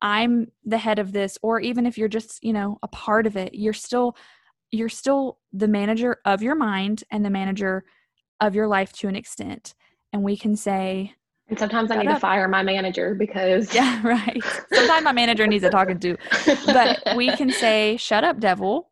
I'm 0.00 0.50
the 0.64 0.78
head 0.78 0.98
of 0.98 1.12
this 1.12 1.38
or 1.42 1.60
even 1.60 1.86
if 1.86 1.98
you're 1.98 2.08
just, 2.08 2.42
you 2.42 2.52
know, 2.52 2.78
a 2.82 2.88
part 2.88 3.26
of 3.26 3.36
it, 3.36 3.54
you're 3.54 3.72
still 3.72 4.16
you're 4.70 4.88
still 4.88 5.38
the 5.52 5.68
manager 5.68 6.16
of 6.24 6.42
your 6.42 6.56
mind 6.56 7.04
and 7.12 7.24
the 7.24 7.30
manager 7.30 7.84
of 8.40 8.56
your 8.56 8.66
life 8.66 8.92
to 8.92 9.06
an 9.06 9.14
extent. 9.14 9.74
And 10.12 10.24
we 10.24 10.36
can 10.36 10.56
say, 10.56 11.14
and 11.48 11.58
sometimes 11.58 11.90
I 11.90 11.98
need 11.98 12.08
up. 12.08 12.16
to 12.16 12.20
fire 12.20 12.48
my 12.48 12.62
manager 12.62 13.14
because. 13.14 13.74
Yeah, 13.74 14.00
right. 14.06 14.42
Sometimes 14.72 15.04
my 15.04 15.12
manager 15.12 15.46
needs 15.46 15.64
a 15.64 15.70
talking 15.70 15.98
to. 16.00 16.16
But 16.66 17.16
we 17.16 17.30
can 17.36 17.50
say, 17.64 17.96
shut 17.96 18.24
up, 18.24 18.40
devil. 18.40 18.90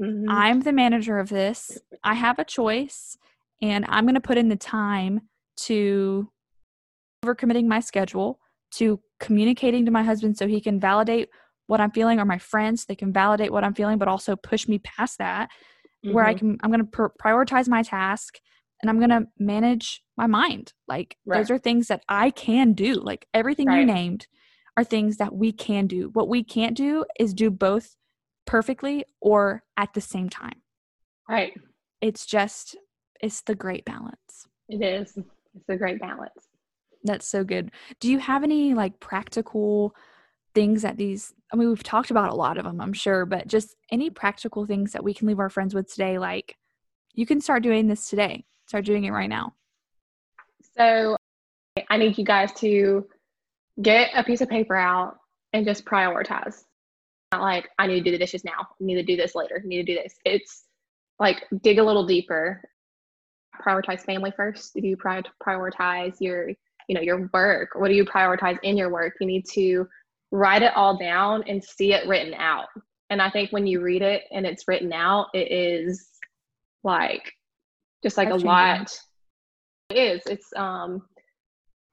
Mm-hmm. 0.00 0.30
I'm 0.30 0.60
the 0.60 0.72
manager 0.72 1.18
of 1.18 1.28
this. 1.28 1.78
I 2.02 2.14
have 2.14 2.38
a 2.38 2.44
choice, 2.44 3.18
and 3.60 3.84
I'm 3.88 4.04
going 4.04 4.14
to 4.14 4.20
put 4.20 4.38
in 4.38 4.48
the 4.48 4.56
time 4.56 5.22
to 5.58 6.30
overcommitting 7.24 7.66
my 7.66 7.80
schedule, 7.80 8.40
to 8.72 8.98
communicating 9.20 9.84
to 9.84 9.90
my 9.90 10.02
husband 10.02 10.38
so 10.38 10.46
he 10.46 10.62
can 10.62 10.80
validate 10.80 11.28
what 11.66 11.80
I'm 11.80 11.90
feeling, 11.90 12.18
or 12.18 12.24
my 12.24 12.38
friends, 12.38 12.86
they 12.86 12.96
can 12.96 13.12
validate 13.12 13.52
what 13.52 13.64
I'm 13.64 13.74
feeling, 13.74 13.98
but 13.98 14.08
also 14.08 14.34
push 14.34 14.66
me 14.66 14.78
past 14.78 15.18
that, 15.18 15.50
mm-hmm. 16.04 16.14
where 16.14 16.24
I 16.24 16.34
mm-hmm. 16.34 16.38
can, 16.52 16.58
I'm 16.62 16.70
going 16.70 16.84
to 16.84 16.90
pr- 16.90 17.06
prioritize 17.22 17.68
my 17.68 17.82
task 17.82 18.38
and 18.82 18.90
I'm 18.90 18.98
going 18.98 19.10
to 19.10 19.28
manage 19.38 20.02
my 20.16 20.26
mind. 20.26 20.72
Like 20.88 21.16
right. 21.24 21.38
those 21.38 21.50
are 21.50 21.58
things 21.58 21.86
that 21.88 22.02
I 22.08 22.30
can 22.30 22.72
do. 22.72 22.94
Like 22.94 23.26
everything 23.32 23.68
right. 23.68 23.80
you 23.80 23.86
named 23.86 24.26
are 24.76 24.84
things 24.84 25.16
that 25.18 25.34
we 25.34 25.52
can 25.52 25.86
do. 25.86 26.10
What 26.12 26.28
we 26.28 26.42
can't 26.42 26.76
do 26.76 27.04
is 27.18 27.32
do 27.32 27.50
both 27.50 27.96
perfectly 28.46 29.04
or 29.20 29.62
at 29.76 29.94
the 29.94 30.00
same 30.00 30.28
time. 30.28 30.62
Right. 31.28 31.54
It's 32.00 32.26
just 32.26 32.76
it's 33.20 33.42
the 33.42 33.54
great 33.54 33.84
balance. 33.84 34.48
It 34.68 34.82
is. 34.82 35.16
It's 35.16 35.68
a 35.68 35.76
great 35.76 36.00
balance. 36.00 36.48
That's 37.04 37.26
so 37.26 37.44
good. 37.44 37.70
Do 38.00 38.10
you 38.10 38.18
have 38.18 38.42
any 38.42 38.74
like 38.74 38.98
practical 39.00 39.94
things 40.54 40.82
that 40.82 40.96
these 40.96 41.32
I 41.52 41.56
mean 41.56 41.68
we've 41.68 41.82
talked 41.82 42.10
about 42.10 42.30
a 42.30 42.34
lot 42.34 42.58
of 42.58 42.64
them, 42.64 42.80
I'm 42.80 42.92
sure, 42.92 43.24
but 43.26 43.46
just 43.46 43.76
any 43.90 44.10
practical 44.10 44.66
things 44.66 44.92
that 44.92 45.04
we 45.04 45.14
can 45.14 45.28
leave 45.28 45.38
our 45.38 45.50
friends 45.50 45.74
with 45.74 45.92
today 45.92 46.18
like 46.18 46.56
you 47.14 47.26
can 47.26 47.40
start 47.40 47.62
doing 47.62 47.86
this 47.86 48.08
today. 48.08 48.44
Start 48.72 48.86
doing 48.86 49.04
it 49.04 49.10
right 49.10 49.28
now. 49.28 49.52
So 50.78 51.18
I 51.90 51.98
need 51.98 52.16
you 52.16 52.24
guys 52.24 52.50
to 52.60 53.06
get 53.82 54.08
a 54.14 54.24
piece 54.24 54.40
of 54.40 54.48
paper 54.48 54.74
out 54.74 55.18
and 55.52 55.66
just 55.66 55.84
prioritize. 55.84 56.64
Not 57.32 57.42
like 57.42 57.68
I 57.78 57.86
need 57.86 57.96
to 57.96 58.00
do 58.00 58.12
the 58.12 58.16
dishes 58.16 58.44
now. 58.44 58.60
I 58.60 58.66
need 58.80 58.94
to 58.94 59.02
do 59.02 59.14
this 59.14 59.34
later. 59.34 59.60
I 59.62 59.68
need 59.68 59.84
to 59.84 59.94
do 59.94 60.02
this. 60.02 60.14
It's 60.24 60.64
like 61.18 61.44
dig 61.60 61.80
a 61.80 61.84
little 61.84 62.06
deeper. 62.06 62.62
Prioritize 63.62 64.06
family 64.06 64.32
first. 64.34 64.72
Do 64.72 64.80
you 64.88 64.96
prioritize 64.96 66.16
your, 66.18 66.48
you 66.48 66.94
know, 66.94 67.02
your 67.02 67.28
work? 67.34 67.72
What 67.74 67.88
do 67.88 67.94
you 67.94 68.06
prioritize 68.06 68.58
in 68.62 68.78
your 68.78 68.88
work? 68.88 69.16
You 69.20 69.26
need 69.26 69.44
to 69.50 69.86
write 70.30 70.62
it 70.62 70.72
all 70.74 70.96
down 70.96 71.44
and 71.46 71.62
see 71.62 71.92
it 71.92 72.08
written 72.08 72.32
out. 72.32 72.68
And 73.10 73.20
I 73.20 73.28
think 73.28 73.52
when 73.52 73.66
you 73.66 73.82
read 73.82 74.00
it 74.00 74.22
and 74.32 74.46
it's 74.46 74.66
written 74.66 74.94
out, 74.94 75.26
it 75.34 75.52
is 75.52 76.08
like 76.82 77.34
just 78.02 78.16
like 78.16 78.28
That's 78.28 78.42
a 78.42 78.46
lot. 78.46 79.00
It 79.90 79.98
is. 79.98 80.22
It's 80.26 80.52
um 80.56 81.02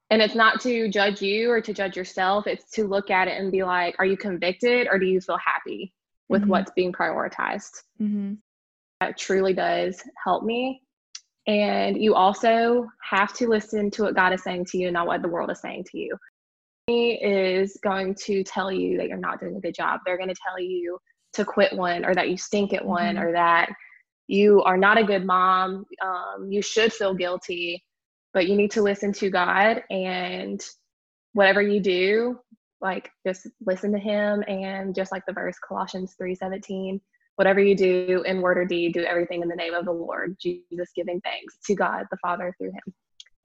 and 0.09 0.21
it's 0.21 0.35
not 0.35 0.59
to 0.61 0.89
judge 0.89 1.21
you 1.21 1.51
or 1.51 1.61
to 1.61 1.73
judge 1.73 1.95
yourself. 1.95 2.47
It's 2.47 2.71
to 2.71 2.87
look 2.87 3.11
at 3.11 3.27
it 3.27 3.39
and 3.39 3.51
be 3.51 3.63
like 3.63 3.95
are 3.99 4.05
you 4.05 4.17
convicted 4.17 4.87
or 4.89 4.97
do 4.97 5.05
you 5.05 5.21
feel 5.21 5.37
happy 5.37 5.93
with 6.27 6.41
mm-hmm. 6.41 6.51
what's 6.51 6.71
being 6.75 6.91
prioritized? 6.91 7.83
Mm-hmm. 8.01 8.33
that 9.01 9.17
truly 9.17 9.53
does 9.53 10.01
help 10.23 10.43
me. 10.43 10.81
And 11.47 12.01
you 12.01 12.15
also 12.15 12.87
have 13.01 13.33
to 13.33 13.47
listen 13.47 13.89
to 13.91 14.03
what 14.03 14.15
god 14.15 14.33
is 14.33 14.43
saying 14.43 14.65
to 14.65 14.77
you 14.77 14.91
not 14.91 15.07
what 15.07 15.21
the 15.21 15.27
world 15.27 15.51
is 15.51 15.61
saying 15.61 15.85
to 15.91 15.97
you. 15.97 16.17
He 16.87 17.11
is 17.11 17.77
going 17.83 18.15
to 18.25 18.43
tell 18.43 18.71
you 18.71 18.97
that 18.97 19.07
you're 19.07 19.17
not 19.17 19.39
doing 19.39 19.55
a 19.55 19.59
good 19.59 19.75
job. 19.75 19.99
They're 20.05 20.17
going 20.17 20.29
to 20.29 20.41
tell 20.47 20.59
you 20.59 20.97
to 21.33 21.45
quit 21.45 21.73
one 21.73 22.03
or 22.03 22.15
that 22.15 22.29
you 22.29 22.37
stink 22.37 22.73
at 22.73 22.83
one 22.83 23.15
mm-hmm. 23.15 23.23
or 23.23 23.31
that 23.33 23.69
you 24.29 24.61
are 24.61 24.77
not 24.77 24.99
a 24.99 25.03
good 25.03 25.25
mom. 25.25 25.85
Um, 26.03 26.51
you 26.51 26.61
should 26.61 26.93
feel 26.93 27.15
guilty, 27.15 27.83
but 28.31 28.47
you 28.47 28.55
need 28.55 28.69
to 28.71 28.83
listen 28.83 29.11
to 29.13 29.31
God 29.31 29.81
and 29.89 30.63
whatever 31.33 31.63
you 31.63 31.79
do, 31.79 32.39
like 32.79 33.09
just 33.25 33.47
listen 33.65 33.91
to 33.91 33.97
Him. 33.97 34.43
And 34.47 34.93
just 34.93 35.11
like 35.11 35.25
the 35.25 35.33
verse 35.33 35.57
Colossians 35.67 36.13
three 36.15 36.35
seventeen, 36.35 37.01
whatever 37.37 37.59
you 37.59 37.75
do 37.75 38.23
in 38.23 38.39
word 38.39 38.59
or 38.59 38.65
deed, 38.65 38.93
do 38.93 39.03
everything 39.03 39.41
in 39.41 39.47
the 39.49 39.55
name 39.55 39.73
of 39.73 39.85
the 39.85 39.91
Lord 39.91 40.37
Jesus, 40.39 40.91
giving 40.95 41.19
thanks 41.21 41.57
to 41.65 41.73
God 41.73 42.05
the 42.11 42.17
Father 42.21 42.53
through 42.59 42.73
Him. 42.73 42.93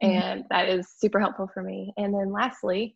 Mm-hmm. 0.03 0.23
And 0.23 0.45
that 0.51 0.69
is 0.69 0.87
super 0.99 1.19
helpful 1.19 1.49
for 1.55 1.63
me. 1.63 1.95
And 1.97 2.13
then 2.13 2.31
lastly, 2.31 2.95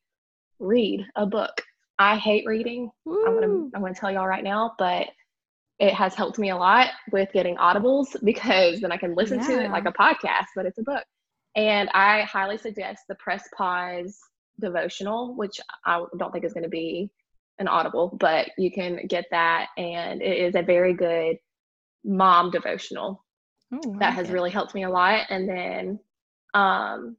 read 0.59 1.07
a 1.17 1.25
book. 1.25 1.63
I 1.99 2.17
hate 2.17 2.45
reading. 2.47 2.91
Woo. 3.07 3.25
I'm 3.27 3.35
gonna 3.35 3.71
I'm 3.75 3.81
gonna 3.81 3.95
tell 3.95 4.13
y'all 4.13 4.27
right 4.27 4.45
now, 4.45 4.75
but 4.79 5.09
it 5.79 5.95
has 5.95 6.15
helped 6.15 6.39
me 6.39 6.51
a 6.51 6.57
lot 6.57 6.91
with 7.13 7.33
getting 7.33 7.57
audibles 7.57 8.17
because 8.25 8.81
then 8.81 8.93
I 8.93 8.97
can 8.97 9.15
listen 9.15 9.39
yeah. 9.41 9.47
to 9.47 9.65
it 9.65 9.71
like 9.71 9.87
a 9.87 9.93
podcast, 9.93 10.47
but 10.57 10.67
it's 10.67 10.79
a 10.79 10.83
book. 10.83 11.05
And 11.57 11.89
I 11.91 12.23
highly 12.23 12.59
suggest 12.59 13.05
the 13.09 13.15
Press 13.17 13.49
Pause 13.57 14.19
devotional, 14.61 15.35
which 15.35 15.61
I 15.85 16.05
don't 16.19 16.33
think 16.33 16.45
is 16.45 16.53
going 16.53 16.65
to 16.65 16.69
be 16.69 17.11
an 17.59 17.69
audible, 17.69 18.17
but 18.21 18.51
you 18.57 18.71
can 18.71 19.07
get 19.07 19.27
that. 19.31 19.69
And 19.77 20.23
it 20.23 20.39
is 20.39 20.55
a 20.55 20.63
very 20.63 20.95
good 20.95 21.37
mom 22.05 22.51
devotional 22.51 23.25
Ooh, 23.75 23.97
that 23.99 24.15
has 24.15 24.31
really 24.31 24.51
helped 24.51 24.75
me 24.75 24.85
a 24.85 24.91
lot. 24.91 25.27
And 25.31 25.49
then 25.49 26.01
um, 26.55 27.17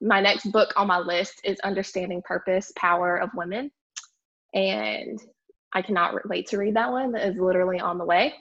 my 0.00 0.20
next 0.20 0.50
book 0.50 0.72
on 0.76 0.86
my 0.86 0.98
list 0.98 1.40
is 1.44 1.60
Understanding 1.60 2.22
Purpose 2.22 2.72
Power 2.76 3.16
of 3.16 3.30
Women. 3.34 3.70
And 4.54 5.20
I 5.72 5.82
cannot 5.82 6.28
wait 6.28 6.46
to 6.48 6.58
read 6.58 6.76
that 6.76 6.90
one. 6.90 7.12
That 7.12 7.28
is 7.28 7.36
literally 7.36 7.80
on 7.80 7.98
the 7.98 8.04
way. 8.04 8.34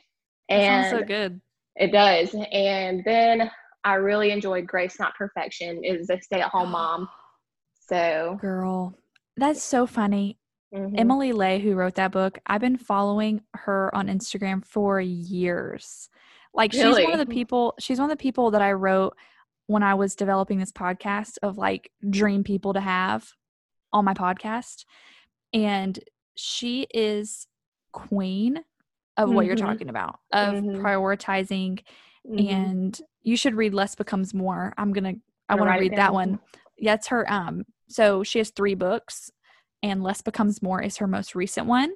And 0.50 0.86
sounds 0.86 1.02
so 1.02 1.06
good. 1.06 1.42
It 1.76 1.92
does. 1.92 2.36
And 2.52 3.04
then 3.06 3.52
I 3.84 3.96
really 3.96 4.32
enjoyed 4.32 4.68
Grace 4.68 5.00
Not 5.00 5.16
Perfection 5.16 5.84
is 5.84 6.10
a 6.10 6.20
stay 6.22 6.42
at 6.42 6.50
home 6.50 6.72
mom. 6.72 7.10
So 7.88 8.38
girl, 8.42 8.98
that's 9.36 9.64
so 9.64 9.86
funny. 9.86 10.38
Mm-hmm. 10.74 10.96
Emily 10.98 11.32
Ley, 11.32 11.60
who 11.60 11.76
wrote 11.76 11.96
that 11.96 12.12
book, 12.12 12.40
I've 12.46 12.60
been 12.60 12.78
following 12.78 13.42
her 13.54 13.94
on 13.96 14.08
Instagram 14.08 14.66
for 14.66 15.00
years. 15.00 16.10
Like 16.54 16.74
really? 16.74 17.02
she's 17.02 17.06
one 17.06 17.20
of 17.20 17.26
the 17.26 17.34
people, 17.34 17.76
she's 17.80 18.00
one 18.00 18.10
of 18.10 18.18
the 18.18 18.22
people 18.22 18.52
that 18.52 18.62
I 18.62 18.74
wrote 18.74 19.16
when 19.68 19.84
I 19.84 19.94
was 19.94 20.16
developing 20.16 20.60
this 20.60 20.72
podcast 20.72 21.38
of 21.42 21.58
like 21.58 21.92
dream 22.10 22.44
people 22.44 22.74
to 22.74 22.82
have 22.82 23.30
on 23.94 24.04
my 24.04 24.14
podcast. 24.14 24.84
And 25.54 25.98
she 26.38 26.88
is 26.94 27.48
queen 27.92 28.58
of 29.18 29.28
mm-hmm. 29.28 29.36
what 29.36 29.46
you're 29.46 29.56
mm-hmm. 29.56 29.66
talking 29.66 29.90
about 29.90 30.20
of 30.32 30.56
mm-hmm. 30.56 30.86
prioritizing 30.86 31.80
mm-hmm. 32.28 32.48
and 32.48 33.02
you 33.24 33.36
should 33.36 33.56
read 33.56 33.74
less 33.74 33.96
becomes 33.96 34.34
more 34.34 34.74
i'm 34.78 34.94
gonna 34.94 35.14
i 35.50 35.56
want 35.56 35.72
to 35.72 35.80
read 35.80 35.96
that 35.96 36.14
one 36.14 36.40
yeah 36.78 36.94
it's 36.94 37.08
her 37.08 37.30
um 37.32 37.64
so 37.90 38.24
she 38.24 38.38
has 38.38 38.52
three 38.52 38.76
books 38.76 39.32
and 39.82 40.04
less 40.04 40.22
becomes 40.22 40.62
more 40.62 40.82
is 40.82 40.98
her 40.98 41.08
most 41.08 41.36
recent 41.36 41.66
one 41.66 41.92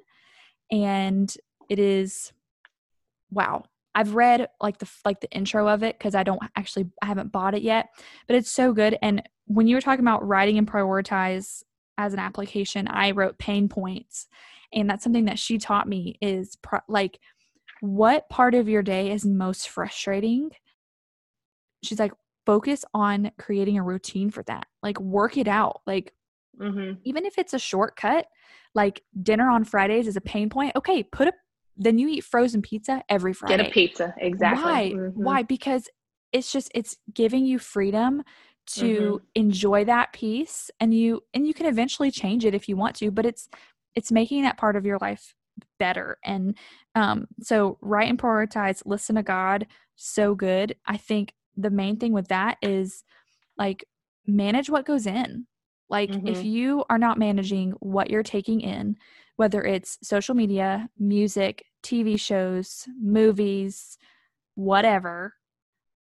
and 0.70 1.36
it 1.68 1.78
is 1.78 2.32
wow 3.30 3.64
i've 3.94 4.14
read 4.14 4.48
like 4.60 4.78
the 4.78 4.90
like 5.04 5.20
the 5.20 5.30
intro 5.30 5.68
of 5.68 5.82
it 5.82 5.96
because 5.98 6.14
i 6.14 6.22
don't 6.22 6.42
actually 6.56 6.86
i 7.00 7.06
haven't 7.06 7.30
bought 7.30 7.54
it 7.54 7.62
yet 7.62 7.88
but 8.26 8.36
it's 8.36 8.50
so 8.50 8.72
good 8.72 8.98
and 9.02 9.22
when 9.46 9.66
you 9.66 9.76
were 9.76 9.80
talking 9.80 10.04
about 10.04 10.26
writing 10.26 10.58
and 10.58 10.70
prioritize 10.70 11.62
as 11.98 12.12
an 12.12 12.18
application, 12.18 12.88
I 12.88 13.10
wrote 13.10 13.38
pain 13.38 13.68
points. 13.68 14.28
And 14.72 14.88
that's 14.88 15.04
something 15.04 15.26
that 15.26 15.38
she 15.38 15.58
taught 15.58 15.88
me 15.88 16.16
is 16.20 16.56
pro- 16.62 16.80
like, 16.88 17.18
what 17.80 18.28
part 18.28 18.54
of 18.54 18.68
your 18.68 18.82
day 18.82 19.10
is 19.10 19.24
most 19.24 19.68
frustrating? 19.68 20.50
She's 21.82 21.98
like, 21.98 22.12
focus 22.46 22.84
on 22.94 23.32
creating 23.38 23.78
a 23.78 23.82
routine 23.82 24.30
for 24.30 24.42
that. 24.44 24.66
Like, 24.82 25.00
work 25.00 25.36
it 25.36 25.48
out. 25.48 25.80
Like, 25.86 26.12
Mm-hmm. 26.60 27.00
Even 27.04 27.24
if 27.24 27.38
it's 27.38 27.54
a 27.54 27.58
shortcut, 27.58 28.26
like 28.74 29.02
dinner 29.22 29.48
on 29.50 29.64
Fridays 29.64 30.06
is 30.06 30.16
a 30.16 30.20
pain 30.20 30.50
point. 30.50 30.76
Okay, 30.76 31.02
put 31.02 31.28
a 31.28 31.32
then 31.78 31.98
you 31.98 32.08
eat 32.08 32.24
frozen 32.24 32.60
pizza 32.60 33.02
every 33.08 33.32
Friday. 33.32 33.56
Get 33.56 33.66
a 33.68 33.70
pizza, 33.70 34.14
exactly. 34.18 34.62
Why? 34.62 34.92
Mhm. 34.92 35.14
Why? 35.14 35.42
Because 35.44 35.88
it's 36.30 36.52
just 36.52 36.70
it's 36.74 36.98
giving 37.12 37.46
you 37.46 37.58
freedom 37.58 38.22
to 38.66 39.20
Mhm. 39.20 39.26
enjoy 39.34 39.84
that 39.84 40.12
piece 40.12 40.70
and 40.80 40.94
you 40.94 41.22
and 41.34 41.46
you 41.46 41.54
can 41.54 41.66
eventually 41.66 42.10
change 42.10 42.44
it 42.44 42.54
if 42.54 42.68
you 42.68 42.76
want 42.76 42.96
to, 42.96 43.10
but 43.10 43.26
it's 43.26 43.48
it's 43.94 44.12
making 44.12 44.42
that 44.42 44.56
part 44.58 44.76
of 44.76 44.86
your 44.86 44.98
life 45.00 45.34
better. 45.78 46.18
And 46.24 46.56
um 46.94 47.26
so 47.42 47.78
write 47.80 48.08
and 48.10 48.18
prioritize, 48.18 48.82
listen 48.86 49.16
to 49.16 49.22
God, 49.22 49.66
so 49.96 50.34
good. 50.34 50.76
I 50.86 50.96
think 50.96 51.34
the 51.56 51.70
main 51.70 51.98
thing 51.98 52.12
with 52.12 52.28
that 52.28 52.58
is 52.62 53.04
like 53.58 53.84
manage 54.26 54.70
what 54.70 54.86
goes 54.86 55.06
in. 55.06 55.46
Like 55.88 56.18
if 56.24 56.42
Mhm. 56.42 56.44
you 56.44 56.84
are 56.90 56.98
not 56.98 57.18
managing 57.18 57.72
what 57.80 58.10
you're 58.10 58.22
taking 58.22 58.60
in, 58.60 58.96
whether 59.36 59.62
it's 59.64 59.98
social 60.02 60.34
media, 60.34 60.88
music, 60.98 61.66
TV 61.82 62.16
shows, 62.16 62.86
movies, 63.00 63.98
whatever, 64.54 65.34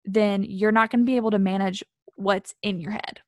then 0.05 0.43
you're 0.45 0.73
not 0.73 0.91
going 0.91 1.01
to 1.01 1.07
be 1.07 1.17
able 1.17 1.31
to 1.31 1.39
manage 1.39 1.85
what's 2.17 2.55
in 2.63 2.81
your 2.81 2.93
head 2.93 3.21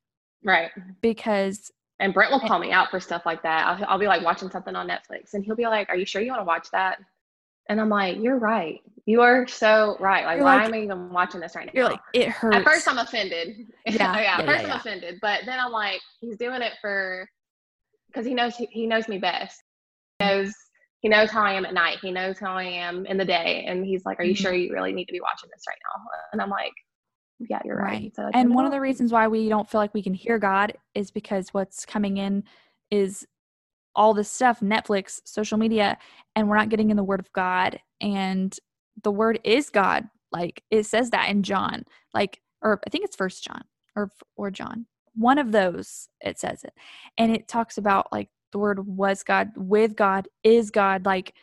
Right. 0.43 0.69
because 1.01 1.71
And 1.99 2.13
Brent 2.13 2.31
will 2.31 2.39
call 2.39 2.59
me 2.59 2.71
out 2.71 2.91
for 2.91 2.99
stuff 2.99 3.25
like 3.25 3.41
that. 3.43 3.65
I'll, 3.67 3.85
I'll 3.89 3.99
be 3.99 4.07
like 4.07 4.23
watching 4.23 4.49
something 4.51 4.75
on 4.75 4.87
Netflix 4.87 5.33
and 5.33 5.43
he'll 5.43 5.55
be 5.55 5.65
like, 5.67 5.89
Are 5.89 5.95
you 5.95 6.05
sure 6.05 6.21
you 6.21 6.29
want 6.31 6.41
to 6.41 6.45
watch 6.45 6.69
that? 6.71 6.99
And 7.69 7.81
I'm 7.81 7.89
like, 7.89 8.17
You're 8.21 8.37
right. 8.37 8.79
You 9.05 9.21
are 9.21 9.47
so 9.47 9.97
right. 9.99 10.25
Like, 10.25 10.39
why 10.41 10.57
like- 10.57 10.65
am 10.67 10.73
I 10.73 10.79
even 10.81 11.09
watching 11.09 11.39
this 11.41 11.55
right 11.55 11.65
now? 11.65 11.71
you're 11.73 11.89
like 11.89 11.99
it 12.13 12.29
hurts. 12.29 12.57
At 12.57 12.63
first, 12.63 12.87
I'm 12.87 12.97
offended. 12.99 13.55
Yeah, 13.87 13.93
yeah, 13.95 14.21
yeah, 14.21 14.37
At 14.39 14.45
first, 14.45 14.61
yeah, 14.63 14.73
I'm 14.73 14.79
offended, 14.79 15.19
but 15.21 15.41
then 15.45 15.59
I'm 15.59 15.71
like, 15.71 15.99
he's 16.21 16.37
doing 16.37 16.61
it 16.61 16.73
for 16.81 17.27
because 18.07 18.25
he 18.25 18.33
knows 18.33 18.55
he, 18.55 18.67
he 18.71 18.85
knows 18.87 19.07
me 19.07 19.17
best. 19.17 19.61
He 20.19 20.25
knows 20.25 20.53
he 21.01 21.09
knows 21.09 21.29
how 21.29 21.43
I 21.43 21.53
am 21.53 21.65
at 21.65 21.73
night. 21.73 21.97
He 22.01 22.11
knows 22.11 22.39
how 22.39 22.55
I 22.55 22.63
am 22.63 23.05
in 23.05 23.17
the 23.17 23.25
day, 23.25 23.65
and 23.67 23.85
he's 23.85 24.05
like, 24.05 24.19
"Are 24.19 24.23
you 24.23 24.33
Mhm. 24.33 24.37
sure 24.37 24.53
you 24.53 24.71
really 24.73 24.93
need 24.93 25.05
to 25.05 25.11
be 25.11 25.21
watching 25.21 25.49
this 25.53 25.63
right 25.67 25.77
now?" 25.83 26.03
And 26.33 26.41
I'm 26.41 26.49
like, 26.49 26.71
"Yeah, 27.39 27.61
you're 27.65 27.77
right." 27.77 27.91
Right. 28.03 28.15
So 28.15 28.29
and 28.33 28.53
one 28.53 28.65
of 28.65 28.71
the 28.71 28.81
reasons 28.81 29.11
why 29.11 29.27
we 29.27 29.49
don't 29.49 29.69
feel 29.69 29.79
like 29.81 29.93
we 29.93 30.03
can 30.03 30.13
hear 30.13 30.39
God 30.39 30.73
is 30.93 31.11
because 31.11 31.49
what's 31.53 31.85
coming 31.85 32.17
in 32.17 32.43
is 32.91 33.25
all 33.95 34.13
this 34.13 34.29
stuff 34.29 34.59
Netflix, 34.59 35.21
social 35.25 35.57
media, 35.57 35.97
and 36.35 36.49
we're 36.49 36.57
not 36.57 36.69
getting 36.69 36.89
in 36.89 36.97
the 36.97 37.03
Word 37.03 37.19
of 37.19 37.31
God. 37.31 37.79
And 38.01 38.55
the 39.03 39.11
Word 39.11 39.39
is 39.43 39.69
God. 39.69 40.05
Like 40.31 40.63
it 40.69 40.85
says 40.85 41.11
that 41.11 41.29
in 41.29 41.43
John, 41.43 41.83
like, 42.13 42.41
or 42.61 42.81
I 42.85 42.89
think 42.89 43.05
it's 43.05 43.15
First 43.15 43.43
John 43.43 43.63
or 43.95 44.11
or 44.35 44.51
John. 44.51 44.85
One 45.13 45.37
of 45.37 45.51
those 45.51 46.09
it 46.21 46.39
says 46.39 46.63
it, 46.63 46.73
and 47.17 47.33
it 47.33 47.47
talks 47.47 47.77
about 47.77 48.11
like 48.11 48.29
the 48.51 48.59
Word 48.59 48.85
was 48.85 49.23
God, 49.23 49.51
with 49.55 49.95
God, 49.95 50.27
is 50.43 50.71
God. 50.71 51.05
Like 51.05 51.33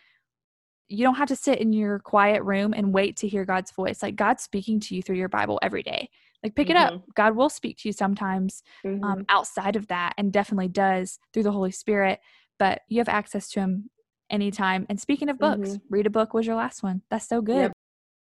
you 0.92 1.04
don't 1.04 1.14
have 1.14 1.28
to 1.28 1.36
sit 1.36 1.58
in 1.58 1.72
your 1.72 1.98
quiet 1.98 2.42
room 2.42 2.74
and 2.74 2.92
wait 2.92 3.16
to 3.18 3.28
hear 3.28 3.44
God's 3.44 3.70
voice. 3.72 4.02
Like 4.02 4.16
God's 4.16 4.42
speaking 4.42 4.78
to 4.80 4.94
you 4.94 5.02
through 5.02 5.16
your 5.16 5.28
Bible 5.28 5.58
every 5.62 5.82
day. 5.82 6.10
Like 6.42 6.54
pick 6.54 6.68
it 6.70 6.76
up. 6.76 6.92
God 7.14 7.34
will 7.36 7.48
speak 7.48 7.78
to 7.78 7.88
you 7.88 7.92
sometimes 7.92 8.62
Mhm. 8.84 9.02
um, 9.04 9.24
outside 9.28 9.76
of 9.76 9.86
that, 9.88 10.12
and 10.18 10.32
definitely 10.32 10.68
does 10.68 11.18
through 11.32 11.44
the 11.44 11.52
Holy 11.52 11.70
Spirit. 11.70 12.20
But 12.58 12.82
you 12.88 12.98
have 12.98 13.08
access 13.08 13.48
to 13.50 13.60
Him 13.60 13.90
anytime. 14.28 14.86
And 14.88 15.00
speaking 15.00 15.28
of 15.28 15.38
books, 15.38 15.70
Mhm. 15.70 15.82
read 15.88 16.06
a 16.06 16.10
book 16.10 16.34
was 16.34 16.46
your 16.46 16.56
last 16.56 16.82
one. 16.82 17.02
That's 17.10 17.26
so 17.26 17.40
good. 17.40 17.56
Yep. 17.56 17.72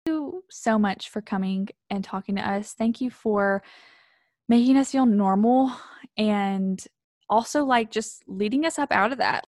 Thank 0.07 0.15
you 0.15 0.45
so 0.51 0.79
much 0.79 1.09
for 1.09 1.21
coming 1.21 1.69
and 1.91 2.03
talking 2.03 2.37
to 2.37 2.49
us. 2.49 2.73
Thank 2.75 3.01
you 3.01 3.11
for 3.11 3.63
making 4.49 4.77
us 4.77 4.93
feel 4.93 5.07
normal 5.07 5.73
and 6.17 6.85
also 7.29 7.65
like 7.65 7.91
just 7.91 8.23
leading 8.29 8.65
us 8.65 8.79
up 8.79 8.93
out 8.93 9.13
of 9.13 9.19
that. 9.19 9.47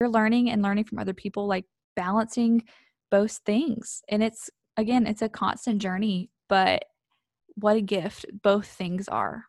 You're 0.00 0.08
learning 0.08 0.50
and 0.50 0.62
learning 0.62 0.84
from 0.84 0.98
other 0.98 1.14
people, 1.14 1.46
like 1.46 1.64
balancing 1.96 2.64
both 3.10 3.40
things. 3.44 4.02
And 4.08 4.22
it's 4.22 4.50
again, 4.76 5.06
it's 5.06 5.22
a 5.22 5.28
constant 5.28 5.80
journey, 5.80 6.30
but 6.48 6.84
what 7.54 7.76
a 7.76 7.82
gift 7.82 8.26
both 8.42 8.66
things 8.66 9.08
are. 9.08 9.44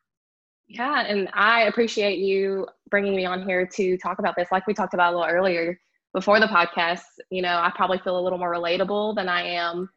Yeah, 0.67 1.05
and 1.05 1.29
I 1.33 1.63
appreciate 1.63 2.19
you 2.19 2.67
bringing 2.89 3.15
me 3.15 3.25
on 3.25 3.43
here 3.43 3.67
to 3.75 3.97
talk 3.97 4.19
about 4.19 4.35
this. 4.35 4.47
Like 4.51 4.65
we 4.67 4.73
talked 4.73 4.93
about 4.93 5.13
a 5.13 5.17
little 5.17 5.31
earlier 5.31 5.79
before 6.13 6.39
the 6.39 6.47
podcast, 6.47 7.01
you 7.29 7.41
know, 7.41 7.55
I 7.55 7.71
probably 7.75 7.99
feel 7.99 8.19
a 8.19 8.21
little 8.21 8.37
more 8.37 8.53
relatable 8.53 9.15
than 9.15 9.27
I 9.27 9.43
am, 9.43 9.89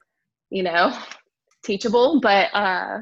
you 0.50 0.62
know, 0.62 0.96
teachable, 1.64 2.20
but 2.20 2.54
uh 2.54 3.00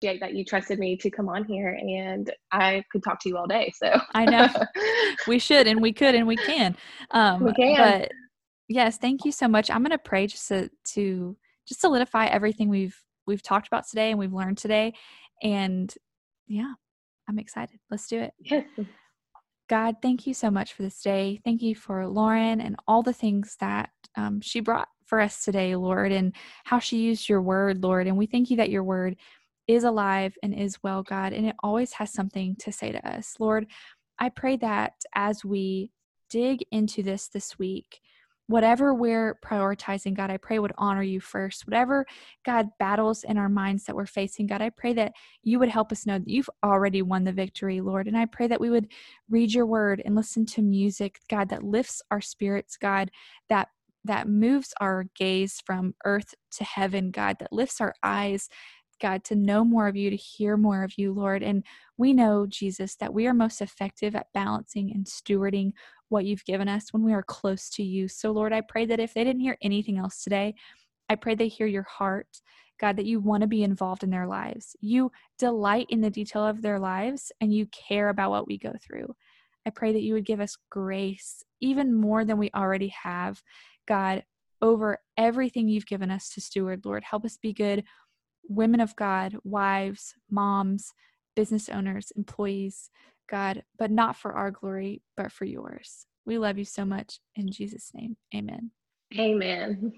appreciate 0.00 0.20
that 0.20 0.34
you 0.34 0.44
trusted 0.44 0.78
me 0.78 0.96
to 0.96 1.10
come 1.10 1.28
on 1.28 1.44
here 1.44 1.78
and 1.80 2.32
I 2.50 2.82
could 2.90 3.04
talk 3.04 3.20
to 3.20 3.28
you 3.28 3.36
all 3.36 3.46
day. 3.46 3.72
So 3.76 4.00
I 4.14 4.24
know. 4.24 4.48
we 5.28 5.38
should 5.38 5.66
and 5.66 5.80
we 5.80 5.92
could 5.92 6.14
and 6.14 6.26
we 6.26 6.36
can. 6.36 6.76
Um 7.12 7.44
We 7.44 7.52
can. 7.52 7.76
but 7.76 8.12
yes, 8.72 8.98
thank 8.98 9.24
you 9.24 9.32
so 9.32 9.48
much. 9.48 9.70
I'm 9.70 9.82
gonna 9.82 9.98
pray 9.98 10.26
just 10.26 10.48
to, 10.48 10.70
to 10.94 11.36
just 11.66 11.80
solidify 11.80 12.26
everything 12.26 12.68
we've 12.68 12.96
we've 13.26 13.42
talked 13.42 13.68
about 13.68 13.86
today 13.88 14.10
and 14.10 14.18
we've 14.18 14.32
learned 14.32 14.58
today. 14.58 14.94
And 15.42 15.92
yeah, 16.46 16.72
I'm 17.28 17.38
excited. 17.38 17.78
Let's 17.90 18.08
do 18.08 18.20
it. 18.20 18.32
yes. 18.40 18.64
God, 19.68 19.96
thank 20.02 20.26
you 20.26 20.34
so 20.34 20.50
much 20.50 20.74
for 20.74 20.82
this 20.82 21.00
day. 21.00 21.40
Thank 21.44 21.62
you 21.62 21.74
for 21.74 22.06
Lauren 22.06 22.60
and 22.60 22.76
all 22.86 23.02
the 23.02 23.12
things 23.12 23.56
that 23.60 23.90
um, 24.16 24.40
she 24.40 24.60
brought 24.60 24.88
for 25.06 25.20
us 25.20 25.44
today, 25.44 25.76
Lord, 25.76 26.12
and 26.12 26.34
how 26.64 26.78
she 26.78 26.98
used 26.98 27.28
your 27.28 27.40
word, 27.40 27.82
Lord. 27.82 28.06
And 28.06 28.18
we 28.18 28.26
thank 28.26 28.50
you 28.50 28.56
that 28.58 28.70
your 28.70 28.84
word 28.84 29.16
is 29.68 29.84
alive 29.84 30.36
and 30.42 30.52
is 30.52 30.82
well, 30.82 31.02
God, 31.02 31.32
and 31.32 31.46
it 31.46 31.56
always 31.62 31.92
has 31.92 32.12
something 32.12 32.56
to 32.56 32.72
say 32.72 32.92
to 32.92 33.08
us. 33.08 33.36
Lord, 33.38 33.66
I 34.18 34.28
pray 34.28 34.56
that 34.58 34.92
as 35.14 35.44
we 35.44 35.90
dig 36.28 36.64
into 36.70 37.02
this 37.02 37.28
this 37.28 37.58
week, 37.58 38.00
whatever 38.52 38.92
we're 38.92 39.38
prioritizing, 39.42 40.14
God, 40.14 40.30
I 40.30 40.36
pray 40.36 40.58
would 40.58 40.74
honor 40.76 41.02
you 41.02 41.20
first. 41.20 41.66
Whatever, 41.66 42.04
God, 42.44 42.68
battles 42.78 43.24
in 43.24 43.38
our 43.38 43.48
minds 43.48 43.84
that 43.84 43.96
we're 43.96 44.04
facing, 44.04 44.46
God, 44.46 44.60
I 44.60 44.68
pray 44.68 44.92
that 44.92 45.12
you 45.42 45.58
would 45.58 45.70
help 45.70 45.90
us 45.90 46.04
know 46.04 46.18
that 46.18 46.28
you've 46.28 46.50
already 46.62 47.00
won 47.00 47.24
the 47.24 47.32
victory, 47.32 47.80
Lord. 47.80 48.06
And 48.06 48.16
I 48.16 48.26
pray 48.26 48.46
that 48.48 48.60
we 48.60 48.68
would 48.68 48.88
read 49.30 49.54
your 49.54 49.64
word 49.64 50.02
and 50.04 50.14
listen 50.14 50.44
to 50.46 50.60
music, 50.60 51.20
God, 51.30 51.48
that 51.48 51.64
lifts 51.64 52.02
our 52.10 52.20
spirits, 52.20 52.76
God, 52.76 53.10
that 53.48 53.68
that 54.04 54.28
moves 54.28 54.74
our 54.80 55.04
gaze 55.14 55.62
from 55.64 55.94
earth 56.04 56.34
to 56.50 56.64
heaven, 56.64 57.12
God, 57.12 57.36
that 57.38 57.52
lifts 57.52 57.80
our 57.80 57.94
eyes, 58.02 58.48
God, 59.00 59.24
to 59.24 59.36
know 59.36 59.64
more 59.64 59.86
of 59.86 59.96
you, 59.96 60.10
to 60.10 60.16
hear 60.16 60.56
more 60.56 60.82
of 60.82 60.98
you, 60.98 61.12
Lord. 61.12 61.42
And 61.42 61.64
we 61.96 62.12
know, 62.12 62.44
Jesus, 62.46 62.96
that 62.96 63.14
we 63.14 63.28
are 63.28 63.34
most 63.34 63.60
effective 63.60 64.16
at 64.16 64.26
balancing 64.34 64.90
and 64.92 65.06
stewarding 65.06 65.72
what 66.12 66.26
you've 66.26 66.44
given 66.44 66.68
us 66.68 66.92
when 66.92 67.02
we 67.02 67.14
are 67.14 67.22
close 67.22 67.70
to 67.70 67.82
you. 67.82 68.06
So, 68.06 68.30
Lord, 68.30 68.52
I 68.52 68.60
pray 68.60 68.84
that 68.86 69.00
if 69.00 69.14
they 69.14 69.24
didn't 69.24 69.40
hear 69.40 69.56
anything 69.62 69.98
else 69.98 70.22
today, 70.22 70.54
I 71.08 71.14
pray 71.14 71.34
they 71.34 71.48
hear 71.48 71.66
your 71.66 71.82
heart, 71.84 72.28
God, 72.78 72.96
that 72.96 73.06
you 73.06 73.18
want 73.18 73.40
to 73.40 73.46
be 73.46 73.62
involved 73.62 74.04
in 74.04 74.10
their 74.10 74.26
lives. 74.26 74.76
You 74.80 75.10
delight 75.38 75.86
in 75.88 76.00
the 76.00 76.10
detail 76.10 76.46
of 76.46 76.62
their 76.62 76.78
lives 76.78 77.32
and 77.40 77.52
you 77.52 77.66
care 77.66 78.10
about 78.10 78.30
what 78.30 78.46
we 78.46 78.58
go 78.58 78.74
through. 78.86 79.14
I 79.66 79.70
pray 79.70 79.92
that 79.92 80.02
you 80.02 80.14
would 80.14 80.26
give 80.26 80.40
us 80.40 80.56
grace, 80.70 81.42
even 81.60 81.94
more 81.94 82.24
than 82.24 82.38
we 82.38 82.50
already 82.54 82.92
have, 83.02 83.42
God, 83.88 84.24
over 84.60 84.98
everything 85.16 85.68
you've 85.68 85.86
given 85.86 86.10
us 86.10 86.30
to 86.30 86.40
steward, 86.40 86.84
Lord. 86.84 87.04
Help 87.04 87.24
us 87.24 87.36
be 87.36 87.52
good 87.52 87.84
women 88.48 88.80
of 88.80 88.94
God, 88.96 89.36
wives, 89.44 90.14
moms, 90.30 90.92
business 91.34 91.68
owners, 91.68 92.12
employees, 92.16 92.90
God, 93.28 93.62
but 93.78 93.90
not 93.90 94.16
for 94.16 94.32
our 94.32 94.50
glory, 94.50 95.02
but 95.16 95.32
for 95.32 95.44
yours. 95.44 96.06
We 96.24 96.38
love 96.38 96.58
you 96.58 96.64
so 96.64 96.84
much. 96.84 97.18
In 97.34 97.50
Jesus' 97.50 97.90
name, 97.94 98.16
amen. 98.34 98.70
Amen. 99.18 99.92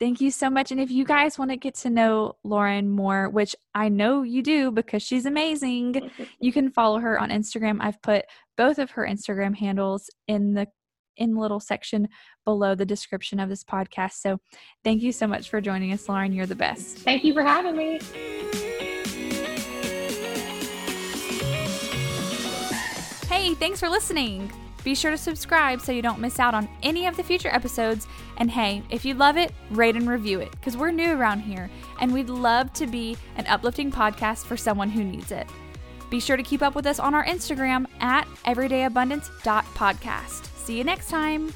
Thank 0.00 0.20
you 0.20 0.30
so 0.30 0.48
much. 0.48 0.70
And 0.70 0.80
if 0.80 0.90
you 0.90 1.04
guys 1.04 1.38
want 1.38 1.50
to 1.50 1.56
get 1.56 1.74
to 1.76 1.90
know 1.90 2.36
Lauren 2.44 2.88
more, 2.88 3.28
which 3.28 3.56
I 3.74 3.88
know 3.88 4.22
you 4.22 4.42
do 4.42 4.70
because 4.70 5.02
she's 5.02 5.26
amazing, 5.26 6.10
you 6.40 6.52
can 6.52 6.70
follow 6.70 7.00
her 7.00 7.18
on 7.18 7.30
Instagram. 7.30 7.78
I've 7.80 8.00
put 8.00 8.24
both 8.56 8.78
of 8.78 8.92
her 8.92 9.06
Instagram 9.06 9.56
handles 9.56 10.08
in 10.28 10.54
the 10.54 10.68
in 11.16 11.34
the 11.34 11.40
little 11.40 11.58
section 11.58 12.08
below 12.44 12.76
the 12.76 12.86
description 12.86 13.40
of 13.40 13.48
this 13.48 13.64
podcast. 13.64 14.12
So 14.12 14.38
thank 14.84 15.02
you 15.02 15.10
so 15.10 15.26
much 15.26 15.50
for 15.50 15.60
joining 15.60 15.92
us, 15.92 16.08
Lauren. 16.08 16.32
You're 16.32 16.46
the 16.46 16.54
best. 16.54 16.98
Thank 16.98 17.24
you 17.24 17.34
for 17.34 17.42
having 17.42 17.76
me. 17.76 17.98
Hey, 23.48 23.54
thanks 23.54 23.80
for 23.80 23.88
listening. 23.88 24.52
Be 24.84 24.94
sure 24.94 25.10
to 25.10 25.16
subscribe 25.16 25.80
so 25.80 25.90
you 25.90 26.02
don't 26.02 26.20
miss 26.20 26.38
out 26.38 26.52
on 26.52 26.68
any 26.82 27.06
of 27.06 27.16
the 27.16 27.22
future 27.22 27.48
episodes. 27.48 28.06
And 28.36 28.50
hey, 28.50 28.82
if 28.90 29.06
you 29.06 29.14
love 29.14 29.38
it, 29.38 29.54
rate 29.70 29.96
and 29.96 30.06
review 30.06 30.40
it 30.40 30.50
because 30.50 30.76
we're 30.76 30.90
new 30.90 31.14
around 31.14 31.40
here 31.40 31.70
and 31.98 32.12
we'd 32.12 32.28
love 32.28 32.74
to 32.74 32.86
be 32.86 33.16
an 33.38 33.46
uplifting 33.46 33.90
podcast 33.90 34.44
for 34.44 34.58
someone 34.58 34.90
who 34.90 35.02
needs 35.02 35.32
it. 35.32 35.46
Be 36.10 36.20
sure 36.20 36.36
to 36.36 36.42
keep 36.42 36.60
up 36.60 36.74
with 36.74 36.84
us 36.84 36.98
on 36.98 37.14
our 37.14 37.24
Instagram 37.24 37.86
at 38.00 38.28
everydayabundance.podcast. 38.44 40.44
See 40.58 40.76
you 40.76 40.84
next 40.84 41.08
time. 41.08 41.54